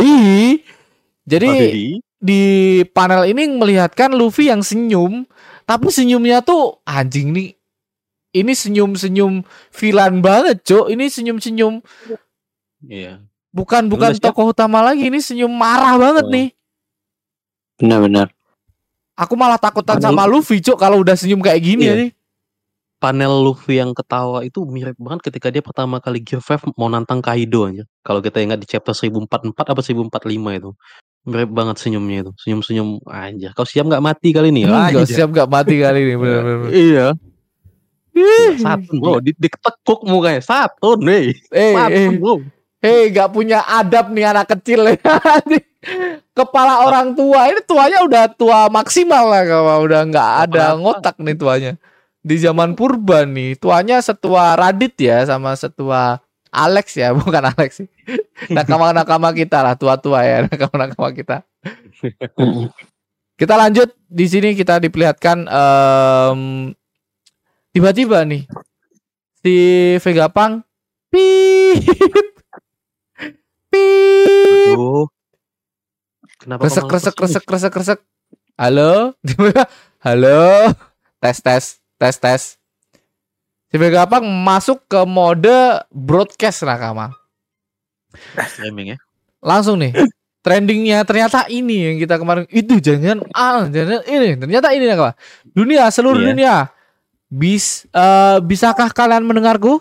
Jadi 1.25 1.47
Jadi 1.49 1.83
di 2.21 2.43
panel 2.93 3.25
ini 3.31 3.49
melihatkan 3.49 4.13
Luffy 4.13 4.51
yang 4.51 4.61
senyum, 4.61 5.25
tapi 5.65 5.89
senyumnya 5.89 6.43
tuh 6.45 6.77
anjing 6.85 7.33
nih. 7.33 7.55
Ini 8.31 8.53
senyum-senyum 8.55 9.43
villain 9.75 10.23
banget, 10.23 10.63
Cok. 10.63 10.87
Ini 10.87 11.11
senyum-senyum 11.11 11.83
iya. 12.87 13.19
bukan 13.51 13.91
bukan 13.91 14.15
ya? 14.15 14.23
tokoh 14.23 14.55
utama 14.55 14.79
lagi, 14.79 15.11
ini 15.11 15.19
senyum 15.19 15.51
marah 15.51 15.99
banget 15.99 16.25
Oh. 16.27 16.31
nih. 16.31 16.47
Benar-benar. 17.81 18.29
Aku 19.17 19.33
malah 19.35 19.57
takutan 19.57 19.97
Padahal- 19.97 20.13
sama 20.15 20.23
Luffy, 20.25 20.61
Cok, 20.61 20.77
kalau 20.77 21.01
udah 21.01 21.13
senyum 21.13 21.41
kayak 21.41 21.61
gini 21.61 21.85
Iya. 21.85 21.95
nih. 21.97 22.11
Panel 23.01 23.33
Luffy 23.41 23.81
yang 23.81 23.97
ketawa 23.97 24.45
itu 24.45 24.61
mirip 24.61 24.93
banget 24.95 25.25
ketika 25.25 25.49
dia 25.49 25.65
pertama 25.65 25.97
kali 25.97 26.21
Gear 26.21 26.37
5 26.37 26.69
mau 26.77 26.85
nantang 26.85 27.17
Kaido 27.17 27.65
aja. 27.65 27.81
Kalau 28.05 28.21
kita 28.21 28.37
ingat 28.39 28.61
di 28.61 28.69
chapter 28.69 28.93
1044 28.93 29.73
apa 29.73 29.81
1045 29.81 30.53
itu. 30.53 30.69
Mirip 31.25 31.49
banget 31.49 31.81
senyumnya 31.81 32.21
itu. 32.21 32.31
Senyum-senyum 32.37 33.01
aja. 33.09 33.57
Kau 33.57 33.65
siap 33.65 33.89
nggak 33.89 34.05
mati 34.05 34.29
kali 34.29 34.53
ini? 34.53 34.69
Hmm, 34.69 34.77
Anjay. 34.93 35.09
siap 35.09 35.33
gak 35.33 35.49
mati 35.49 35.81
kali 35.81 35.99
ini 36.01 36.13
bener-bener. 36.13 36.69
Iya. 36.69 37.07
Satu 38.57 38.93
bro, 38.99 39.17
di, 39.17 39.33
diketekuk 39.33 40.05
mukanya 40.05 40.41
satu 40.43 40.93
nih. 40.99 41.33
Eh, 41.49 41.73
Satu 41.73 41.97
eh, 41.97 42.09
bro. 42.13 42.33
Hei, 42.81 43.13
gak 43.13 43.29
punya 43.29 43.61
adab 43.61 44.09
nih 44.09 44.25
anak 44.25 44.57
kecil 44.57 44.89
ya. 44.89 44.97
Kepala 46.37 46.81
orang 46.89 47.13
tua 47.13 47.45
ini 47.53 47.61
tuanya 47.61 48.01
udah 48.01 48.25
tua 48.33 48.73
maksimal 48.73 49.29
lah 49.29 49.45
kalau 49.45 49.85
udah 49.85 50.01
nggak 50.09 50.31
ada 50.49 50.73
ngotak 50.73 51.13
nih 51.21 51.37
tuanya. 51.37 51.71
Di 52.25 52.41
zaman 52.41 52.73
purba 52.73 53.21
nih, 53.25 53.53
tuanya 53.61 54.01
setua 54.01 54.57
Radit 54.57 54.97
ya 54.97 55.21
sama 55.29 55.53
setua 55.53 56.21
Alex 56.49 56.97
ya, 56.97 57.13
bukan 57.17 57.53
Alex 57.53 57.85
sih. 57.85 57.89
Nakama-nakama 58.49 59.29
kita 59.37 59.61
lah, 59.61 59.77
tua-tua 59.77 60.25
ya, 60.25 60.37
nakama-nakama 60.49 61.13
kita. 61.13 61.45
Kita 63.37 63.53
lanjut 63.61 63.93
di 64.09 64.25
sini 64.25 64.57
kita 64.57 64.81
diperlihatkan 64.81 65.45
em, 65.45 66.41
tiba-tiba 67.73 68.25
nih 68.25 68.45
si 69.41 69.53
Vegapunk 70.01 70.65
pip 71.09 72.30
pip 73.71 74.75
Aduh. 74.75 75.07
Kenapa 76.37 76.67
kresek 76.67 76.83
ke 76.83 76.97
sini? 76.97 77.15
kresek 77.15 77.43
kresek 77.45 77.71
kresek 77.71 77.99
halo? 78.57 79.13
Halo? 80.05 80.73
Tes 81.21 81.37
tes 81.39 81.63
tes 81.95 82.15
tes. 82.17 82.41
Si 83.69 83.75
Vegapunk 83.77 84.25
masuk 84.25 84.81
ke 84.89 85.05
mode 85.05 85.53
broadcast 85.93 86.65
nakama. 86.65 87.13
Streaming 88.49 88.93
ya. 88.93 88.97
langsung 89.39 89.77
nih. 89.77 89.93
Trendingnya 90.41 91.05
ternyata 91.05 91.45
ini 91.47 91.93
yang 91.93 91.97
kita 92.01 92.17
kemarin. 92.17 92.49
Itu 92.49 92.81
jangan 92.81 93.21
ah 93.31 93.69
jangan 93.69 94.01
ini. 94.09 94.33
Ternyata 94.35 94.73
ini 94.73 94.89
nakama. 94.89 95.13
Dunia 95.45 95.85
seluruh 95.93 96.17
Iya. 96.17 96.27
dunia. 96.33 96.55
Bis 97.29 97.85
eh, 97.87 98.37
bisakah 98.41 98.89
kalian 98.89 99.21
mendengarku 99.21 99.79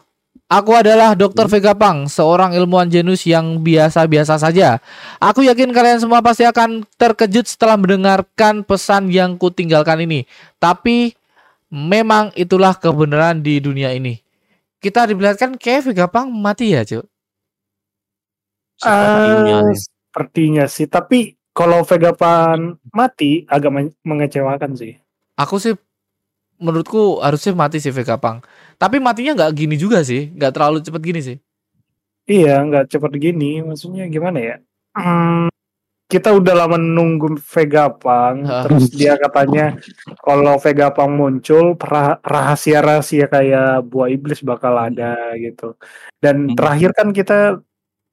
Aku 0.50 0.74
adalah 0.74 1.14
Dr. 1.14 1.46
Vegapunk, 1.46 2.10
seorang 2.10 2.50
ilmuwan 2.58 2.90
jenius 2.90 3.22
yang 3.22 3.62
biasa-biasa 3.62 4.34
saja. 4.34 4.82
Aku 5.22 5.46
yakin 5.46 5.70
kalian 5.70 6.02
semua 6.02 6.18
pasti 6.26 6.42
akan 6.42 6.82
terkejut 6.98 7.46
setelah 7.46 7.78
mendengarkan 7.78 8.66
pesan 8.66 9.14
yang 9.14 9.38
kutinggalkan 9.38 10.02
ini. 10.02 10.26
Tapi 10.58 11.14
memang 11.70 12.34
itulah 12.34 12.74
kebenaran 12.74 13.38
di 13.46 13.62
dunia 13.62 13.94
ini. 13.94 14.18
Kita 14.82 15.06
diperlihatkan 15.06 15.54
kayak 15.54 15.86
Vegapunk 15.94 16.34
mati 16.34 16.74
ya, 16.74 16.82
Cuk. 16.82 17.06
Sepertinya 18.80 19.56
nih. 19.70 19.78
sepertinya 19.78 20.64
sih. 20.66 20.86
Tapi 20.90 21.18
kalau 21.52 21.84
Vegapan 21.84 22.74
mati 22.90 23.44
agak 23.46 23.70
men- 23.70 23.96
mengecewakan 24.02 24.72
sih. 24.74 24.96
Aku 25.36 25.60
sih 25.60 25.76
menurutku 26.60 27.18
harusnya 27.24 27.56
mati 27.56 27.80
sih 27.80 27.90
Vegapunk. 27.90 28.44
Tapi 28.76 29.00
matinya 29.00 29.32
nggak 29.36 29.52
gini 29.56 29.74
juga 29.80 30.04
sih, 30.04 30.30
nggak 30.36 30.52
terlalu 30.52 30.78
cepet 30.84 31.02
gini 31.02 31.20
sih. 31.24 31.36
Iya, 32.30 32.62
nggak 32.62 32.94
cepat 32.94 33.12
gini. 33.18 33.58
Maksudnya 33.64 34.06
gimana 34.06 34.38
ya? 34.38 34.56
Hmm, 34.94 35.50
kita 36.06 36.30
udah 36.30 36.54
lama 36.66 36.78
nunggu 36.78 37.38
Vegapunk, 37.38 38.46
Hah. 38.46 38.62
terus 38.66 38.90
dia 38.90 39.18
katanya 39.18 39.78
kalau 40.22 40.58
Vegapunk 40.58 41.12
muncul 41.16 41.74
pra- 41.74 42.18
rahasia-rahasia 42.22 43.26
kayak 43.26 43.82
buah 43.86 44.10
iblis 44.10 44.42
bakal 44.46 44.78
ada 44.78 45.16
gitu. 45.38 45.74
Dan 46.22 46.50
Hmm. 46.50 46.56
terakhir 46.58 46.90
kan 46.94 47.08
kita 47.10 47.38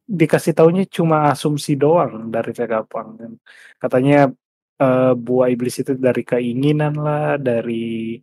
dikasih 0.07 0.55
taunya 0.55 0.87
cuma 0.87 1.29
asumsi 1.35 1.75
doang 1.75 2.31
dari 2.31 2.53
Vegapunk 2.55 3.09
kan. 3.21 3.31
Katanya 3.77 4.31
eh, 4.77 5.13
buah 5.17 5.49
iblis 5.49 5.81
itu 5.81 5.97
dari 5.97 6.21
keinginan 6.21 6.93
lah, 7.01 7.41
dari 7.41 8.13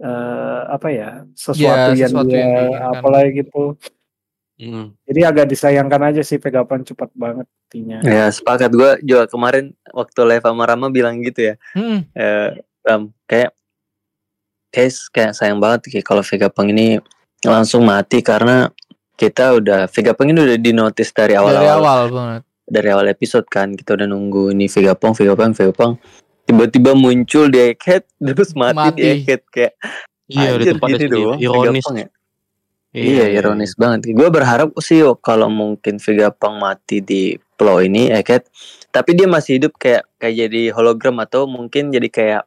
eh, 0.00 0.62
apa 0.68 0.88
ya 0.92 1.10
sesuatu 1.36 1.96
yang 1.96 2.12
sesuatu 2.12 2.30
dia 2.32 2.44
yang 2.44 2.72
apalah 2.94 3.24
gitu. 3.30 3.76
Mm. 4.56 4.96
Jadi 5.04 5.20
agak 5.20 5.46
disayangkan 5.52 6.00
aja 6.12 6.22
sih 6.24 6.40
Vegapunk 6.40 6.88
cepat 6.88 7.12
banget 7.12 7.44
matinya. 7.66 7.98
Ya 8.06 8.30
sepakat 8.30 8.70
gue 8.70 8.90
juga 9.02 9.26
kemarin 9.26 9.74
waktu 9.90 10.20
live 10.22 10.46
sama 10.46 10.64
Rama 10.64 10.86
bilang 10.88 11.18
gitu 11.20 11.52
ya. 11.52 11.54
Hmm. 11.74 12.06
Eh, 12.14 12.50
Ram 12.86 13.10
kayak 13.26 13.50
kayak 14.70 14.92
kayak 15.10 15.32
sayang 15.34 15.58
banget 15.58 15.90
kayak 15.90 16.06
kalau 16.06 16.22
Vegapunk 16.22 16.70
ini 16.70 17.02
langsung 17.42 17.82
mati 17.82 18.22
karena 18.22 18.70
kita 19.18 19.58
udah 19.58 19.90
Vegapunk 19.90 20.30
ini 20.30 20.40
udah 20.46 20.58
dinotis 20.62 21.10
dari 21.10 21.34
Dari 21.34 21.42
awal-awal 21.42 21.78
awal 21.82 22.02
banget. 22.14 22.42
dari 22.66 22.88
awal 22.90 23.06
episode 23.10 23.46
kan 23.50 23.74
kita 23.74 23.98
udah 23.98 24.06
nunggu 24.06 24.54
ini 24.54 24.70
Vegapunk 24.70 25.18
Vegapunk 25.18 25.52
Vegapunk 25.58 25.98
tiba-tiba 26.46 26.94
muncul 26.94 27.50
di 27.50 27.74
Egghead 27.74 28.06
terus 28.32 28.54
mati, 28.54 28.78
Mati. 28.78 28.98
di 28.98 29.02
Egghead 29.04 29.42
kayak 29.50 29.74
Iya, 30.26 30.58
udah 30.58 30.66
tempatnya 30.74 30.98
gini 30.98 31.06
sendiri. 31.06 31.22
doang 31.22 31.38
Ironis. 31.38 31.86
Ya. 31.86 32.08
Iya, 32.96 33.24
ironis 33.28 33.72
banget. 33.76 34.08
Gue 34.16 34.28
berharap 34.32 34.72
sih 34.80 35.04
oh, 35.04 35.20
kalau 35.20 35.52
mungkin 35.52 36.00
Vegapunk 36.00 36.56
mati 36.56 37.04
di 37.04 37.36
pulau 37.60 37.84
ini, 37.84 38.08
Egghead, 38.08 38.48
tapi 38.88 39.12
dia 39.12 39.28
masih 39.28 39.60
hidup 39.60 39.76
kayak 39.76 40.08
kayak 40.16 40.48
jadi 40.48 40.72
hologram 40.72 41.20
atau 41.20 41.44
mungkin 41.44 41.92
jadi 41.92 42.08
kayak 42.08 42.42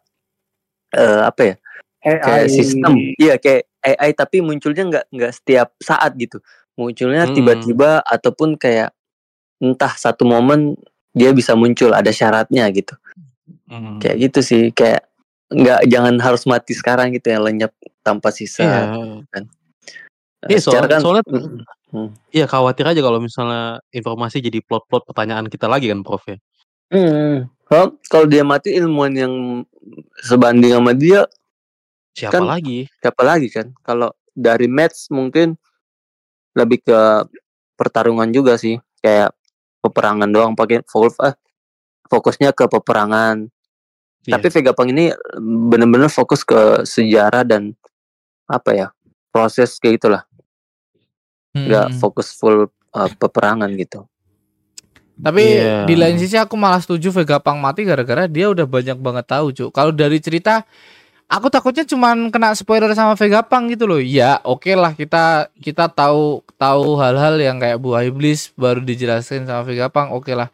eh 0.98 1.22
apa 1.22 1.42
ya? 1.54 1.56
Kayak 2.02 2.46
AI. 2.50 2.50
sistem. 2.50 2.92
Iya, 3.14 3.38
kayak 3.38 3.64
AI 3.86 4.12
tapi 4.18 4.42
munculnya 4.42 4.84
nggak 4.90 5.06
nggak 5.14 5.34
setiap 5.38 5.70
saat 5.78 6.18
gitu. 6.18 6.42
Munculnya 6.74 7.30
tiba-tiba 7.30 8.02
ataupun 8.02 8.58
kayak 8.58 8.90
entah 9.62 9.94
satu 9.94 10.26
momen 10.26 10.80
dia 11.14 11.30
bisa 11.30 11.54
muncul 11.54 11.94
ada 11.94 12.10
syaratnya 12.10 12.66
gitu. 12.74 12.98
Mm. 13.70 14.02
Kayak 14.02 14.18
gitu 14.18 14.40
sih, 14.42 14.64
kayak 14.74 15.06
nggak 15.50 15.86
jangan 15.90 16.18
harus 16.18 16.44
mati 16.46 16.74
sekarang 16.74 17.14
gitu 17.14 17.30
ya 17.30 17.38
lenyap 17.38 17.70
tanpa 18.02 18.34
sisa. 18.34 18.66
Iya. 18.66 18.82
Eh, 19.30 20.56
Iya, 20.56 20.60
secara 20.64 20.88
soalnya, 20.88 20.90
kan- 20.90 21.02
soalnya 21.04 21.24
Mm. 21.90 22.10
iya 22.32 22.46
khawatir 22.46 22.86
aja 22.86 23.02
kalau 23.02 23.18
misalnya 23.18 23.82
informasi 23.90 24.40
jadi 24.40 24.62
plot-plot 24.62 25.04
pertanyaan 25.06 25.50
kita 25.50 25.66
lagi 25.66 25.90
kan, 25.90 26.02
Prof 26.02 26.22
ya. 26.26 26.38
Hmm. 26.90 27.46
Kalau 27.70 27.94
kalau 28.10 28.26
dia 28.26 28.42
mati 28.42 28.74
ilmuwan 28.74 29.14
yang 29.14 29.34
sebanding 30.22 30.74
sama 30.74 30.98
dia 30.98 31.30
Siapa 32.18 32.42
Kan- 32.42 32.50
lagi? 32.50 32.90
siapa 33.00 33.22
lagi 33.22 33.48
kan? 33.48 33.70
Kalau 33.80 34.10
dari 34.34 34.66
match 34.66 35.08
mungkin 35.14 35.54
lebih 36.58 36.82
ke 36.82 37.00
pertarungan 37.78 38.28
juga 38.34 38.58
sih, 38.58 38.76
kayak 39.00 39.32
peperangan 39.80 40.28
doang 40.28 40.52
pakai 40.58 40.82
Wolf 40.90 41.16
ah 41.22 41.38
fokusnya 42.10 42.52
ke 42.52 42.66
peperangan. 42.68 43.48
Iya. 44.28 44.36
Tapi 44.36 44.48
Vegapunk 44.52 44.90
ini 44.92 45.16
bener-bener 45.40 46.12
fokus 46.12 46.44
ke 46.44 46.84
sejarah 46.84 47.48
dan 47.48 47.72
apa 48.50 48.72
ya 48.74 48.88
proses 49.30 49.78
kayak 49.78 50.02
gitulah, 50.02 50.24
nggak 51.54 51.88
Hmm. 51.94 51.98
fokus 51.98 52.34
full 52.34 52.68
uh, 52.92 53.10
peperangan 53.16 53.70
gitu. 53.78 54.04
Tapi 55.20 55.44
Iya. 55.60 55.84
di 55.84 55.96
lain 56.00 56.16
sisi 56.16 56.40
aku 56.40 56.56
malah 56.56 56.80
setuju 56.80 57.12
Vegapunk 57.12 57.60
mati 57.60 57.84
gara-gara 57.84 58.24
dia 58.26 58.48
udah 58.48 58.64
banyak 58.64 58.96
banget 58.96 59.26
tahu, 59.28 59.52
Cuk. 59.52 59.70
Kalau 59.76 59.92
dari 59.92 60.16
cerita 60.24 60.64
aku 61.28 61.52
takutnya 61.52 61.84
cuman 61.86 62.32
kena 62.32 62.56
spoiler 62.56 62.90
sama 62.96 63.20
Vegapunk 63.20 63.76
gitu 63.76 63.84
loh. 63.86 64.00
Ya, 64.00 64.40
oke 64.48 64.72
lah 64.74 64.96
kita 64.96 65.52
kita 65.60 65.92
tahu 65.92 66.42
tahu 66.56 66.96
hal-hal 66.98 67.36
yang 67.38 67.60
kayak 67.60 67.78
buah 67.78 68.08
iblis 68.08 68.50
baru 68.56 68.80
dijelaskan 68.80 69.44
sama 69.46 69.62
Vegapunk, 69.68 70.16
oke 70.16 70.32
lah. 70.34 70.50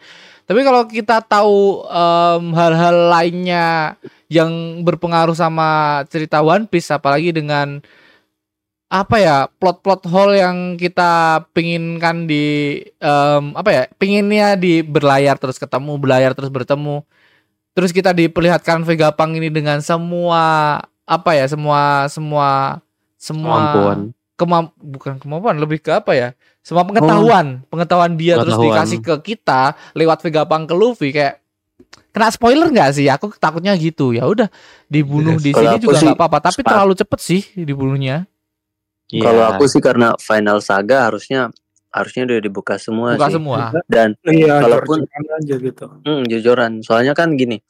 Tapi 0.46 0.62
kalau 0.62 0.86
kita 0.86 1.26
tahu 1.26 1.86
em, 1.90 2.44
hal-hal 2.54 3.10
lainnya 3.10 3.98
yang 4.30 4.82
berpengaruh 4.86 5.34
sama 5.34 6.02
cerita 6.10 6.46
One 6.46 6.70
Piece 6.70 6.94
apalagi 6.94 7.34
dengan 7.34 7.82
apa 8.86 9.18
ya 9.18 9.38
plot-plot 9.58 10.06
hole 10.06 10.38
yang 10.38 10.78
kita 10.78 11.42
pinginkan 11.52 12.30
di 12.30 12.78
em, 13.02 13.44
apa 13.58 13.70
ya 13.74 13.84
pinginnya 13.98 14.54
di 14.54 14.86
berlayar 14.86 15.42
terus 15.42 15.58
ketemu 15.58 15.98
berlayar 15.98 16.38
terus 16.38 16.54
bertemu 16.54 17.02
terus 17.74 17.90
kita 17.90 18.14
diperlihatkan 18.14 18.86
Vegapunk 18.86 19.42
ini 19.42 19.50
dengan 19.50 19.82
semua 19.82 20.78
apa 21.10 21.32
ya 21.34 21.50
semua 21.50 22.06
semua 22.08 22.80
semua 23.18 23.58
Kemampuan. 23.58 24.00
Kemam 24.36 24.72
bukan 24.76 25.16
kemampuan 25.16 25.56
lebih 25.56 25.80
ke 25.80 25.92
apa 25.92 26.12
ya 26.12 26.30
semua 26.60 26.84
pengetahuan 26.84 27.64
pengetahuan 27.66 28.14
dia 28.14 28.36
terus 28.36 28.54
Pengetahuan. 28.54 28.76
dikasih 28.76 29.00
ke 29.00 29.16
kita 29.26 29.62
lewat 29.92 30.20
Vegapunk 30.22 30.68
ke 30.68 30.76
Luffy 30.76 31.10
kayak 31.10 31.40
kena 32.12 32.28
spoiler 32.28 32.68
nggak 32.68 32.92
sih 32.94 33.08
aku 33.08 33.32
takutnya 33.34 33.72
gitu 33.76 34.12
ya 34.12 34.24
udah 34.24 34.48
dibunuh 34.86 35.36
di 35.36 35.50
Kalau 35.50 35.72
sini 35.72 35.80
juga 35.82 35.98
nggak 36.02 36.18
apa-apa 36.18 36.38
tapi 36.46 36.62
terlalu 36.62 36.94
cepet 36.94 37.20
sih 37.20 37.42
dibunuhnya 37.58 38.28
Iya. 39.06 39.22
Kalau 39.22 39.44
aku 39.48 39.70
sih 39.70 39.78
karena 39.78 40.18
final 40.18 40.58
saga 40.60 41.06
harusnya 41.06 41.54
harusnya 41.94 42.26
udah 42.26 42.40
dibuka 42.42 42.74
semua 42.76 43.14
buka 43.14 43.30
sih. 43.30 43.38
semua 43.38 43.70
Dan 43.86 44.18
Iya, 44.26 44.58
Kalaupun- 44.60 45.06
jor-joran 45.06 45.38
aja 45.38 45.56
gitu. 45.62 45.86
hmm, 46.02 46.22
jujuran, 46.26 46.72
soalnya 46.82 47.14
kan 47.14 47.38
gini. 47.38 47.62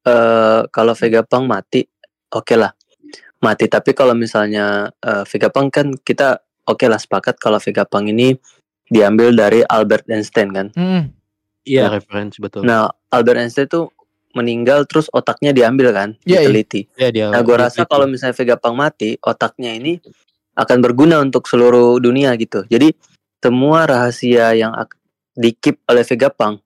eh 0.00 0.60
kalau 0.68 0.92
Vegapunk 0.92 1.44
mati, 1.44 1.80
oke 2.30 2.54
lah. 2.56 2.76
Mati, 3.40 3.66
tapi 3.72 3.96
kalau 3.96 4.12
misalnya 4.12 4.92
eh, 5.00 5.24
Vegapunk 5.24 5.68
kan 5.72 5.86
kita 5.96 6.44
oke 6.68 6.84
lah 6.84 7.00
sepakat 7.00 7.40
kalau 7.40 7.56
Vegapunk 7.56 8.12
ini 8.12 8.36
diambil 8.90 9.32
dari 9.32 9.64
Albert 9.64 10.10
Einstein 10.12 10.52
kan. 10.52 10.68
Hmm, 10.76 11.14
Iya, 11.64 11.92
referensi 11.92 12.40
betul. 12.40 12.64
Nah, 12.64 12.88
Albert 13.12 13.38
Einstein 13.38 13.68
tuh 13.68 13.92
meninggal 14.32 14.86
terus 14.86 15.10
otaknya 15.10 15.50
diambil 15.50 15.90
kan, 15.90 16.08
Iya, 16.22 16.42
iya. 16.42 16.48
diteliti. 16.48 16.80
Iya, 16.96 17.08
dia. 17.10 17.26
Nah, 17.30 17.40
gue 17.42 17.56
rasa 17.56 17.82
kalau 17.84 18.06
misalnya 18.06 18.34
Vegapunk 18.36 18.76
mati, 18.78 19.18
otaknya 19.20 19.74
ini 19.74 19.98
akan 20.54 20.78
berguna 20.82 21.18
untuk 21.22 21.46
seluruh 21.46 21.98
dunia 21.98 22.34
gitu. 22.38 22.64
Jadi 22.70 22.94
semua 23.40 23.86
rahasia 23.88 24.52
yang 24.54 24.72
di-keep 25.34 25.82
oleh 25.88 26.04
Vegapunk 26.04 26.62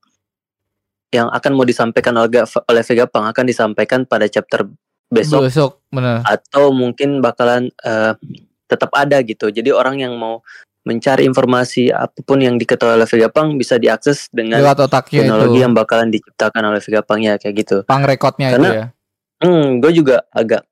yang 1.15 1.31
akan 1.31 1.53
mau 1.55 1.63
disampaikan 1.63 2.15
oleh, 2.19 2.43
oleh 2.43 2.83
Vegapunk 2.83 3.25
akan 3.31 3.45
disampaikan 3.47 4.01
pada 4.03 4.27
chapter 4.27 4.67
besok 5.15 5.41
besok 5.47 5.71
bener 5.95 6.21
atau 6.27 6.75
mungkin 6.75 7.23
bakalan 7.23 7.71
eh, 7.83 8.13
tetap 8.67 8.91
ada 8.97 9.21
gitu. 9.23 9.53
Jadi 9.53 9.71
orang 9.71 10.01
yang 10.03 10.17
mau 10.19 10.41
mencari 10.85 11.25
informasi 11.25 11.89
apa 11.89 12.21
pun 12.27 12.37
yang 12.45 12.61
diketahui 12.61 13.01
oleh 13.01 13.09
Vegapunk 13.09 13.57
bisa 13.57 13.81
diakses 13.81 14.29
dengan 14.29 14.61
lewat 14.61 14.85
otaknya 14.85 15.25
teknologi 15.25 15.57
itu 15.57 15.65
yang 15.65 15.73
bakalan 15.73 16.09
diciptakan 16.13 16.63
oleh 16.69 16.81
Vegapunk 16.85 17.21
ya 17.25 17.35
kayak 17.41 17.55
gitu. 17.65 17.77
pang 17.89 18.05
rekodnya 18.05 18.53
itu 18.53 18.57
Karena- 18.61 18.75
ya 18.75 18.87
Hmm, 19.45 19.83
gue 19.83 19.93
juga 19.93 20.25
agak 20.33 20.65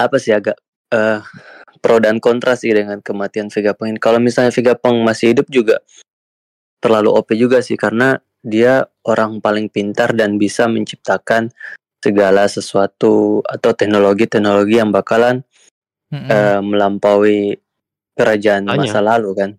apa 0.00 0.16
sih 0.16 0.32
agak 0.32 0.56
eh 0.92 1.20
pro 1.82 2.00
dan 2.00 2.22
kontra 2.22 2.56
sih 2.56 2.72
dengan 2.72 3.00
kematian 3.04 3.52
Vegapunk. 3.52 4.00
Kalau 4.00 4.20
misalnya 4.20 4.52
Vegapunk 4.52 5.00
masih 5.04 5.32
hidup 5.36 5.48
juga 5.52 5.80
terlalu 6.80 7.10
OP 7.12 7.32
juga 7.36 7.60
sih 7.64 7.74
karena 7.76 8.16
dia 8.40 8.86
orang 9.04 9.42
paling 9.42 9.66
pintar 9.72 10.14
dan 10.14 10.38
bisa 10.38 10.70
menciptakan 10.70 11.50
segala 12.06 12.46
sesuatu 12.46 13.42
atau 13.42 13.70
teknologi-teknologi 13.74 14.78
yang 14.78 14.94
bakalan 14.94 15.42
Mm-mm. 16.06 16.30
eh, 16.30 16.60
melampaui 16.62 17.58
kerajaan 18.14 18.70
Tanya. 18.70 18.78
masa 18.78 19.02
lalu 19.02 19.30
kan. 19.34 19.50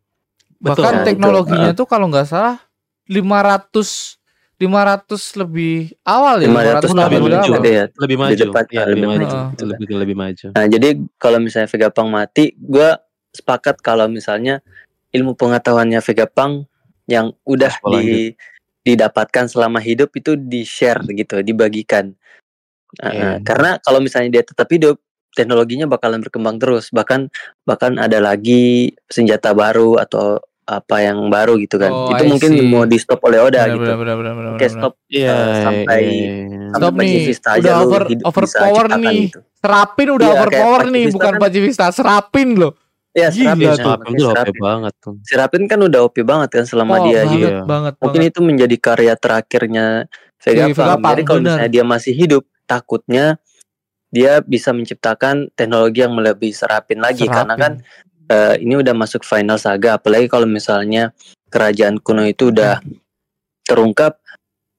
Betul. 0.57 0.63
bahkan 0.63 0.93
Nah, 0.95 1.01
itu, 1.03 1.07
teknologinya 1.11 1.71
tuh 1.75 1.85
kalau 1.85 2.07
nggak 2.07 2.25
salah 2.25 2.57
500 3.05 4.17
500 4.57 5.37
lebih 5.37 5.93
awal 6.01 6.41
ya 6.41 6.49
500 6.49 6.49
500 6.49 6.57
tahun 6.81 6.97
lebih 6.97 7.21
maju. 7.21 7.51
awal. 7.53 7.61
ya. 7.61 7.85
lebih 7.93 8.17
maju. 8.17 8.33
depan, 8.41 8.63
Iya, 8.65 8.83
lebih 8.89 8.89
lebih 8.89 9.05
maju. 9.05 9.21
maju. 9.21 9.37
Itu 9.53 9.63
lebih 9.69 9.95
lebih 10.01 10.15
maju. 10.17 10.45
Nah, 10.57 10.65
jadi 10.65 10.89
kalau 11.21 11.37
misalnya 11.37 11.69
Vegapunk 11.69 12.09
mati, 12.09 12.45
gue 12.57 12.89
sepakat 13.37 13.75
kalau 13.85 14.09
misalnya 14.09 14.65
ilmu 15.13 15.37
pengetahuannya 15.37 16.01
Vegapunk 16.01 16.65
yang 17.05 17.37
udah 17.45 17.69
Sekolah 17.69 18.01
di, 18.01 18.33
didapatkan 18.87 19.45
selama 19.45 19.77
hidup 19.77 20.15
itu 20.15 20.33
di-share 20.33 21.03
gitu, 21.09 21.43
dibagikan. 21.43 22.15
Uh, 22.97 23.11
Iya. 23.11 23.27
uh, 23.27 23.37
Karena 23.43 23.69
kalau 23.83 23.99
misalnya 23.99 24.31
dia 24.31 24.43
tetap 24.43 24.67
hidup, 24.67 24.95
teknologinya 25.35 25.85
bakalan 25.85 26.23
berkembang 26.23 26.57
terus. 26.57 26.87
Bahkan 26.89 27.27
bahkan 27.61 27.99
ada 27.99 28.17
lagi 28.17 28.89
senjata 29.05 29.51
baru 29.51 29.99
atau 29.99 30.39
apa 30.63 30.99
yang 30.99 31.27
baru 31.27 31.55
gitu 31.57 31.77
kan. 31.77 31.87
Oh, 31.87 32.11
itu 32.11 32.23
I 32.23 32.27
mungkin 32.27 32.51
see. 32.51 32.67
mau 32.67 32.83
di 32.83 32.97
stop 32.97 33.23
oleh 33.23 33.39
Oda 33.39 33.63
Benar, 33.63 33.75
gitu. 33.75 33.91
benar, 33.95 34.15
benar, 34.15 34.33
benar, 34.35 34.51
Oke, 34.55 34.67
stop 34.67 34.93
Iya, 35.07 35.31
Eh, 35.31 35.63
sampai- 35.63 36.03
iya, 36.03 36.31
iya. 36.43 36.67
Stop 36.67 36.91
sampai 36.91 37.05
nih, 37.07 37.23
udah 37.63 37.75
over 37.79 38.03
hidup- 38.03 38.25
overpower 38.25 38.85
nih. 38.99 39.19
gitu. 39.31 39.39
Serapin 39.57 40.07
udah 40.11 40.27
Iya, 40.27 40.33
kayak 40.33 40.43
overpower 40.43 40.81
nih, 40.91 41.03
bukan 41.07 41.31
kan- 41.31 41.39
Pacifista, 41.39 41.85
serapin 41.89 42.49
loh. 42.55 42.73
Ya, 43.17 43.33
Gila 43.33 43.49
Serapin, 43.49 43.57
tuh. 43.57 43.65
ya, 43.65 43.73
Serapin 43.73 44.13
itu 44.13 44.25
OP 44.29 44.57
banget 44.61 44.93
tuh. 45.01 45.13
Serapin 45.25 45.63
kan 45.65 45.79
udah 45.81 45.99
OP 46.05 46.17
banget 46.21 46.49
kan 46.53 46.63
selama 46.63 46.93
Oh, 46.93 47.03
dia 47.03 47.25
banget, 47.25 47.33
hidup. 47.33 47.49
Iya. 47.49 47.61
banget, 47.65 47.93
mungkin 47.97 48.21
banget. 48.21 48.31
itu 48.31 48.39
menjadi 48.45 48.75
karya 48.77 49.13
terakhirnya 49.17 49.85
Vegapunk. 50.37 50.77
Vegapunk, 50.77 51.09
Jadi 51.09 51.21
kalau 51.25 51.39
misalnya 51.41 51.69
dia 51.71 51.83
masih 51.83 52.13
hidup, 52.13 52.43
takutnya 52.63 53.25
dia 54.07 54.39
bisa 54.39 54.69
menciptakan 54.69 55.49
teknologi 55.51 55.99
yang 55.99 56.13
lebih 56.13 56.53
serapin 56.53 57.01
lagi 57.01 57.25
karena 57.25 57.57
Serapin. 57.57 57.81
kan 57.81 57.83
eh, 58.27 58.55
ini 58.61 58.73
udah 58.75 58.93
masuk 58.93 59.25
final 59.25 59.57
saga. 59.57 59.97
Apalagi 59.97 60.29
kalau 60.29 60.45
misalnya 60.45 61.09
kerajaan 61.47 61.97
kuno 61.97 62.21
itu 62.21 62.53
udah 62.53 62.77
terungkap 63.63 64.21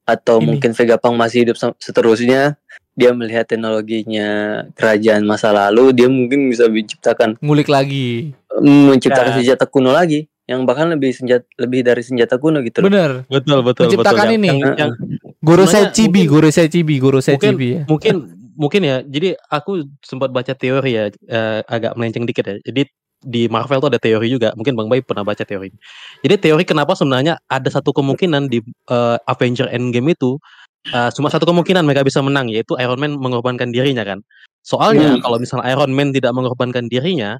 atau 0.09 0.41
Ini. 0.41 0.45
mungkin 0.49 0.71
Vegapunk 0.73 1.15
masih 1.15 1.45
hidup 1.45 1.55
seterusnya, 1.77 2.57
dia 2.93 3.11
melihat 3.13 3.45
teknologinya 3.45 4.27
kerajaan 4.73 5.23
masa 5.23 5.53
lalu, 5.53 5.93
dia 5.93 6.09
mungkin 6.09 6.49
bisa 6.49 6.65
menciptakan 6.65 7.37
ngulik 7.39 7.69
lagi. 7.69 8.33
menciptakan 8.59 9.39
Ya. 9.39 9.55
senjata 9.55 9.63
kuno 9.63 9.93
lagi 9.93 10.27
yang 10.43 10.65
bahkan 10.65 10.89
lebih 10.89 11.13
senjata 11.13 11.45
lebih 11.55 11.85
dari 11.85 12.01
senjata 12.01 12.35
kuno 12.35 12.59
gitu 12.59 12.81
loh. 12.83 12.89
Bener. 12.91 13.11
Betul, 13.29 13.61
betul, 13.61 13.87
Menciptakan 13.87 14.25
betul. 14.25 14.37
ini. 14.41 14.47
Yang, 14.57 14.75
yang, 14.75 14.91
Guru 15.39 15.63
saya 15.63 15.87
cibi, 15.89 16.27
guru 16.27 16.51
saya 16.51 16.67
cibi, 16.67 16.99
guru 16.99 17.23
saya 17.23 17.39
mungkin- 17.39 17.55
cibi 17.55 17.67
ya. 17.71 17.81
mungkin 17.87 18.15
mungkin 18.59 18.81
ya 18.83 18.97
jadi 18.99 19.39
aku 19.47 19.71
sempat 20.03 20.35
baca 20.35 20.51
teori 20.51 20.91
ya 20.91 21.07
eh, 21.07 21.59
agak 21.63 21.95
melenceng 21.95 22.27
dikit 22.27 22.43
ya 22.43 22.55
jadi 22.59 22.91
di 23.19 23.51
Marvel 23.51 23.83
tuh 23.83 23.89
ada 23.91 23.99
teori 23.99 24.31
juga. 24.31 24.55
Mungkin 24.55 24.73
Bang 24.75 24.87
Bay 24.87 25.03
pernah 25.03 25.27
baca 25.27 25.43
teori. 25.43 25.69
Jadi 26.23 26.35
teori 26.39 26.63
kenapa 26.63 26.95
sebenarnya 26.95 27.39
ada 27.51 27.69
satu 27.71 27.91
kemungkinan 27.91 28.47
di 28.47 28.63
eh, 28.89 29.17
Avenger 29.27 29.67
Endgame 29.71 30.15
itu 30.15 30.39
eh, 30.91 31.09
cuma 31.13 31.27
satu 31.27 31.43
kemungkinan 31.47 31.83
mereka 31.83 32.07
bisa 32.07 32.23
menang 32.23 32.47
yaitu 32.47 32.79
Iron 32.79 32.99
Man 32.99 33.19
mengorbankan 33.19 33.75
dirinya 33.75 34.07
kan? 34.07 34.23
Soalnya 34.63 35.15
Hmm. 35.15 35.21
kalau 35.23 35.37
misalnya 35.39 35.67
Iron 35.71 35.91
Man 35.91 36.15
tidak 36.15 36.31
mengorbankan 36.35 36.87
dirinya 36.87 37.39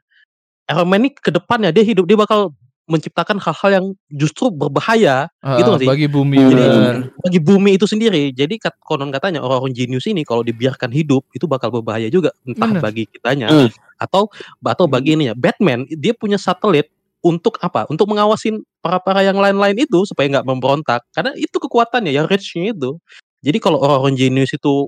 Iron 0.70 0.88
Man 0.88 1.08
ini 1.08 1.12
ke 1.16 1.34
depannya 1.34 1.74
dia 1.74 1.84
hidup 1.84 2.06
dia 2.06 2.16
bakal 2.20 2.54
menciptakan 2.90 3.38
hal-hal 3.38 3.70
yang 3.72 3.86
justru 4.10 4.50
berbahaya 4.50 5.30
Gitu 5.40 5.46
Heeh, 5.56 5.64
nggak 5.64 5.82
sih? 5.86 5.88
bagi 5.88 6.08
bumi 6.10 6.38
Hmm. 6.42 6.50
Jadi 6.50 6.66
bener. 6.68 6.96
bagi 7.22 7.40
bumi 7.40 7.72
itu 7.78 7.86
sendiri. 7.86 8.24
Jadi 8.34 8.58
kat- 8.58 8.82
konon 8.82 9.14
katanya 9.14 9.40
orang-orang 9.40 9.72
jenius 9.72 10.10
ini 10.10 10.26
kalau 10.26 10.42
dibiarkan 10.42 10.90
hidup 10.90 11.24
itu 11.32 11.46
bakal 11.46 11.70
berbahaya 11.70 12.10
juga 12.10 12.34
entah 12.44 12.68
Bener. 12.68 12.82
bagi 12.82 13.04
kitanya 13.06 13.48
Hmm. 13.48 13.70
atau 13.96 14.28
atau 14.60 14.86
bagi 14.90 15.14
ini 15.14 15.30
ya. 15.30 15.36
Batman 15.38 15.86
dia 15.88 16.12
punya 16.12 16.36
satelit 16.36 16.90
untuk 17.22 17.56
apa? 17.62 17.86
Untuk 17.88 18.10
mengawasin 18.10 18.64
para-para 18.80 19.22
yang 19.22 19.38
lain-lain 19.38 19.76
itu 19.78 20.04
supaya 20.04 20.26
nggak 20.28 20.48
memberontak. 20.48 21.04
Karena 21.14 21.36
itu 21.36 21.56
kekuatannya 21.56 22.10
ya 22.10 22.26
reach-nya 22.26 22.74
itu. 22.74 22.98
Jadi 23.40 23.58
kalau 23.60 23.80
orang-orang 23.80 24.18
jenius 24.18 24.52
itu 24.52 24.88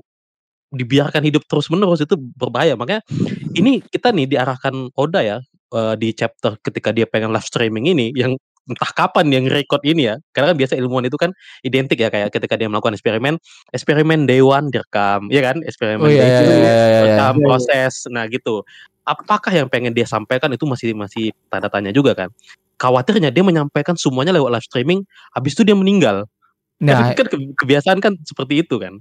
dibiarkan 0.72 1.20
hidup 1.28 1.44
terus-menerus 1.44 2.00
itu 2.00 2.16
berbahaya. 2.16 2.72
Makanya 2.76 3.04
ini 3.52 3.84
kita 3.84 4.08
nih 4.08 4.24
diarahkan 4.24 4.72
Oda 4.96 5.20
ya 5.20 5.36
eh, 5.72 5.94
di 5.96 6.12
chapter 6.12 6.56
ketika 6.60 6.92
dia 6.92 7.04
pengen 7.04 7.32
live 7.32 7.44
streaming 7.44 7.88
ini 7.88 8.12
yang 8.12 8.36
entah 8.62 8.94
kapan 8.94 9.26
yang 9.26 9.50
record 9.50 9.82
ini 9.82 10.06
ya 10.06 10.14
karena 10.30 10.54
kan 10.54 10.56
biasa 10.56 10.78
ilmuwan 10.78 11.02
itu 11.02 11.18
kan 11.18 11.34
identik 11.60 11.98
ya 11.98 12.14
kayak 12.14 12.30
ketika 12.30 12.54
dia 12.54 12.70
melakukan 12.70 12.94
eksperimen 12.94 13.34
eksperimen 13.74 14.22
day 14.22 14.38
one 14.38 14.70
direkam 14.70 15.26
ya 15.26 15.42
kan 15.42 15.58
eksperimen 15.66 15.98
Oh 15.98 16.06
iya 16.06 16.22
day 16.22 16.30
iya 16.30 16.38
two 16.38 16.46
iya 16.46 16.54
iya. 16.54 16.70
iya. 16.70 17.00
rekam 17.02 17.34
Iya, 17.34 17.40
iya. 17.42 17.46
proses 17.50 17.92
nah 18.06 18.24
gitu 18.30 18.62
apakah 19.02 19.50
yang 19.50 19.66
pengen 19.66 19.90
dia 19.90 20.06
sampaikan 20.06 20.46
itu 20.54 20.62
masih 20.62 20.94
masih 20.94 21.34
tanda 21.50 21.66
tanya 21.66 21.90
juga 21.90 22.14
kan 22.14 22.30
khawatirnya 22.78 23.34
dia 23.34 23.42
menyampaikan 23.42 23.98
semuanya 23.98 24.30
lewat 24.30 24.54
live 24.54 24.66
streaming 24.66 25.00
habis 25.34 25.58
itu 25.58 25.66
dia 25.66 25.74
meninggal 25.74 26.30
Nah, 26.78 27.14
kan 27.14 27.26
ke- 27.30 27.54
kebiasaan 27.54 27.98
kan 27.98 28.14
seperti 28.22 28.62
itu 28.62 28.78
kan 28.78 28.98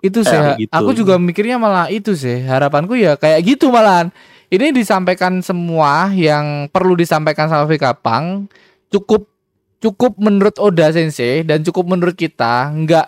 itu 0.00 0.20
Eh, 0.20 0.26
saya 0.26 0.52
gitu. 0.60 0.68
aku 0.68 0.92
juga 0.92 1.16
mikirnya 1.16 1.56
malah 1.56 1.88
itu 1.88 2.12
sih 2.12 2.44
harapanku 2.44 2.92
ya 2.92 3.16
kayak 3.16 3.40
gitu 3.44 3.72
malahan 3.72 4.12
ini 4.48 4.72
disampaikan 4.72 5.44
semua 5.44 6.08
yang 6.12 6.72
perlu 6.72 6.96
disampaikan 6.96 7.52
sama 7.52 7.68
Vegapunk 7.68 8.48
cukup 8.88 9.28
cukup 9.78 10.18
menurut 10.18 10.56
Oda 10.58 10.90
Sensei 10.90 11.44
dan 11.44 11.62
cukup 11.62 11.86
menurut 11.86 12.16
kita 12.16 12.72
nggak 12.72 13.06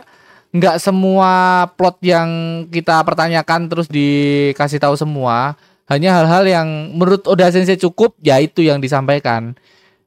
nggak 0.50 0.76
semua 0.82 1.30
plot 1.78 2.02
yang 2.02 2.28
kita 2.68 3.02
pertanyakan 3.06 3.70
terus 3.70 3.86
dikasih 3.86 4.82
tahu 4.82 4.94
semua. 4.98 5.54
Hanya 5.90 6.22
hal-hal 6.22 6.46
yang 6.46 6.68
menurut 6.94 7.26
Oda 7.26 7.50
Sensei 7.50 7.74
cukup 7.74 8.14
ya 8.22 8.38
itu 8.38 8.62
yang 8.62 8.78
disampaikan. 8.78 9.58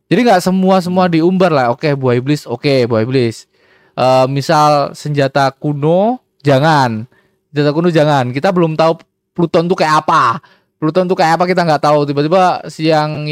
Jadi 0.08 0.20
nggak 0.24 0.44
semua 0.44 0.80
semua 0.80 1.12
diumbar 1.12 1.52
lah. 1.52 1.68
Oke 1.76 1.92
buah 1.96 2.16
iblis 2.16 2.48
oke 2.48 2.88
buah 2.88 3.04
iblis. 3.04 3.48
Eh, 3.96 4.26
misal 4.32 4.96
senjata 4.96 5.52
kuno 5.52 6.24
jangan. 6.40 7.04
Senjata 7.52 7.72
kuno 7.76 7.90
jangan. 7.92 8.32
Kita 8.32 8.56
belum 8.56 8.80
tahu 8.80 9.04
Pluton 9.34 9.66
tuh 9.66 9.76
kayak 9.76 10.06
apa 10.06 10.40
Pluton 10.84 11.08
tuh 11.08 11.16
kayak 11.16 11.40
apa 11.40 11.48
kita 11.48 11.64
nggak 11.64 11.80
tahu 11.80 12.04
tiba-tiba 12.04 12.60
si 12.68 12.92
yang 12.92 13.24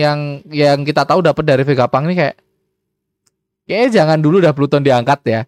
yang 0.47 0.87
kita 0.87 1.03
tahu 1.03 1.19
dapat 1.19 1.43
dari 1.43 1.67
Vegapunk 1.67 2.07
ini 2.07 2.15
kayak 2.15 2.39
kayaknya 3.67 3.89
jangan 3.91 4.17
dulu 4.23 4.39
dah 4.39 4.55
Pluton 4.55 4.79
diangkat 4.79 5.19
ya 5.27 5.41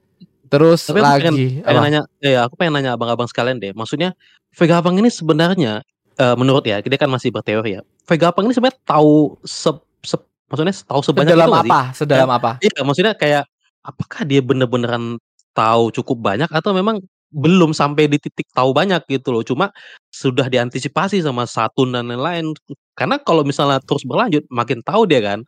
terus 0.52 0.86
Tapi 0.92 1.00
lagi 1.00 1.24
pengen, 1.24 1.36
pengen 1.64 1.80
apa? 1.80 1.86
nanya, 1.88 2.02
ya 2.20 2.40
aku 2.44 2.60
pengen 2.60 2.76
nanya 2.78 2.94
abang-abang 2.94 3.26
sekalian 3.26 3.58
deh. 3.58 3.72
Maksudnya 3.74 4.14
Vegapunk 4.54 5.00
ini 5.02 5.10
sebenarnya 5.10 5.82
eh, 6.14 6.36
menurut 6.38 6.62
ya, 6.62 6.78
dia 6.78 7.00
kan 7.00 7.10
masih 7.10 7.34
berteori 7.34 7.80
ya. 7.80 7.82
Vegapunk 8.06 8.46
ini 8.46 8.54
sebenarnya 8.54 8.78
tahu 8.86 9.40
se, 9.42 9.72
se- 10.06 10.28
maksudnya 10.52 10.76
tahu 10.86 11.02
sebanyak 11.02 11.34
sedalam 11.34 11.48
itu 11.48 11.54
nggak 11.56 11.66
sih? 11.66 11.72
apa 11.74 11.82
sedalam 11.98 12.30
apa 12.30 12.52
Iya, 12.62 12.80
maksudnya 12.86 13.14
kayak 13.18 13.44
apakah 13.82 14.22
dia 14.28 14.42
bener-beneran 14.46 15.18
tahu 15.58 15.90
cukup 15.90 16.18
banyak 16.22 16.50
atau 16.54 16.70
memang 16.76 17.02
belum 17.34 17.74
sampai 17.74 18.06
di 18.06 18.22
titik 18.22 18.46
tahu 18.54 18.72
banyak 18.72 19.02
gitu 19.10 19.34
loh. 19.34 19.42
Cuma 19.42 19.74
sudah 20.14 20.46
diantisipasi 20.48 21.20
sama 21.20 21.50
Satun 21.50 21.92
dan 21.92 22.08
lain-lain. 22.08 22.54
Karena 22.94 23.18
kalau 23.18 23.42
misalnya 23.42 23.82
terus 23.82 24.06
berlanjut 24.06 24.46
makin 24.54 24.86
tahu 24.86 25.10
dia 25.10 25.20
kan. 25.20 25.42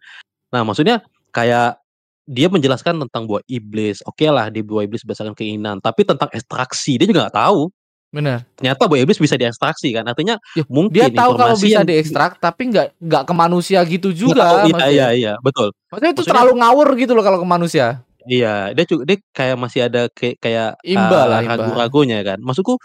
Nah, 0.49 0.65
maksudnya 0.65 1.05
kayak 1.29 1.77
dia 2.25 2.49
menjelaskan 2.49 2.97
tentang 3.05 3.29
buah 3.29 3.45
iblis. 3.45 4.01
Oke 4.09 4.25
lah, 4.33 4.49
di 4.49 4.65
buah 4.65 4.89
iblis 4.89 5.05
berdasarkan 5.05 5.38
keinginan. 5.38 5.77
Tapi 5.77 6.01
tentang 6.01 6.27
ekstraksi 6.33 6.97
dia 6.97 7.05
juga 7.05 7.29
nggak 7.29 7.38
tahu. 7.38 7.69
bener 8.15 8.47
Ternyata 8.55 8.88
buah 8.88 9.03
iblis 9.03 9.19
bisa 9.19 9.36
diekstraksi 9.36 9.91
kan. 9.91 10.07
Artinya 10.07 10.39
Ya, 10.55 10.63
mungkin 10.71 10.95
dia 10.95 11.11
tahu 11.11 11.36
kalau 11.36 11.53
bisa 11.59 11.83
yang- 11.83 11.89
diekstrak 11.89 12.39
tapi 12.39 12.71
nggak 12.71 12.95
nggak 12.95 13.23
ke 13.27 13.33
manusia 13.36 13.83
gitu 13.83 14.15
juga 14.15 14.55
tahu. 14.63 14.71
Iya, 14.71 14.88
iya, 14.88 15.07
iya, 15.11 15.33
betul. 15.43 15.75
Maksudnya 15.91 16.11
itu 16.15 16.23
Maksudnya- 16.23 16.31
terlalu 16.31 16.51
ngawur 16.63 16.88
gitu 16.95 17.11
loh 17.11 17.23
kalau 17.27 17.39
ke 17.43 17.47
manusia 17.47 17.99
Iya, 18.26 18.73
dia 18.73 18.86
juga 18.89 19.03
dia 19.05 19.17
kayak 19.34 19.57
masih 19.57 19.82
ada 19.86 20.09
kayak 20.09 20.41
kayak 20.41 20.69
Imba 20.82 21.21
lah, 21.30 21.39
imba. 21.45 21.53
ragu-ragunya 21.55 22.26
kan. 22.26 22.41
Maksudku 22.41 22.82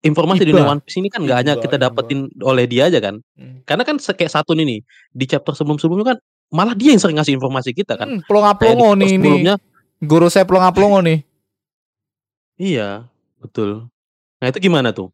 informasi 0.00 0.46
di 0.46 0.54
Iba. 0.54 0.64
One 0.64 0.80
Piece 0.80 1.02
ini 1.02 1.10
kan 1.10 1.26
nggak 1.26 1.38
hanya 1.42 1.54
Imba, 1.58 1.64
kita 1.66 1.76
imba. 1.76 1.84
dapetin 1.90 2.30
oleh 2.40 2.64
dia 2.70 2.86
aja 2.86 2.98
kan. 3.02 3.18
Hmm. 3.34 3.66
Karena 3.66 3.82
kan 3.82 3.98
kayak 3.98 4.30
satu 4.30 4.54
ini 4.54 4.80
di 5.10 5.24
chapter 5.26 5.52
sebelum-sebelumnya 5.58 6.16
kan 6.16 6.18
malah 6.54 6.74
dia 6.78 6.94
yang 6.94 7.02
sering 7.02 7.18
ngasih 7.18 7.34
informasi 7.34 7.74
kita 7.74 7.98
kan. 7.98 8.08
Hmm, 8.08 8.20
plonga-plongo 8.26 8.94
nih 8.94 9.06
nih 9.06 9.10
sebelumnya 9.18 9.54
guru 10.00 10.26
saya 10.32 10.48
plonga-plongo 10.48 11.04
nih 11.04 11.18
iya, 12.60 13.08
betul. 13.40 13.88
Nah, 14.40 14.46
itu 14.52 14.60
gimana 14.60 14.92
tuh? 14.92 15.08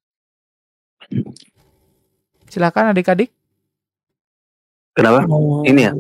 silakan 2.51 2.91
adik-adik 2.91 3.31
Kenapa? 4.97 5.29
Ini 5.69 5.81
ya? 5.85 5.93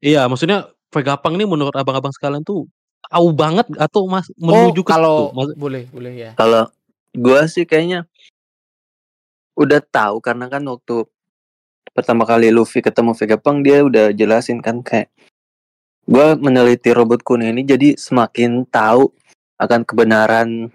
Iya, 0.00 0.22
maksudnya 0.24 0.72
Vegapunk 0.90 1.34
ini 1.38 1.46
menurut 1.46 1.74
abang-abang 1.74 2.10
sekalian 2.10 2.42
tuh 2.42 2.66
tahu 3.06 3.26
banget 3.32 3.66
atau 3.78 4.06
mas 4.10 4.26
menuju 4.36 4.82
oh 4.82 4.84
ke 4.84 4.90
kalau 4.90 5.16
situ? 5.16 5.34
Maksud- 5.38 5.56
boleh 5.58 5.84
boleh 5.90 6.12
ya 6.14 6.30
Kalau 6.34 6.68
gua 7.14 7.46
sih 7.46 7.64
kayaknya 7.64 8.06
udah 9.54 9.80
tahu 9.82 10.18
karena 10.22 10.46
kan 10.50 10.62
waktu 10.66 11.06
pertama 11.90 12.22
kali 12.26 12.50
Luffy 12.54 12.80
ketemu 12.80 13.12
Vegapunk 13.14 13.66
dia 13.66 13.82
udah 13.82 14.14
jelasin 14.14 14.62
kan 14.62 14.82
kayak 14.82 15.10
gua 16.06 16.34
meneliti 16.34 16.90
robot 16.90 17.22
kuno 17.22 17.46
ini 17.46 17.62
jadi 17.62 17.94
semakin 17.94 18.66
tahu 18.66 19.10
akan 19.60 19.84
kebenaran 19.84 20.72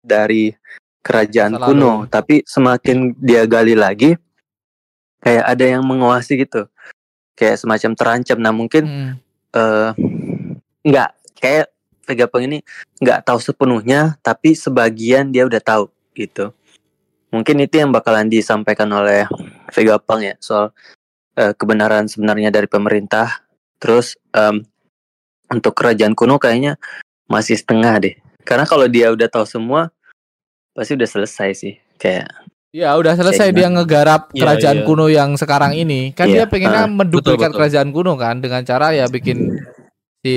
dari 0.00 0.54
kerajaan 1.02 1.56
Masa 1.56 1.66
kuno, 1.72 1.92
tapi 2.06 2.44
semakin 2.44 3.16
dia 3.18 3.48
gali 3.48 3.72
lagi 3.72 4.14
kayak 5.18 5.44
ada 5.44 5.64
yang 5.64 5.82
menguasai 5.82 6.44
gitu. 6.46 6.68
Kayak 7.34 7.58
semacam 7.62 7.90
terancam. 7.94 8.38
Nah, 8.38 8.52
mungkin 8.54 8.84
Hmm. 8.86 9.12
Eh 9.54 9.90
nggak 10.84 11.10
kayak 11.38 11.68
Vegapunk 12.08 12.44
ini 12.48 12.58
nggak 13.04 13.28
tahu 13.28 13.36
sepenuhnya 13.36 14.16
tapi 14.24 14.56
sebagian 14.56 15.28
dia 15.28 15.44
udah 15.44 15.60
tahu 15.60 15.92
gitu. 16.16 16.56
Mungkin 17.28 17.60
itu 17.60 17.76
yang 17.76 17.92
bakalan 17.92 18.32
disampaikan 18.32 18.88
oleh 18.88 19.28
Vegapunk 19.68 20.24
ya 20.24 20.34
soal 20.40 20.72
eh, 21.36 21.52
kebenaran 21.52 22.08
sebenarnya 22.08 22.48
dari 22.48 22.64
pemerintah. 22.64 23.44
Terus 23.76 24.16
em, 24.32 24.64
untuk 25.52 25.76
kerajaan 25.76 26.16
kuno 26.16 26.40
kayaknya 26.40 26.80
masih 27.28 27.60
setengah 27.60 28.00
deh. 28.00 28.14
Karena 28.48 28.64
kalau 28.64 28.88
dia 28.88 29.12
udah 29.12 29.28
tahu 29.28 29.44
semua 29.44 29.92
pasti 30.72 30.96
udah 30.96 31.08
selesai 31.10 31.50
sih 31.58 31.74
kayak 32.00 32.30
Ya 32.68 32.92
udah 33.00 33.16
selesai 33.16 33.48
dia 33.56 33.72
ngegarap 33.72 34.28
Iya, 34.36 34.44
kerajaan 34.44 34.78
iya. 34.80 34.84
kuno 34.84 35.06
yang 35.08 35.40
sekarang 35.40 35.72
ini. 35.72 36.12
Kan 36.12 36.28
dia 36.28 36.44
Iya, 36.44 36.52
pengennya 36.52 36.84
ah, 36.84 36.90
menduplikat 36.90 37.48
betul, 37.48 37.48
betul. 37.48 37.56
kerajaan 37.56 37.88
kuno 37.96 38.12
kan 38.20 38.44
dengan 38.44 38.60
cara 38.60 38.92
ya 38.92 39.08
bikin 39.08 39.56
si 40.20 40.36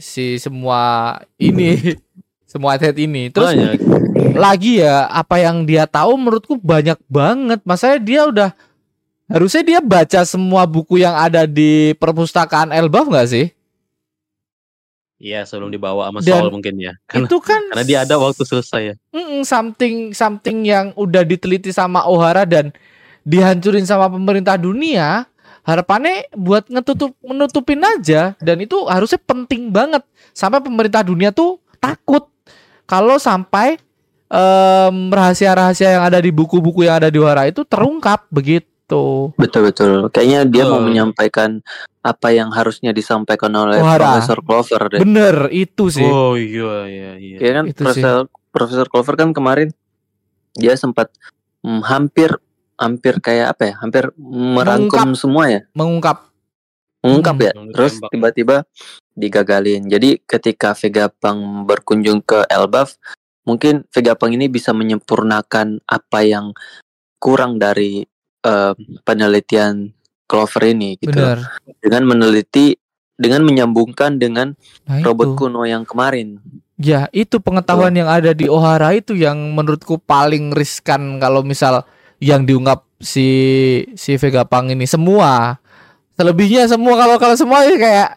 si 0.00 0.40
semua 0.40 1.12
ini 1.36 1.76
semua 2.50 2.80
atlet 2.80 2.96
ini. 2.96 3.28
Terus 3.28 3.52
Makanya, 3.52 3.76
lagi 4.32 4.80
ya 4.80 5.12
apa 5.12 5.36
yang 5.44 5.68
dia 5.68 5.84
tahu 5.84 6.16
menurutku 6.16 6.56
banyak 6.56 6.96
banget. 7.04 7.60
Masanya 7.68 7.98
dia 8.00 8.20
udah 8.24 8.50
harusnya 9.28 9.60
dia 9.60 9.80
baca 9.84 10.24
semua 10.24 10.64
buku 10.64 11.04
yang 11.04 11.12
ada 11.12 11.44
di 11.44 11.92
perpustakaan 12.00 12.72
Elbaf 12.72 13.12
nggak 13.12 13.28
sih? 13.28 13.52
Iya, 15.18 15.42
sebelum 15.42 15.74
dibawa 15.74 16.06
sama 16.08 16.22
Dan 16.22 16.30
Saul 16.30 16.54
mungkin 16.54 16.78
ya. 16.78 16.94
Karena, 17.10 17.26
Itu 17.26 17.42
kan 17.42 17.58
karena 17.74 17.84
dia 17.84 17.98
ada 18.06 18.14
waktu 18.22 18.42
selesai 18.46 18.82
ya. 18.82 18.94
Something 19.42 20.14
something 20.14 20.62
yang 20.62 20.94
udah 20.94 21.26
diteliti 21.26 21.74
sama 21.74 22.06
Ohara 22.06 22.46
dan 22.46 22.70
dihancurin 23.26 23.82
sama 23.82 24.06
pemerintah 24.06 24.54
dunia 24.54 25.26
harapannya 25.66 26.32
buat 26.32 26.64
ngetutup 26.70 27.12
menutupin 27.20 27.82
aja 27.84 28.32
dan 28.40 28.56
itu 28.56 28.88
harusnya 28.88 29.20
penting 29.20 29.68
banget 29.68 30.00
sampai 30.32 30.64
pemerintah 30.64 31.04
dunia 31.04 31.28
tuh 31.28 31.60
takut 31.76 32.24
kalau 32.88 33.20
sampai 33.20 33.76
em, 34.32 34.96
rahasia-rahasia 35.12 36.00
yang 36.00 36.08
ada 36.08 36.24
di 36.24 36.32
buku-buku 36.32 36.88
yang 36.88 37.04
ada 37.04 37.12
di 37.12 37.20
Ohara 37.20 37.44
itu 37.52 37.68
terungkap 37.68 38.24
begitu 38.32 38.64
betul 39.36 39.68
betul 39.68 39.90
kayaknya 40.08 40.48
dia 40.48 40.64
mau 40.64 40.80
Betul. 40.80 40.88
menyampaikan 40.88 41.50
apa 42.00 42.32
yang 42.32 42.48
harusnya 42.48 42.96
disampaikan 42.96 43.52
oleh 43.52 43.84
Wara. 43.84 44.16
Profesor 44.16 44.40
Clover 44.40 44.82
deh 44.96 45.00
bener 45.04 45.52
itu 45.52 45.92
sih 45.92 46.08
Oh 46.08 46.34
iya 46.40 46.88
iya 46.88 47.10
iya. 47.20 47.36
Ya 47.36 47.50
kan 47.60 47.64
Itu 47.68 47.84
sih. 47.84 48.00
Profesor 48.00 48.18
Profesor 48.48 48.86
Clover 48.88 49.14
kan 49.20 49.30
kemarin 49.36 49.68
dia 50.56 50.72
sempat 50.74 51.12
mm, 51.60 51.84
hampir 51.84 52.32
hampir 52.78 53.18
kayak 53.18 53.58
apa 53.58 53.62
ya? 53.68 53.74
Hampir 53.82 54.14
merangkum 54.18 55.12
semua 55.18 55.50
ya, 55.50 55.60
mengungkap 55.74 56.30
mengungkap 57.02 57.34
Hmm. 57.36 57.44
ya. 57.44 57.52
Terus 57.74 57.94
tiba-tiba 58.10 58.56
digagalin. 59.14 59.86
Jadi 59.90 60.22
ketika 60.22 60.74
Vegapunk 60.78 61.66
berkunjung 61.66 62.22
ke 62.22 62.46
Elbaf, 62.46 62.94
mungkin 63.42 63.82
Vegapunk 63.90 64.34
ini 64.34 64.46
bisa 64.46 64.70
menyempurnakan 64.70 65.82
apa 65.86 66.18
yang 66.22 66.54
kurang 67.18 67.58
dari 67.58 68.06
eh, 68.44 68.74
penelitian 69.02 69.94
Clover 70.28 70.62
ini 70.68 71.00
gitu. 71.00 71.16
bener 71.16 71.40
Dengan 71.80 72.02
meneliti 72.04 72.76
dengan 73.18 73.42
menyambungkan 73.42 74.20
dengan 74.20 74.54
nah 74.86 75.02
robot 75.02 75.34
itu 75.34 75.38
kuno 75.40 75.66
yang 75.66 75.82
kemarin. 75.82 76.38
Ya, 76.78 77.10
itu 77.10 77.42
pengetahuan 77.42 77.90
yang 77.90 78.06
ada 78.06 78.30
di 78.30 78.46
Ohara 78.46 78.94
itu 78.94 79.18
yang 79.18 79.34
menurutku 79.50 79.98
paling 79.98 80.54
riskan 80.54 81.18
kalau 81.18 81.42
misal 81.42 81.82
yang 82.22 82.46
diungkap 82.46 82.86
si 83.02 83.26
si 83.98 84.14
Vegapunk 84.14 84.70
ini 84.70 84.86
semua. 84.86 85.58
Selebihnya 86.14 86.70
semua 86.70 86.94
kalau 86.94 87.16
kalau 87.18 87.34
semua 87.34 87.66
ya 87.66 87.74
kayak 87.74 88.10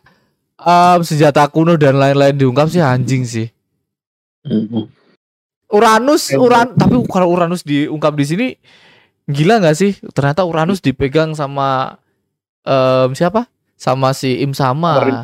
em, 0.61 0.99
senjata 1.01 1.49
kuno 1.49 1.73
dan 1.73 1.97
lain-lain 1.97 2.37
diungkap 2.37 2.69
sih 2.69 2.81
anjing 2.81 3.25
sih. 3.25 3.49
Mm-mm. 4.45 4.85
Uranus, 5.71 6.29
Uran 6.35 6.77
tapi 6.77 7.01
kalau 7.09 7.33
Uranus 7.33 7.65
diungkap 7.65 8.13
di 8.13 8.25
sini 8.29 8.47
gila 9.25 9.59
nggak 9.59 9.77
sih? 9.77 9.91
Ternyata 10.13 10.41
Uranus 10.41 10.79
dipegang 10.79 11.33
sama 11.33 11.99
em, 12.61 13.11
siapa? 13.11 13.45
Sama 13.75 14.13
si 14.13 14.39
Im 14.39 14.53
sama. 14.53 15.21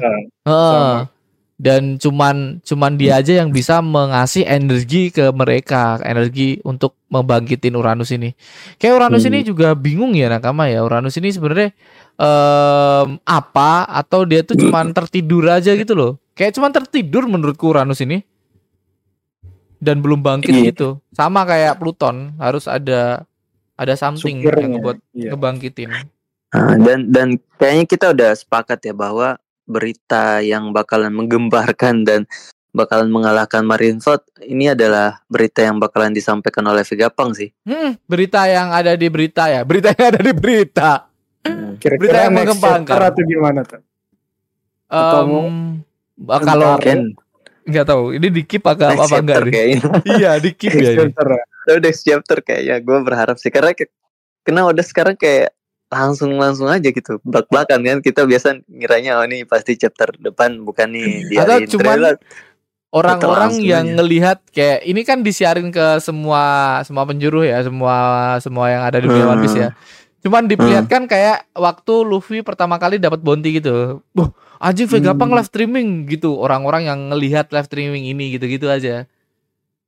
Dan 1.57 1.97
cuman 1.97 2.61
cuman 2.61 3.01
dia 3.01 3.17
aja 3.17 3.41
yang 3.41 3.49
bisa 3.49 3.81
mengasih 3.81 4.45
energi 4.45 5.09
ke 5.09 5.33
mereka, 5.33 5.97
energi 6.05 6.61
untuk 6.61 6.93
membangkitin 7.09 7.73
Uranus 7.73 8.13
ini. 8.13 8.37
Kayak 8.77 9.01
Uranus 9.01 9.25
Hmm. 9.25 9.33
ini 9.33 9.39
juga 9.41 9.73
bingung 9.73 10.13
ya 10.13 10.29
nakama 10.29 10.69
ya. 10.69 10.85
Uranus 10.85 11.17
ini 11.17 11.33
sebenarnya 11.33 11.73
em, 12.17 13.17
apa 13.25 13.89
atau 13.89 14.21
dia 14.23 14.41
tuh 14.41 14.57
cuman 14.57 14.93
tertidur 14.97 15.49
aja 15.49 15.73
gitu 15.73 15.97
loh. 15.97 16.21
Kayak 16.33 16.53
cuman 16.53 16.69
tertidur 16.69 17.25
menurutku 17.25 17.73
Uranus 17.73 18.01
ini. 18.01 18.21
Dan 19.77 20.01
belum 20.01 20.25
bangkit 20.25 20.53
Iya. 20.53 20.73
gitu. 20.73 20.97
Sama 21.13 21.45
kayak 21.45 21.77
Pluton, 21.77 22.33
harus 22.41 22.65
ada 22.65 23.26
ada 23.77 23.93
something 23.93 24.41
yang 24.41 24.49
Supirnya. 24.51 24.69
ngebuat 24.75 24.97
Iya. 25.13 25.29
ngebangkitin. 25.31 25.89
Nah, 26.47 26.75
dan 26.77 26.99
dan 27.07 27.27
kayaknya 27.55 27.85
kita 27.85 28.05
udah 28.11 28.31
sepakat 28.33 28.79
ya 28.81 28.91
bahwa 28.91 29.37
berita 29.63 30.39
yang 30.39 30.71
bakalan 30.71 31.11
menggembarkan 31.11 32.01
dan 32.01 32.23
bakalan 32.71 33.09
mengalahkan 33.09 33.61
Marineford 33.61 34.21
ini 34.41 34.69
adalah 34.69 35.19
berita 35.25 35.61
yang 35.61 35.77
bakalan 35.77 36.09
disampaikan 36.09 36.63
oleh 36.63 36.81
Vegapunk 36.81 37.35
sih. 37.35 37.49
Hmm, 37.63 37.99
berita 38.05 38.45
yang 38.45 38.71
ada 38.71 38.93
di 38.93 39.07
berita 39.07 39.45
ya. 39.45 39.61
Berita 39.61 39.91
yang 39.91 40.07
ada 40.09 40.21
di 40.21 40.33
berita. 40.33 40.91
Hmm. 41.43 41.75
Berita 41.75 41.79
Kira-kira 41.79 42.17
yang 42.23 42.33
next 42.33 42.41
mengembangkan. 42.53 42.97
atau 43.03 43.23
gimana 43.23 43.59
tuh? 43.61 43.81
Atau 44.87 45.19
Em, 45.19 45.27
mau- 45.27 45.51
bah, 46.17 46.39
kalau 46.39 46.71
Mungkin 46.75 46.99
nggak 47.67 47.85
tahu 47.85 48.15
ini 48.15 48.27
di 48.31 48.41
keep 48.47 48.63
agak 48.63 48.95
next 48.95 49.11
apa 49.11 49.15
enggak 49.19 49.37
nih? 49.43 49.53
Iya, 50.17 50.31
di 50.39 50.51
keep 50.55 50.71
ya 50.71 50.91
ini. 50.95 51.11
ya? 51.11 51.43
Tapi 51.67 51.77
next 51.83 52.01
chapter 52.07 52.37
kayaknya 52.39 52.79
gue 52.79 52.97
berharap 53.03 53.35
sih 53.35 53.51
karena 53.51 53.75
ke- 53.75 53.91
kena 54.47 54.63
udah 54.71 54.85
sekarang 54.87 55.19
kayak 55.19 55.51
langsung 55.87 56.35
langsung 56.35 56.67
aja 56.67 56.91
gitu 56.91 57.19
belak 57.23 57.47
belakan 57.47 57.79
kan 57.79 57.99
kita 58.03 58.27
biasa 58.27 58.59
ngiranya 58.67 59.19
oh 59.19 59.23
ini 59.23 59.47
pasti 59.47 59.79
chapter 59.79 60.11
depan 60.19 60.59
bukan 60.63 60.91
nih 60.91 61.11
di 61.31 61.35
Atau 61.39 61.79
cuman 61.79 61.95
trailer. 61.95 62.15
Orang-orang 62.87 63.59
yang 63.67 63.83
aja. 63.83 63.95
ngelihat 63.99 64.37
kayak 64.55 64.79
ini 64.87 65.03
kan 65.03 65.19
disiarin 65.19 65.75
ke 65.75 65.99
semua 65.99 66.79
semua 66.87 67.03
penjuru 67.03 67.43
ya, 67.43 67.59
semua 67.59 67.95
semua 68.39 68.71
yang 68.71 68.79
ada 68.87 69.03
di 69.03 69.11
dunia 69.11 69.27
One 69.27 69.43
Piece 69.43 69.59
ya. 69.59 69.69
Cuman 70.23 70.47
diperlihatkan 70.47 71.03
kayak 71.03 71.51
waktu 71.51 71.93
Luffy 72.07 72.39
pertama 72.47 72.79
kali 72.79 72.95
dapat 72.95 73.19
bounty 73.19 73.59
gitu. 73.59 73.99
Anjing 74.59 74.85
Vegapunk 74.85 75.29
Hmm. 75.29 75.37
live 75.37 75.47
streaming 75.47 75.87
gitu. 76.05 76.35
Orang-orang 76.35 76.85
yang 76.85 76.99
ngelihat 77.07 77.49
live 77.49 77.65
streaming 77.65 78.05
ini 78.05 78.31
gitu-gitu 78.31 78.67
aja. 78.67 79.05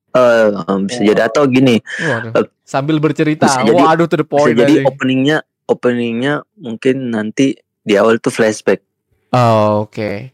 Eh, 0.10 0.48
bisa 0.84 1.02
jadi 1.04 1.22
atau 1.24 1.46
gini 1.46 1.78
Waduh. 2.00 2.50
Sambil 2.64 2.98
bercerita. 2.98 3.46
Bisa 3.46 3.62
jadi- 3.62 3.78
Waduh 3.78 4.06
to 4.06 4.16
the 4.16 4.24
bisa 4.24 4.34
point 4.36 4.56
jadi 4.56 4.74
anjing. 4.76 4.86
openingnya 4.88 5.38
openingnya 5.64 6.34
mungkin 6.56 6.96
nanti 7.10 7.54
di 7.80 7.94
awal 7.94 8.18
tuh 8.18 8.30
flashback 8.30 8.82
Oh, 9.30 9.86
oke. 9.86 10.34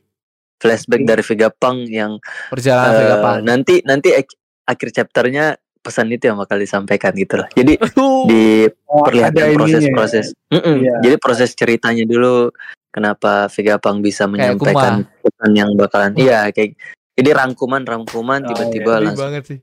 flashback 0.58 1.04
dari 1.04 1.20
Vegapunk 1.22 1.80
yang 1.86 2.24
Perjalanan 2.48 2.88
eh, 2.88 3.00
Vegapunk. 3.02 3.38
nanti 3.44 3.74
nanti 3.82 4.10
ak- 4.14 4.40
akhir 4.66 4.90
chapternya 4.94 5.46
pesan 5.78 6.08
itu 6.10 6.26
yang 6.26 6.40
bakal 6.40 6.56
disampaikan 6.56 7.12
gitu 7.14 7.36
lah 7.36 7.52
jadi 7.52 7.76
Aduh. 7.86 8.00
Oh, 8.00 8.24
diperlihatkan 8.26 9.36
ininya 9.46 9.52
ya. 9.52 9.60
proses-proses 9.60 10.26
Mm-mm. 10.50 10.76
Iya. 10.82 10.96
jadi 11.04 11.16
proses 11.18 11.52
ceritanya 11.52 12.04
dulu 12.04 12.48
kenapa 12.96 13.52
Vegapunk 13.52 14.00
bisa 14.00 14.24
Kayak 14.24 14.32
menyampaikan 14.56 14.94
pesan 15.20 15.52
yang 15.52 15.70
bakalan 15.76 16.12
Wah. 16.12 16.22
iya 16.22 16.40
kayak 16.50 16.80
jadi 17.12 17.30
rangkuman 17.34 17.84
rangkuman 17.84 18.40
Oh, 18.40 18.48
tiba-tiba 18.48 18.92
Ngeri 18.94 19.06
langsung 19.06 19.24
banget 19.28 19.44
sih. 19.46 19.60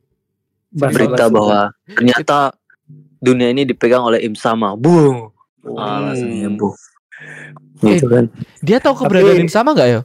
Bahasa 0.71 0.93
berita 0.95 1.25
basi. 1.25 1.35
bahwa 1.35 1.61
ternyata 1.87 2.39
dunia 3.19 3.49
ini 3.49 3.63
dipegang 3.63 4.03
oleh 4.03 4.21
Im 4.21 4.35
Sama 4.35 4.77
bu 4.77 5.33
Hmm. 5.63 5.79
ah, 5.79 6.11
langsung 6.11 6.27
Eh, 6.27 7.95
gitu 7.95 8.07
kan 8.07 8.27
Dia 8.61 8.79
tahu 8.79 8.95
keberadaan 8.99 9.33
Tapi- 9.33 9.43
Im 9.43 9.51
sama 9.51 9.71
nggak 9.73 9.89
ya? 9.89 10.01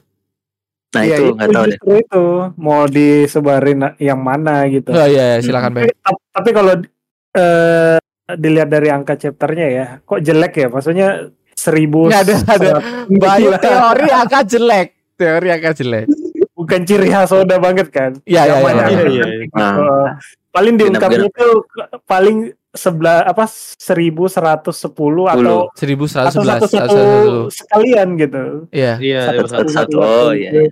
nah 0.88 1.02
Iya, 1.02 1.16
itu 1.18 1.24
nggak 1.32 1.48
tahu 1.50 1.64
deh 1.66 1.78
itu 2.00 2.24
mau 2.56 2.82
disebarin 2.86 3.78
yang 3.98 4.16
mana 4.18 4.64
gitu. 4.66 4.88
Oh 4.88 5.04
iya, 5.04 5.36
iya, 5.36 5.38
silakan 5.38 5.74
Bay. 5.74 5.92
Tapi, 5.94 6.16
tapi 6.32 6.50
kalau 6.50 6.72
eh, 7.34 7.98
dilihat 8.30 8.68
dari 8.68 8.88
angka 8.88 9.14
chapternya 9.14 9.66
ya, 9.68 9.86
kok 10.00 10.20
jelek 10.20 10.54
ya? 10.56 10.68
Maksudnya 10.68 11.28
seribu. 11.58 12.06
Nggak 12.06 12.22
ada, 12.22 12.34
ada. 12.48 12.70
Bayu 13.10 13.50
Gila. 13.50 13.58
teori 13.58 14.08
akan 14.08 14.42
jelek. 14.46 14.88
Teori 15.14 15.48
akan 15.50 15.72
jelek. 15.74 16.06
bukan 16.54 16.82
ciri 16.82 17.06
khas 17.06 17.30
Oda 17.30 17.54
banget 17.56 17.86
kan? 17.88 18.18
Iya, 18.22 18.42
iya, 18.44 18.54
mana 18.58 18.82
iya. 18.82 18.86
Iya, 18.88 18.98
kan? 18.98 19.06
iya, 19.08 19.26
Nah. 19.52 19.74
Paling 20.48 20.74
diungkapnya 20.74 21.26
itu 21.26 21.48
paling 22.02 22.36
sebelah 22.68 23.22
apa 23.22 23.46
1110 23.46 24.34
atau 25.28 25.70
Seribu 25.72 26.04
atau 26.04 26.42
seratus 26.42 26.66
sebelas. 26.66 27.50
sekalian 27.52 28.08
gitu. 28.16 28.42
Iya. 28.70 28.98
Iya, 28.98 29.20
benar. 29.32 29.46
Satu-satu. 29.54 29.96
Oh, 29.98 30.30
iya, 30.32 30.50
iya. 30.52 30.70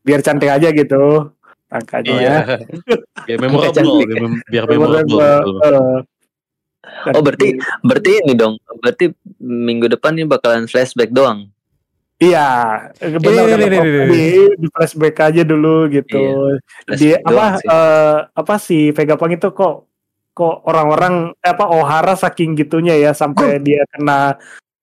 Biar 0.00 0.20
cantik 0.20 0.48
aja 0.48 0.68
gitu 0.68 1.32
angkanya. 1.68 2.12
Iya. 2.14 2.36
Biar 3.26 3.38
memorable, 3.40 4.04
biar, 4.04 4.20
mem- 4.20 4.42
biar 4.46 4.64
Memorable, 4.64 5.16
memorable. 5.16 5.58
eh. 5.60 6.00
Oh 7.12 7.20
berarti 7.20 7.60
berarti 7.84 8.10
ini 8.24 8.32
dong 8.32 8.56
berarti 8.80 9.12
minggu 9.40 9.92
depan 9.92 10.16
nih 10.16 10.24
bakalan 10.24 10.64
flashback 10.64 11.12
doang. 11.12 11.52
Iya, 12.22 12.48
benar 13.02 13.44
Ini, 13.44 13.54
ini, 13.58 13.64
Prof 13.74 13.84
ini, 13.84 13.90
ini. 13.90 13.98
tadi, 13.98 14.26
di 14.54 14.66
flashback 14.70 15.16
aja 15.18 15.42
dulu 15.42 15.90
gitu. 15.90 16.24
Di 16.86 17.10
Flashback 17.10 17.26
apa 17.26 17.46
sih. 17.58 17.66
eh, 17.68 18.16
apa 18.32 18.54
si 18.62 18.78
Vegapunk 18.94 19.34
itu 19.34 19.48
kok 19.50 19.74
kok 20.30 20.56
orang-orang 20.66 21.34
eh, 21.42 21.50
apa 21.50 21.66
Ohara 21.74 22.14
saking 22.14 22.54
gitunya 22.54 22.94
ya 22.94 23.10
sampai 23.12 23.58
dia 23.66 23.82
kena 23.90 24.38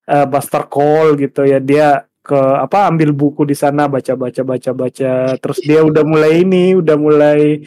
eh, 0.05 0.25
Buster 0.27 0.67
Call 0.67 1.15
gitu 1.17 1.47
ya 1.47 1.63
dia 1.63 2.03
ke 2.21 2.37
apa 2.37 2.85
ambil 2.91 3.15
buku 3.15 3.47
di 3.49 3.57
sana 3.57 3.89
baca 3.89 4.13
baca 4.13 4.41
baca 4.45 4.71
baca 4.77 5.11
terus 5.41 5.57
dia 5.65 5.81
udah 5.81 6.05
mulai 6.05 6.45
ini 6.45 6.77
udah 6.77 6.93
mulai 6.99 7.65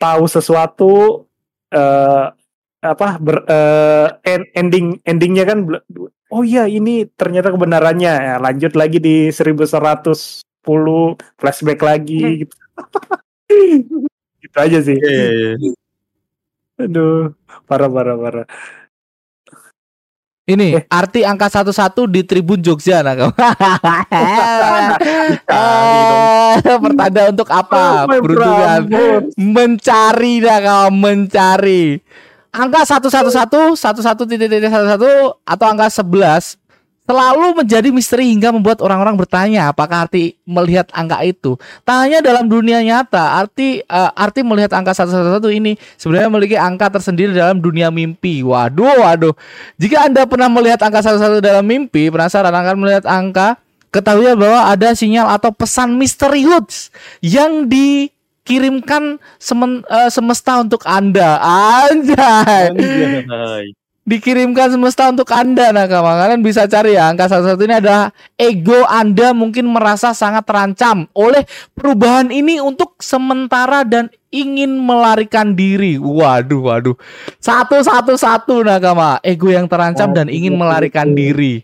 tahu 0.00 0.24
sesuatu 0.26 1.22
eh 1.70 2.26
apa 2.82 3.14
ber, 3.16 3.46
eh, 3.46 4.06
end- 4.26 4.50
ending 4.52 4.86
endingnya 5.02 5.46
kan 5.46 5.62
oh 6.28 6.42
iya 6.42 6.66
ini 6.66 7.06
ternyata 7.08 7.48
kebenarannya 7.48 8.10
ya, 8.10 8.34
lanjut 8.36 8.74
lagi 8.74 8.98
di 8.98 9.30
1110 9.30 10.10
flashback 11.38 11.78
lagi 11.78 12.42
gitu. 12.42 12.54
gitu 14.42 14.56
aja 14.58 14.78
sih 14.82 14.98
Iya, 14.98 15.22
iya, 15.30 15.50
iya. 15.54 15.70
aduh 16.76 17.30
parah 17.64 17.86
parah 17.86 18.18
parah 18.18 18.46
Ini 20.42 20.74
Eh. 20.74 20.84
arti 20.90 21.22
angka 21.22 21.46
satu 21.46 21.70
satu 21.70 22.10
di 22.10 22.26
Tribun 22.26 22.58
Jogja 22.58 22.98
nah 22.98 23.14
kamu. 23.14 23.30
Dicari 25.30 26.74
Pertanda 26.82 27.30
untuk 27.30 27.46
apa? 27.46 28.10
Oh 28.10 28.18
Prambors. 28.18 29.30
mencari 29.38 30.42
dah 30.42 30.58
kau 30.58 30.90
mencari. 30.90 32.02
Angka 32.52 32.84
satu 32.84 33.08
satu 33.08 33.32
satu 33.32 33.60
satu 33.72 34.00
satu 34.04 34.22
titik 34.28 34.52
titik 34.52 34.68
satu 34.68 34.84
satu 34.84 35.10
atau 35.40 35.66
angka 35.72 35.88
sebelas 35.88 36.60
selalu 37.08 37.64
menjadi 37.64 37.88
misteri 37.88 38.28
hingga 38.28 38.52
membuat 38.52 38.84
orang-orang 38.84 39.16
bertanya 39.16 39.72
apakah 39.72 40.04
arti 40.04 40.36
melihat 40.44 40.84
angka 40.92 41.24
itu. 41.24 41.56
Tanya 41.80 42.20
dalam 42.20 42.46
dunia 42.46 42.84
nyata, 42.84 43.40
arti 43.40 43.80
eh, 43.80 44.10
arti 44.12 44.44
melihat 44.44 44.76
angka 44.76 44.92
111 44.92 45.48
ini 45.48 45.80
sebenarnya 45.96 46.28
memiliki 46.28 46.56
angka 46.60 46.92
tersendiri 47.00 47.32
dalam 47.32 47.56
dunia 47.56 47.88
mimpi. 47.88 48.44
Waduh, 48.44 49.00
waduh. 49.00 49.34
Jika 49.80 50.12
Anda 50.12 50.28
pernah 50.28 50.52
melihat 50.52 50.84
angka 50.84 51.00
11 51.08 51.40
dalam 51.40 51.64
mimpi, 51.64 52.12
penasaran 52.12 52.52
akan 52.52 52.76
melihat 52.78 53.04
angka, 53.08 53.56
ketahui 53.88 54.32
bahwa 54.36 54.68
ada 54.68 54.92
sinyal 54.92 55.32
atau 55.32 55.56
pesan 55.56 55.96
misterius 55.96 56.92
yang 57.24 57.64
dikirimkan 58.42 59.22
semen- 59.38 59.86
eh, 59.86 60.10
semesta 60.10 60.58
untuk 60.58 60.82
Anda. 60.82 61.38
Anjay 61.38 62.74
Anjay. 62.74 63.66
dikirimkan 64.02 64.74
semesta 64.74 65.06
untuk 65.14 65.30
Anda 65.30 65.70
nakama. 65.70 66.18
Kalian 66.18 66.42
bisa 66.42 66.66
cari 66.66 66.98
ya 66.98 67.06
angka 67.06 67.30
satu 67.30 67.54
satu 67.54 67.62
ini 67.62 67.78
adalah 67.78 68.10
ego 68.34 68.82
Anda 68.90 69.30
mungkin 69.30 69.70
merasa 69.70 70.10
sangat 70.10 70.42
terancam 70.42 71.06
oleh 71.14 71.46
perubahan 71.78 72.34
ini 72.34 72.58
untuk 72.58 72.98
sementara 72.98 73.86
dan 73.86 74.10
ingin 74.34 74.74
melarikan 74.74 75.54
diri. 75.54 76.02
Waduh, 76.02 76.66
waduh. 76.66 76.96
Satu 77.38 77.78
satu 77.78 78.18
satu 78.18 78.66
nakama. 78.66 79.22
Ego 79.22 79.54
yang 79.54 79.70
terancam 79.70 80.10
dan 80.10 80.26
ingin 80.26 80.58
melarikan 80.58 81.14
diri. 81.14 81.62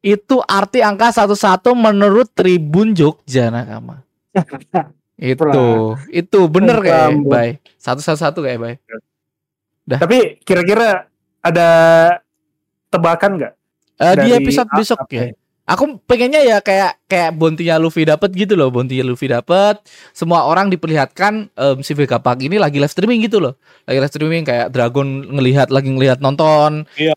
Itu 0.00 0.40
arti 0.48 0.80
angka 0.80 1.12
satu 1.12 1.36
satu 1.36 1.76
menurut 1.76 2.32
Tribun 2.32 2.96
Jogja 2.96 3.52
nakama. 3.52 4.00
itu, 5.16 5.64
itu 6.12 6.40
bener 6.46 6.76
kayak 6.78 7.08
bay. 7.24 7.48
Satu 7.76 8.00
satu 8.00 8.18
satu 8.18 8.38
kayak 8.40 8.58
bay. 8.58 8.74
tapi 9.86 10.42
kira-kira 10.42 11.06
ada 11.40 11.68
tebakan 12.88 13.38
nggak 13.38 13.52
Eh, 13.96 14.14
di 14.18 14.28
episode 14.34 14.68
A- 14.68 14.76
besok 14.76 15.00
ya. 15.08 15.32
Aku 15.66 15.98
pengennya 16.06 16.44
ya 16.44 16.60
kayak 16.60 17.00
kayak 17.08 17.34
bontinya 17.34 17.74
Luffy 17.74 18.06
dapat 18.06 18.30
gitu 18.30 18.54
loh, 18.54 18.70
bontinya 18.70 19.02
Luffy 19.02 19.26
dapat. 19.26 19.82
Semua 20.12 20.46
orang 20.46 20.70
diperlihatkan 20.70 21.48
em, 21.50 21.76
si 21.82 21.90
Vegapunk 21.90 22.38
ini 22.44 22.54
lagi 22.54 22.78
live 22.78 22.92
streaming 22.92 23.24
gitu 23.24 23.42
loh. 23.42 23.58
Lagi 23.82 23.98
live 23.98 24.12
streaming 24.12 24.44
kayak 24.46 24.70
Dragon 24.70 25.26
ngelihat 25.26 25.72
lagi 25.74 25.90
ngelihat 25.90 26.20
nonton. 26.20 26.86
Iya, 26.94 27.16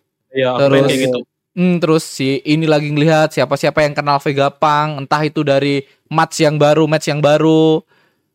aku 0.55 0.65
Terus- 0.65 0.87
kayak 0.87 1.01
gitu. 1.03 1.19
Hmm, 1.57 1.81
terus 1.81 2.05
si 2.05 2.39
ini 2.45 2.69
lagi 2.69 2.93
ngelihat 2.93 3.33
siapa-siapa 3.33 3.81
yang 3.81 3.97
kenal 3.97 4.21
Vegapunk, 4.21 5.01
entah 5.05 5.21
itu 5.25 5.41
dari 5.41 5.81
match 6.07 6.45
yang 6.45 6.61
baru, 6.61 6.85
match 6.85 7.09
yang 7.09 7.19
baru. 7.19 7.81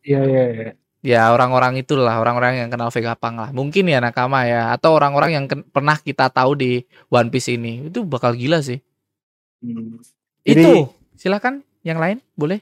iya 0.05 0.21
iya 0.21 0.43
iya 0.53 0.69
Ya 1.05 1.29
orang-orang 1.29 1.77
itulah 1.77 2.17
orang-orang 2.17 2.65
yang 2.65 2.69
kenal 2.73 2.89
Vegapunk 2.89 3.37
lah. 3.37 3.49
Mungkin 3.53 3.85
ya 3.85 4.01
nakama 4.01 4.49
ya 4.49 4.73
atau 4.73 4.97
orang-orang 4.97 5.37
yang 5.37 5.45
pernah 5.69 6.01
kita 6.01 6.33
tahu 6.33 6.57
di 6.57 6.81
One 7.13 7.29
Piece 7.29 7.53
ini. 7.53 7.93
Itu 7.93 8.01
bakal 8.09 8.33
gila 8.33 8.57
sih. 8.65 8.81
Hmm. 9.61 10.01
Jadi- 10.41 10.65
Itu 10.65 10.71
silakan 11.13 11.61
yang 11.85 12.01
lain 12.01 12.25
boleh. 12.33 12.57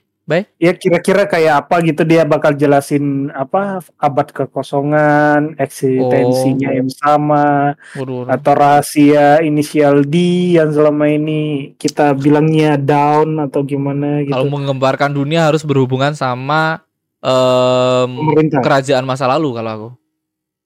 Ya 0.55 0.71
kira-kira 0.71 1.28
kayak 1.28 1.67
apa 1.67 1.84
gitu 1.84 2.07
dia 2.07 2.24
bakal 2.24 2.55
jelasin 2.55 3.28
apa 3.36 3.84
abad 3.99 4.28
kekosongan, 4.32 5.59
eksistensinya 5.59 6.71
Oh. 6.71 6.76
yang 6.80 6.88
sama, 6.88 7.76
Waduh, 7.91 8.32
atau 8.32 8.53
rahasia 8.55 9.43
inisial 9.43 10.07
D 10.07 10.15
yang 10.55 10.71
selama 10.71 11.11
ini 11.11 11.76
kita 11.76 12.15
bilangnya 12.15 12.80
down 12.80 13.36
atau 13.43 13.67
gimana 13.67 14.24
Kalau 14.24 14.47
gitu. 14.47 14.53
menggembarkan 14.55 15.11
dunia 15.11 15.43
harus 15.43 15.67
berhubungan 15.67 16.15
sama 16.15 16.80
Pemerintah. 17.19 18.63
kerajaan 18.63 19.03
masa 19.03 19.28
lalu 19.28 19.49
kalau 19.53 19.71
aku. 19.76 19.89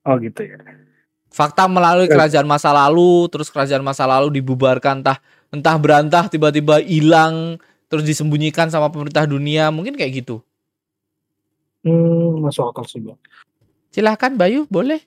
Oh 0.06 0.16
gitu 0.22 0.42
ya. 0.46 0.58
Fakta 1.28 1.66
melalui 1.66 2.06
kerajaan 2.06 2.46
masa 2.46 2.70
lalu, 2.70 3.26
terus 3.30 3.50
kerajaan 3.50 3.82
masa 3.82 4.06
lalu 4.06 4.38
dibubarkan 4.38 5.02
entah 5.02 5.18
entah 5.50 5.76
berantah 5.78 6.26
tiba-tiba 6.30 6.78
hilang 6.82 7.58
terus 7.88 8.04
disembunyikan 8.04 8.68
sama 8.68 8.92
pemerintah 8.92 9.24
dunia, 9.24 9.72
mungkin 9.72 9.96
kayak 9.96 10.24
gitu. 10.24 10.44
Hmm, 11.84 12.44
masuk 12.44 12.72
akal 12.72 12.86
sih, 12.88 13.00
Bang. 13.00 13.20
Silahkan 13.92 14.36
Bayu, 14.36 14.68
boleh. 14.68 15.02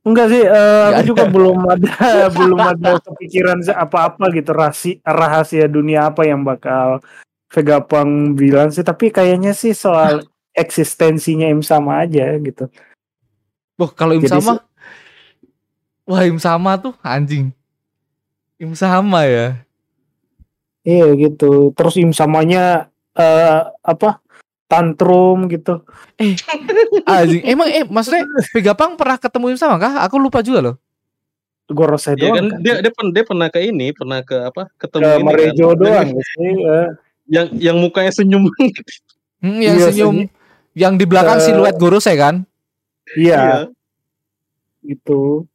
Enggak 0.00 0.32
sih, 0.32 0.42
Nggak 0.48 0.96
aku 1.04 1.08
juga 1.12 1.24
belum 1.28 1.58
ada 1.68 1.92
belum 2.38 2.60
ada 2.60 2.90
kepikiran 3.04 3.60
apa-apa 3.76 4.32
gitu 4.32 4.56
rahasia 4.56 4.96
rahasia 5.04 5.68
dunia 5.68 6.08
apa 6.08 6.24
yang 6.24 6.40
bakal 6.40 7.04
Vegapunk 7.50 8.38
bilang 8.38 8.70
sih, 8.70 8.86
tapi 8.86 9.10
kayaknya 9.10 9.50
sih 9.52 9.74
soal 9.74 10.22
eksistensinya 10.54 11.50
Im 11.50 11.66
sama 11.66 12.06
aja 12.06 12.30
gitu. 12.38 12.70
Wah, 13.74 13.90
kalau 13.90 14.14
Im 14.14 14.22
Jadi 14.22 14.38
sama 14.38 14.62
Wah, 16.06 16.22
Im 16.26 16.38
sama 16.42 16.74
tuh 16.78 16.94
anjing. 17.06 17.54
Im 18.58 18.74
sama 18.74 19.26
ya. 19.26 19.62
Iya 20.82 21.12
gitu. 21.16 21.70
Terus 21.76 21.94
Im 22.00 22.12
samanya 22.12 22.88
eh 23.14 23.60
apa? 23.84 24.20
Tantrum 24.70 25.50
gitu. 25.50 25.82
Anjing. 27.04 27.42
Emang 27.42 27.68
eh 27.68 27.82
maksudnya 27.82 28.22
Vegapunk 28.54 28.94
pernah 28.94 29.18
ketemu 29.18 29.52
Im 29.52 29.58
sama 29.58 29.76
kah? 29.76 30.00
Aku 30.06 30.16
lupa 30.16 30.40
juga 30.40 30.62
loh. 30.62 30.76
Gorosei 31.70 32.18
Iya 32.18 32.34
kan 32.34 32.50
doang 32.50 32.50
kan. 32.50 32.60
dia 32.66 32.74
dia 32.82 32.90
pernah 32.90 33.12
dia 33.14 33.24
pernah 33.26 33.48
ke 33.50 33.60
ini, 33.62 33.86
pernah 33.94 34.20
ke 34.26 34.36
apa? 34.42 34.62
Ketemu 34.78 35.02
Ke 35.06 35.14
ini 35.14 35.24
Marejo 35.26 35.66
kan. 35.70 35.78
doang 35.78 36.08
sih. 36.18 36.52
eh. 36.66 36.88
Yang 37.30 37.46
yang 37.62 37.76
mukanya 37.78 38.10
senyum. 38.10 38.42
Hmm, 39.40 39.58
yang 39.62 39.76
Iya, 39.78 39.86
senyum 39.90 40.14
yang 40.74 40.94
di 40.98 41.06
belakang 41.06 41.38
Eh, 41.38 41.44
siluet 41.46 41.74
Gorosei 41.78 42.14
kan? 42.18 42.42
Iya, 43.14 43.70
gitu. 44.86 45.49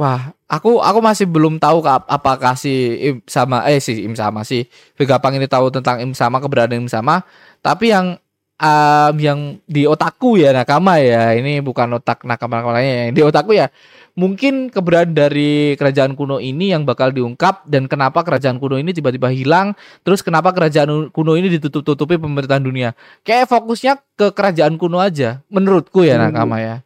Wah, 0.00 0.32
aku 0.48 0.80
aku 0.80 0.98
masih 1.04 1.28
belum 1.28 1.60
tahu 1.60 1.84
kap- 1.84 2.08
apakah 2.08 2.56
si 2.56 2.72
Im 3.04 3.16
sama 3.28 3.68
eh 3.68 3.76
si 3.84 4.00
Im 4.00 4.16
sama 4.16 4.48
si 4.48 4.64
Vegapunk 4.96 5.36
ini 5.36 5.44
tahu 5.44 5.68
tentang 5.68 6.00
Im 6.00 6.16
sama 6.16 6.40
keberadaan 6.40 6.80
Im 6.80 6.88
sama, 6.88 7.20
tapi 7.60 7.92
yang 7.92 8.16
um, 8.56 9.14
yang 9.20 9.60
di 9.68 9.84
otakku 9.84 10.40
ya 10.40 10.56
nakama 10.56 10.96
ya, 11.04 11.36
ini 11.36 11.60
bukan 11.60 12.00
otak 12.00 12.24
nakama-nakama 12.24 12.80
lainnya 12.80 12.96
yang 13.04 13.12
di 13.12 13.20
otakku 13.20 13.52
ya. 13.52 13.68
Mungkin 14.16 14.72
keberadaan 14.72 15.12
dari 15.12 15.76
kerajaan 15.76 16.16
kuno 16.16 16.40
ini 16.40 16.72
yang 16.72 16.88
bakal 16.88 17.12
diungkap 17.12 17.64
dan 17.68 17.84
kenapa 17.84 18.24
kerajaan 18.24 18.56
kuno 18.56 18.80
ini 18.80 18.96
tiba-tiba 18.96 19.28
hilang, 19.28 19.76
terus 20.00 20.24
kenapa 20.24 20.56
kerajaan 20.56 21.12
kuno 21.12 21.36
ini 21.36 21.52
ditutup-tutupi 21.60 22.16
pemerintahan 22.16 22.64
dunia. 22.64 22.96
Kayak 23.20 23.52
fokusnya 23.52 24.00
ke 24.16 24.32
kerajaan 24.32 24.80
kuno 24.80 24.96
aja, 24.96 25.44
menurutku 25.52 26.08
ya 26.08 26.16
Hmm. 26.16 26.32
nakama 26.32 26.56
ya. 26.60 26.76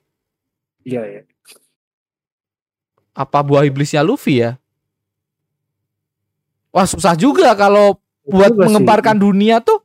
Iya 0.82 1.02
ya. 1.06 1.22
Apa 3.14 3.38
buah 3.40 3.62
iblisnya 3.64 4.02
Luffy 4.02 4.42
ya? 4.42 4.58
Wah 6.68 6.84
susah 6.84 7.14
juga 7.14 7.54
kalau 7.54 7.96
buat 8.26 8.50
Juga 8.50 8.60
sih. 8.60 8.66
mengembarkan 8.66 9.16
dunia 9.16 9.62
tuh 9.62 9.78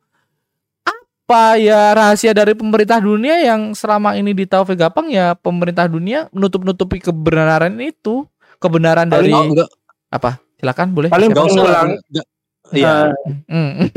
apa 1.29 1.61
ya 1.61 1.93
rahasia 1.93 2.33
dari 2.33 2.57
pemerintah 2.57 2.97
dunia 2.97 3.37
yang 3.37 3.77
selama 3.77 4.17
ini 4.17 4.33
ditahu 4.33 4.73
Vegapunk 4.73 5.13
ya 5.13 5.37
pemerintah 5.37 5.85
dunia 5.85 6.25
menutup-nutupi 6.33 6.97
kebenaran 6.97 7.77
itu 7.77 8.25
kebenaran 8.57 9.05
dari 9.05 9.29
Oh, 9.29 9.45
enggak, 9.45 9.69
apa 10.09 10.41
silakan 10.57 10.87
boleh 10.97 11.09
Paling 11.13 11.29
siapa? 11.29 11.45
Pengulang. 11.45 11.89
Iya. 12.09 12.23
Eh, 12.69 13.33
Hmm. 13.49 13.89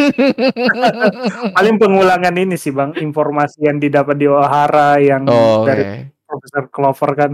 paling 1.56 1.76
pengulangan 1.76 2.32
ini 2.36 2.56
sih 2.56 2.72
bang 2.72 2.96
informasi 2.96 3.68
yang 3.68 3.76
didapat 3.76 4.16
di 4.16 4.24
Ohara 4.28 4.96
yang 4.96 5.24
oh, 5.28 5.64
dari 5.64 5.82
oke. 5.84 5.96
Profesor 6.24 6.64
Clover 6.68 7.10
kan 7.12 7.32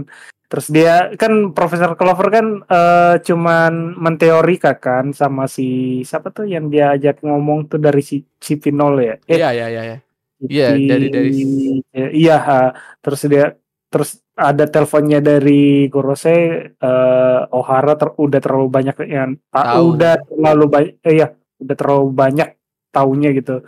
terus 0.49 0.65
dia 0.67 1.13
kan 1.13 1.53
Profesor 1.53 1.93
Clover 1.93 2.27
kan 2.33 2.45
eh, 2.65 3.15
cuman 3.21 3.93
menteorika 3.93 4.73
kan 4.75 5.13
sama 5.13 5.45
si 5.45 6.01
siapa 6.01 6.33
tuh 6.33 6.49
yang 6.49 6.67
dia 6.67 6.97
ajak 6.97 7.21
ngomong 7.21 7.69
tuh 7.69 7.77
dari 7.77 8.01
si 8.01 8.25
si 8.41 8.57
Pinol 8.57 8.97
ya 8.97 9.15
eh 9.29 9.37
iya 9.37 9.49
iya 9.53 9.67
iya 9.69 9.83
iya. 9.85 9.97
iya, 10.41 10.67
dari- 10.73 11.11
dari- 11.13 11.85
iya 12.17 12.37
ha. 12.41 12.59
terus 12.97 13.21
dia 13.29 13.53
terus 13.89 14.25
ada 14.33 14.65
teleponnya 14.65 15.21
dari 15.21 15.85
Gorosei 15.85 16.41
eh, 16.73 17.39
Ohara 17.53 17.93
ter- 17.93 18.17
udah 18.17 18.39
terlalu 18.41 18.67
banyak 18.73 18.95
yang 19.05 19.37
Tahu. 19.53 19.93
udah 19.93 20.13
terlalu 20.25 20.65
banyak 20.65 20.93
eh, 21.05 21.15
ya 21.21 21.27
udah 21.61 21.75
terlalu 21.77 22.07
banyak 22.09 22.49
taunya 22.89 23.29
gitu 23.37 23.61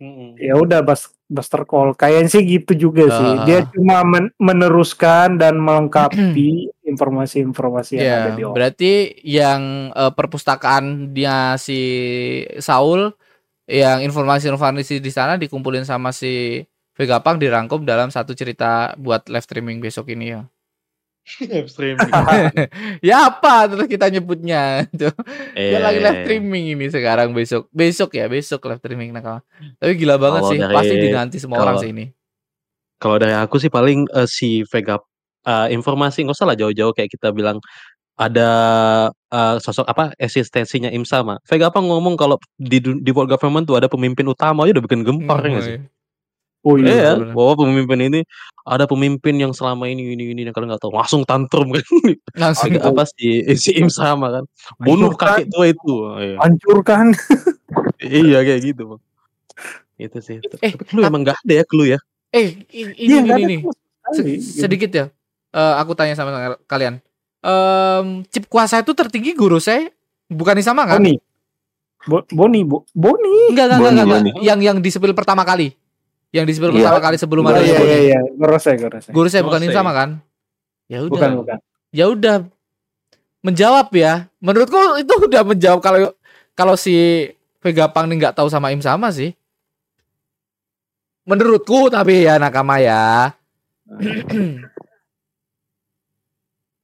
Mm-mm. 0.00 0.36
ya 0.40 0.56
udah 0.56 0.80
bas 0.80 1.12
Buster 1.26 1.66
Call 1.66 1.98
kayaknya 1.98 2.30
sih 2.30 2.42
gitu 2.46 2.72
juga 2.88 3.10
sih 3.10 3.30
Ah. 3.38 3.44
dia 3.44 3.60
cuma 3.74 4.06
men- 4.06 4.34
meneruskan 4.38 5.36
dan 5.42 5.58
melengkapi 5.58 6.70
informasi-informasi 6.92 7.98
yang 7.98 8.06
Ya, 8.06 8.16
ada 8.22 8.30
di 8.38 8.42
berarti 8.46 8.92
yang 9.26 9.90
eh, 9.90 10.12
perpustakaan 10.14 11.10
dia 11.10 11.58
si 11.58 11.80
Saul 12.62 13.10
yang 13.66 13.98
informasi-informasi 14.06 15.02
di 15.02 15.10
sana 15.10 15.34
dikumpulin 15.34 15.82
sama 15.82 16.14
si 16.14 16.62
Vegapunk 16.96 17.36
dirangkum 17.42 17.84
dalam 17.84 18.08
satu 18.08 18.32
cerita 18.32 18.96
buat 18.96 19.28
live 19.28 19.44
streaming 19.44 19.84
besok 19.84 20.08
ini 20.14 20.32
ya. 20.32 20.48
Upstream. 21.58 21.98
ya 23.08 23.26
apa 23.26 23.66
terus 23.66 23.86
kita 23.86 24.06
nyebutnya? 24.08 24.86
Tuh, 25.00 25.10
Dia 25.52 25.76
Iya, 25.76 25.78
lagi 25.82 25.98
live 25.98 26.18
streaming 26.22 26.64
ini 26.72 26.86
sekarang 26.86 27.34
besok. 27.34 27.66
Besok 27.70 28.14
ya, 28.14 28.26
besok 28.26 28.62
live 28.64 28.78
streaming 28.78 29.10
nakal. 29.10 29.42
Tapi 29.76 29.92
gila 29.94 30.16
banget 30.16 30.40
Kalau 30.40 30.52
sih, 30.54 30.58
dari- 30.58 30.76
pasti 30.76 30.94
dinanti 30.96 31.36
semua 31.36 31.58
orang 31.58 31.76
kalau- 31.76 31.82
sih 31.82 31.90
ini. 31.90 32.06
Kalau 32.96 33.16
dari 33.20 33.34
aku 33.34 33.60
sih 33.60 33.68
paling 33.68 34.08
eh, 34.08 34.24
si 34.24 34.64
Vega 34.64 34.96
eh, 35.44 35.68
informasi 35.68 36.24
nggak 36.24 36.32
usah 36.32 36.48
lah 36.48 36.56
jauh-jauh 36.56 36.90
kayak 36.90 37.12
kita 37.12 37.28
bilang 37.28 37.60
ada 38.16 38.48
eh, 39.28 39.56
sosok 39.60 39.84
apa 39.84 40.16
eksistensinya 40.16 40.88
Im 40.88 41.04
sama. 41.04 41.36
Vega 41.44 41.68
apa 41.68 41.82
ngomong 41.82 42.16
kalau 42.16 42.40
di 42.56 42.80
di 42.80 43.10
world 43.12 43.28
government 43.28 43.68
tuh 43.68 43.76
ada 43.76 43.84
pemimpin 43.84 44.24
utama 44.24 44.64
aja 44.64 44.72
udah 44.72 44.84
bikin 44.86 45.04
gempar 45.04 45.44
ya 45.44 45.48
nggak 45.52 45.66
sih? 45.66 45.78
Oh 46.66 46.74
iya 46.76 47.14
bener. 47.14 47.30
bahwa 47.30 47.52
pemimpin 47.56 48.00
ini 48.02 48.20
ada 48.62 48.84
pemimpin 48.84 49.38
yang 49.38 49.54
selama 49.54 49.86
ini 49.86 50.12
ini 50.12 50.34
ini 50.34 50.40
yang 50.42 50.50
kalian 50.50 50.74
nggak 50.74 50.82
tahu 50.82 50.90
langsung 50.90 51.22
tantrum 51.22 51.70
kan. 51.70 51.86
Langsung 52.42 52.74
Vega 52.74 52.90
apa 52.90 53.06
si 53.06 53.26
si 53.54 53.70
Im 53.72 53.86
sama 53.86 54.28
kan 54.32 54.44
bunuh 54.76 55.14
Hancurkan. 55.14 55.38
kakek 55.38 55.46
tua 55.48 55.64
itu. 55.66 55.94
Iya. 56.18 56.36
hancurkan 56.36 57.06
iya 58.02 58.38
kayak 58.42 58.60
gitu 58.64 58.82
bang. 58.90 59.00
Itu 59.96 60.18
sih. 60.18 60.42
Eh, 60.58 60.74
Tapi 60.74 60.84
clue 60.84 61.02
emang 61.02 61.22
nggak 61.22 61.38
ada 61.40 61.54
ya 61.54 61.64
clue 61.64 61.88
ya. 61.88 61.98
eh 62.28 62.52
ini 62.68 62.92
Iya, 62.98 63.18
ini, 63.18 63.30
ada 63.30 63.38
ini. 63.40 63.56
sama 63.56 63.72
Se- 63.72 63.80
sekali, 64.12 64.32
gitu. 64.34 64.58
sedikit 64.60 64.90
ya. 64.92 65.06
Eh, 65.50 65.74
aku 65.78 65.92
tanya 65.94 66.12
sama 66.12 66.30
sama 66.30 66.58
kalian. 66.66 66.98
Em, 67.40 68.06
chip 68.26 68.44
kuasa 68.46 68.82
itu 68.82 68.90
tertinggi 68.90 69.30
guru 69.32 69.56
saya 69.56 69.86
bukan 70.26 70.58
sama 70.58 70.84
kan? 70.84 70.98
Boni 70.98 71.14
Bo- 72.02 72.26
Boni 72.28 72.60
Bo- 72.62 72.86
Boni 72.90 73.50
Enggak, 73.50 73.66
enggak, 73.68 73.78
Boni, 73.80 73.94
enggak, 73.96 74.18
enggak. 74.20 74.42
Yang 74.42 74.60
yang 74.62 74.76
disepil 74.78 75.10
pertama 75.10 75.42
kali. 75.42 75.70
Yang 76.30 76.44
disepil 76.52 76.70
Iya. 76.72 76.90
pertama 76.90 77.00
kali 77.00 77.16
sebelum 77.16 77.42
oh, 77.46 77.50
ada 77.54 77.60
iya 77.62 77.78
iya 77.80 77.98
iya 78.12 78.18
Guru 78.34 78.58
saya 79.28 79.42
bukan 79.46 79.60
Gorosei. 79.62 79.72
sama 79.72 79.92
kan? 79.94 80.18
Ya 80.86 81.02
udah. 81.02 81.10
bukan 81.12 81.30
bukan 81.42 81.58
Ya 81.90 82.04
udah. 82.10 82.36
Menjawab 83.40 83.88
ya. 83.94 84.26
Menurutku 84.42 84.76
itu 84.98 85.14
udah 85.16 85.42
menjawab 85.46 85.80
kalau 85.80 85.98
kalau 86.52 86.74
si 86.74 87.26
Vegapunk 87.62 88.06
nih 88.06 88.16
nggak 88.20 88.36
tahu 88.36 88.46
sama 88.50 88.70
Im 88.70 88.82
sama 88.82 89.10
sih. 89.10 89.32
Menurutku 91.26 91.90
tapi 91.90 92.26
ya 92.26 92.38
nakama 92.38 92.78
ya. 92.78 93.34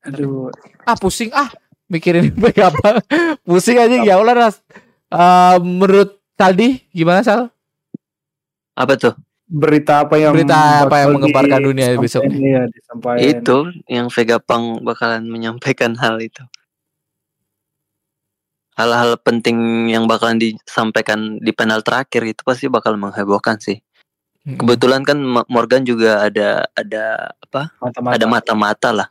aduh 0.02 0.50
ah 0.82 0.98
pusing 0.98 1.30
ah 1.30 1.46
mikirin 1.86 2.34
Vegapunk. 2.42 3.02
pusing 3.46 3.78
aja 3.78 4.02
ya 4.02 4.18
Allah 4.18 4.34
Ras. 4.48 4.56
Eh, 5.12 5.56
menurut 5.60 6.16
Saldi 6.34 6.82
gimana 6.90 7.20
Sal? 7.22 7.52
Apa 8.72 8.96
tuh? 8.96 9.14
Berita 9.52 10.08
apa 10.08 10.16
yang 10.16 10.32
Berita 10.32 10.88
apa 10.88 11.04
yang 11.04 11.20
mengembarkan 11.20 11.60
dunia 11.60 11.92
besok 12.00 12.24
nih? 12.24 12.72
disampaikan. 12.72 13.20
Itu 13.20 13.56
yang 13.84 14.08
Vegapunk 14.08 14.80
bakalan 14.80 15.28
menyampaikan 15.28 15.92
hal 16.00 16.16
itu. 16.24 16.40
Hal-hal 18.72 19.20
penting 19.20 19.92
yang 19.92 20.08
bakalan 20.08 20.40
disampaikan 20.40 21.36
di 21.36 21.52
panel 21.52 21.84
terakhir 21.84 22.24
itu 22.24 22.40
pasti 22.40 22.72
bakal 22.72 22.96
menghebohkan 22.96 23.60
sih. 23.60 23.84
Hmm. 24.48 24.56
Kebetulan 24.56 25.04
kan 25.04 25.20
Morgan 25.52 25.84
juga 25.84 26.24
ada 26.24 26.64
ada 26.72 27.36
apa? 27.36 27.76
mata-mata 27.78 28.16
Ada 28.16 28.26
mata-mata 28.26 28.88
lah 28.90 29.08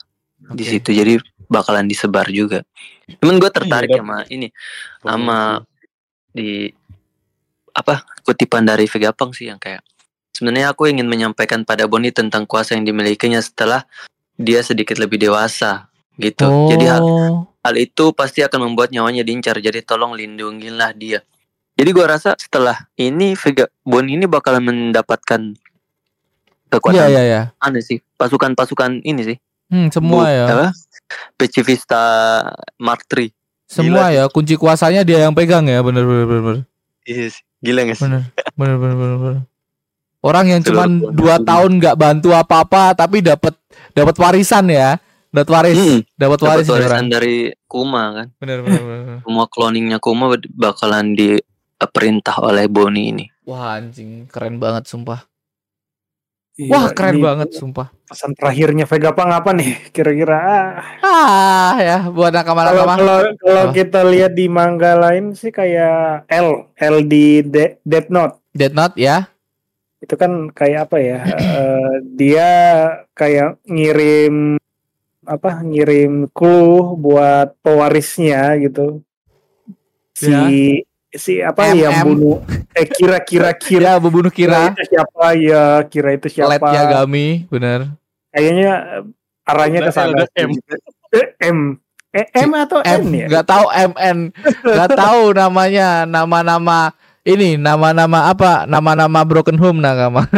di 0.58 0.66
Oke. 0.66 0.72
situ. 0.82 0.90
Jadi 0.90 1.22
bakalan 1.46 1.86
disebar 1.86 2.26
juga. 2.34 2.66
Cuman 3.22 3.38
gue 3.38 3.52
tertarik 3.54 3.94
Iya, 3.94 4.02
sama 4.02 4.18
ini 4.34 4.50
sama 5.06 5.62
di 6.34 6.74
apa 7.72 8.04
kutipan 8.26 8.66
dari 8.66 8.90
Vegapunk 8.90 9.38
sih 9.38 9.48
yang 9.48 9.62
kayak 9.62 9.86
sebenarnya 10.42 10.74
aku 10.74 10.90
ingin 10.90 11.06
menyampaikan 11.06 11.62
pada 11.62 11.86
Boni 11.86 12.10
tentang 12.10 12.44
kuasa 12.44 12.74
yang 12.74 12.82
dimilikinya 12.82 13.38
setelah 13.38 13.86
dia 14.34 14.66
sedikit 14.66 14.98
lebih 14.98 15.22
dewasa 15.22 15.86
gitu. 16.18 16.50
Jadi 16.68 16.90
hal, 16.90 16.98
Oh. 17.00 17.46
hal 17.62 17.76
itu 17.78 18.10
pasti 18.12 18.42
akan 18.42 18.68
membuat 18.68 18.90
nyawanya 18.90 19.22
diincar. 19.22 19.54
Jadi 19.56 19.82
tolong 19.82 20.18
lindungilah 20.18 20.92
dia. 20.92 21.22
Jadi 21.72 21.90
gua 21.92 22.10
rasa 22.12 22.34
setelah 22.36 22.90
ini 22.96 23.34
Vega 23.34 23.70
Boni 23.82 24.14
ini 24.16 24.26
bakalan 24.26 24.62
mendapatkan 24.64 25.54
Iya 26.64 26.72
kekuatan 26.72 27.06
iya 27.06 27.22
iya. 27.22 27.42
aneh 27.60 27.80
sih 27.80 28.00
pasukan-pasukan 28.16 29.04
ini 29.04 29.22
sih 29.26 29.38
Hmm, 29.68 29.88
semua 29.88 30.24
Bu- 30.24 30.32
ya. 30.32 30.46
apa? 30.48 30.68
Pacifista 31.36 32.02
Mark 32.78 33.04
III 33.08 33.28
Semua 33.66 34.08
Gila 34.08 34.08
ya 34.10 34.24
kunci 34.28 34.56
kuasanya 34.56 35.04
dia 35.04 35.20
yang 35.20 35.32
pegang 35.32 35.64
ya 35.64 35.80
bener 35.80 36.04
bener 36.04 36.26
bener 36.26 36.42
bener 36.42 36.64
Yes. 37.04 37.40
Gila 37.60 37.84
gak 37.84 37.98
sih? 37.98 38.04
bener 38.04 38.24
bener 38.54 38.76
bener 38.78 38.96
bener, 38.96 39.18
bener. 39.18 39.42
Orang 40.22 40.46
yang 40.46 40.62
dunia. 40.62 40.86
dua 41.10 41.36
tahun 41.38 41.82
nggak 41.82 41.98
bantu 41.98 42.30
apa-apa 42.32 42.94
tapi 42.94 43.20
dapat 43.20 43.58
dapat 43.92 44.16
warisan 44.16 44.70
ya, 44.70 45.02
dapat 45.28 45.50
waris, 45.50 45.76
Hmm, 45.76 46.00
dapat 46.14 46.40
waris 46.40 46.68
orang. 46.68 46.78
warisan 46.80 47.06
dari 47.08 47.36
Kuma 47.66 48.04
kan. 48.14 48.28
Bener 48.38 48.62
bener. 48.62 48.82
Semua 49.26 49.46
cloningnya 49.48 49.98
Kuma 49.98 50.30
bakalan 50.48 51.14
diperintah 51.14 52.38
oleh 52.40 52.66
Boni 52.66 53.10
ini. 53.10 53.26
Wah 53.44 53.76
anjing 53.76 54.30
keren 54.30 54.58
banget 54.58 54.86
sumpah. 54.86 55.26
Iya, 56.54 56.70
Wah 56.70 56.86
keren 56.92 57.18
ini 57.18 57.24
banget 57.24 57.50
sumpah. 57.56 57.90
Pesan 58.06 58.36
terakhirnya 58.36 58.84
Vegapunk 58.86 59.32
apa 59.32 59.50
nih? 59.52 59.72
Kira-kira 59.96 60.38
ah, 60.38 60.70
Ah 61.02 61.74
ya 61.80 61.98
buat 62.06 62.30
kalau 62.30 62.38
nakama-nakama. 62.38 62.94
kalau 62.94 63.18
kalau 63.40 63.64
Apa? 63.66 63.74
kita 63.74 64.00
lihat 64.04 64.36
di 64.36 64.46
manga 64.46 64.94
lain 64.94 65.32
sih 65.32 65.50
kayak 65.50 66.28
L 66.28 66.70
L 66.76 66.96
di 67.02 67.42
De- 67.42 67.80
Death 67.82 68.12
Note 68.12 68.36
Dead 68.52 68.70
Note 68.70 69.00
ya. 69.00 69.31
Itu 70.02 70.14
kan 70.14 70.50
kayak 70.50 70.90
apa 70.90 70.98
ya? 70.98 71.20
eh, 71.24 71.94
dia 72.12 72.50
kayak 73.12 73.62
ngirim 73.64 74.58
apa? 75.22 75.62
Ngirim 75.62 76.26
clue 76.28 76.98
buat 76.98 77.54
pewarisnya 77.62 78.58
gitu. 78.60 79.06
Si 80.12 80.28
Ya. 80.28 80.46
si 81.12 81.34
apa 81.38 81.70
yang 81.70 81.92
MM. 81.94 82.06
bunuh 82.08 82.38
eh 82.72 82.88
kira-kira 82.88 83.52
kira 83.52 83.92
Kira 83.92 83.92
membunuh 83.98 84.32
kira 84.34 84.72
kira. 84.72 84.74
itu 84.74 84.84
siapa 84.90 85.26
ya 85.36 85.64
kira 85.86 86.10
itu 86.16 86.28
siapa 86.30 86.56
Let 86.56 86.64
Yagami 86.64 87.28
bener. 87.46 87.80
kayaknya 88.32 88.72
eh, 88.98 89.04
arahnya 89.44 89.80
ke 89.82 89.92
sana. 89.92 90.24
M. 90.34 90.50
Eh, 91.12 91.28
M 91.44 91.58
eh, 92.10 92.28
M 92.34 92.50
atau 92.56 92.80
M 92.80 93.02
N 93.02 93.12
ya 93.14 93.26
nggak 93.28 93.44
tahu 93.46 93.66
MN 93.68 94.18
nggak 94.64 94.90
tahu 94.94 95.22
namanya 95.32 95.88
nama-nama 96.06 96.96
ini 97.28 97.58
nama-nama 97.58 98.34
apa? 98.34 98.66
Nama-nama 98.66 99.22
broken 99.22 99.58
home 99.58 99.82
nakama 99.82 100.26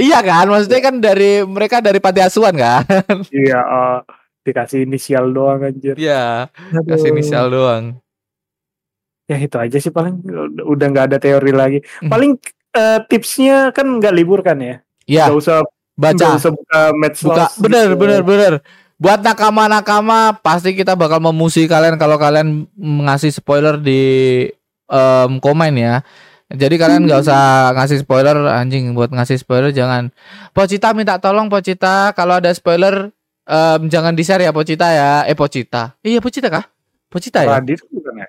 iya 0.00 0.18
kan? 0.24 0.48
Maksudnya 0.48 0.80
kan 0.80 0.94
dari 1.00 1.44
mereka 1.44 1.84
dari 1.84 2.00
panti 2.00 2.24
asuhan 2.24 2.56
kan? 2.56 2.84
Iya 3.28 3.60
eh, 3.60 3.98
dikasih 4.44 4.88
inisial 4.88 5.28
doang 5.32 5.60
anjir. 5.60 5.96
Iya 5.96 6.48
kasih 6.88 7.12
inisial 7.12 7.52
doang. 7.52 8.00
Ya 9.28 9.40
itu 9.40 9.56
aja 9.56 9.76
sih 9.80 9.92
paling. 9.92 10.24
Udah 10.64 10.86
nggak 10.88 11.06
ada 11.12 11.18
teori 11.20 11.52
lagi. 11.52 11.78
Hmm. 12.00 12.10
paling 12.12 12.32
eh, 12.76 12.98
tipsnya 13.08 13.72
kan 13.76 14.00
nggak 14.00 14.14
libur 14.14 14.40
kan 14.40 14.60
ya? 14.60 14.80
Ya 15.04 15.28
nggak 15.28 15.38
usah 15.40 15.58
baca. 15.94 16.26
usah 16.40 16.52
buka 16.52 16.80
medsos 16.96 17.28
buka. 17.28 17.46
bener 17.60 17.86
gitu. 17.92 18.00
bener 18.00 18.20
bener. 18.24 18.52
Buat 18.94 19.20
nakama-nakama 19.26 20.38
pasti 20.38 20.72
kita 20.72 20.94
bakal 20.94 21.18
memusuhi 21.18 21.66
kalian 21.66 21.98
kalau 21.98 22.16
kalian 22.16 22.64
ngasih 22.78 23.34
spoiler 23.34 23.76
di 23.76 24.48
em, 24.88 25.40
komen 25.40 25.72
ya. 25.76 26.04
Jadi 26.54 26.76
kalian 26.76 27.08
nggak 27.08 27.24
usah 27.24 27.72
ngasih 27.72 28.04
spoiler 28.04 28.36
anjing 28.52 28.92
buat 28.92 29.10
ngasih 29.10 29.40
spoiler 29.40 29.72
jangan. 29.72 30.12
Pocita 30.52 30.92
minta 30.92 31.16
tolong 31.18 31.48
Pocita. 31.48 32.12
Kalau 32.12 32.38
ada 32.38 32.52
spoiler 32.52 33.10
em, 33.48 33.80
jangan 33.88 34.12
di 34.12 34.22
share 34.22 34.44
ya 34.44 34.52
Pocita 34.52 34.86
ya. 34.92 35.24
Eh 35.24 35.34
Pocita. 35.34 35.96
Iya 36.04 36.20
Pocita 36.20 36.48
kah? 36.52 36.64
Pocita 37.08 37.42
ya? 37.42 37.58
Radit 37.58 37.80
bukan 37.90 38.14
ya? 38.22 38.28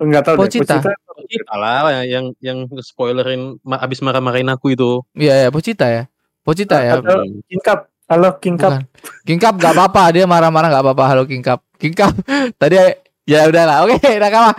Nggak 0.00 0.22
tahu 0.24 0.34
Pocita. 0.46 0.80
deh 0.80 0.96
Kita 1.30 1.54
lah 1.54 2.02
yang 2.02 2.34
yang 2.42 2.66
spoilerin 2.82 3.60
abis 3.62 4.02
marah-marahin 4.02 4.48
aku 4.50 4.72
itu. 4.74 5.04
iya 5.14 5.46
ya 5.46 5.48
Pocita 5.52 5.86
ya. 5.86 6.08
Pocita 6.40 6.80
ya. 6.80 6.98
Atau 6.98 7.22
King 7.46 7.62
Cup. 7.62 7.90
Halo 8.10 8.34
King 8.42 8.58
Cup. 8.58 8.74
Bukan. 8.74 8.82
King 9.22 9.38
Cup 9.38 9.54
gak 9.60 9.70
apa-apa. 9.76 10.10
Dia 10.10 10.24
marah-marah 10.26 10.72
gak 10.72 10.82
apa-apa. 10.82 11.04
Halo 11.06 11.22
King 11.28 11.44
Cup. 11.44 11.62
King 11.78 11.94
Cup. 11.94 12.10
Tadi 12.60 12.74
ya 13.30 13.46
udahlah. 13.46 13.86
Oke 13.86 14.10
nakama. 14.22 14.50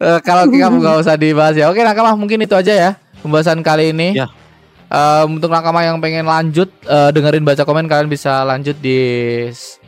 Eh, 0.00 0.20
kalau 0.24 0.48
King 0.48 0.64
Cup 0.64 0.72
gak 0.80 0.96
usah 1.04 1.14
dibahas 1.20 1.52
ya. 1.52 1.68
Oke 1.68 1.84
nakama 1.84 2.16
mungkin 2.16 2.40
itu 2.40 2.56
aja 2.56 2.72
ya 2.72 2.90
pembahasan 3.20 3.60
kali 3.60 3.92
ini. 3.92 4.16
Ya. 4.16 4.30
Em, 4.86 5.36
untuk 5.36 5.50
nakama 5.50 5.82
yang 5.82 5.98
pengen 5.98 6.24
lanjut 6.24 6.70
eh, 6.86 7.10
dengerin 7.10 7.42
baca 7.42 7.66
komen 7.66 7.90
kalian 7.90 8.08
bisa 8.08 8.46
lanjut 8.46 8.78
di 8.78 8.98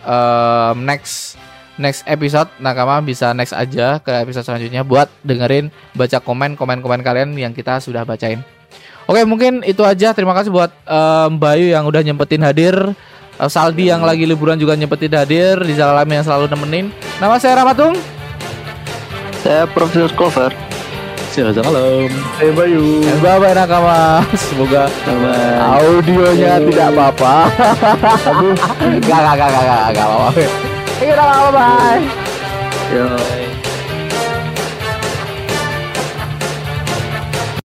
em, 0.05 0.77
next 0.85 1.39
next 1.81 2.05
episode. 2.05 2.51
Nakama 2.61 3.01
bisa 3.01 3.31
next 3.33 3.57
aja 3.57 4.03
ke 4.03 4.11
episode 4.27 4.45
selanjutnya 4.45 4.85
buat 4.85 5.09
dengerin 5.25 5.73
baca 5.97 6.19
komen 6.21 6.59
komen 6.59 6.85
komen 6.85 7.01
kalian 7.01 7.33
yang 7.39 7.55
kita 7.55 7.81
sudah 7.81 8.05
bacain. 8.05 8.45
Oke 9.09 9.25
mungkin 9.25 9.65
itu 9.65 9.81
aja. 9.87 10.13
Terima 10.13 10.37
kasih 10.37 10.53
buat 10.53 10.75
em, 10.85 11.39
Bayu 11.41 11.73
yang 11.73 11.89
udah 11.89 12.05
nyempetin 12.05 12.45
hadir. 12.45 12.77
Saldi 13.39 13.87
yang 13.87 14.03
lagi 14.03 14.27
liburan 14.27 14.59
juga 14.59 14.75
nyempetin 14.75 15.15
hadir 15.15 15.63
di 15.63 15.79
Alami 15.79 16.19
yang 16.19 16.27
selalu 16.27 16.51
nemenin. 16.51 16.91
Nama 17.23 17.39
saya 17.39 17.63
Ramatung 17.63 18.18
Saya 19.43 19.65
Profesor 19.71 20.11
Clover. 20.15 20.53
Selamat 21.31 21.63
malam. 21.71 22.11
saya 22.35 22.51
Bayu. 22.51 23.05
Bye 23.23 23.39
bye 23.39 23.55
nakama. 23.55 24.27
Semoga 24.35 24.91
audionya 25.79 26.59
tidak 26.67 26.89
apa-apa. 26.97 27.35
Gak 29.07 29.21
gak 29.23 29.35
gak 29.39 29.49
gak 29.49 29.63
gak 29.63 29.83
gak 29.95 30.07
apa-apa. 30.07 30.43
Oke 30.99 31.13
nakama 31.15 31.49
bye. 31.55 32.03
Yo. 32.91 33.48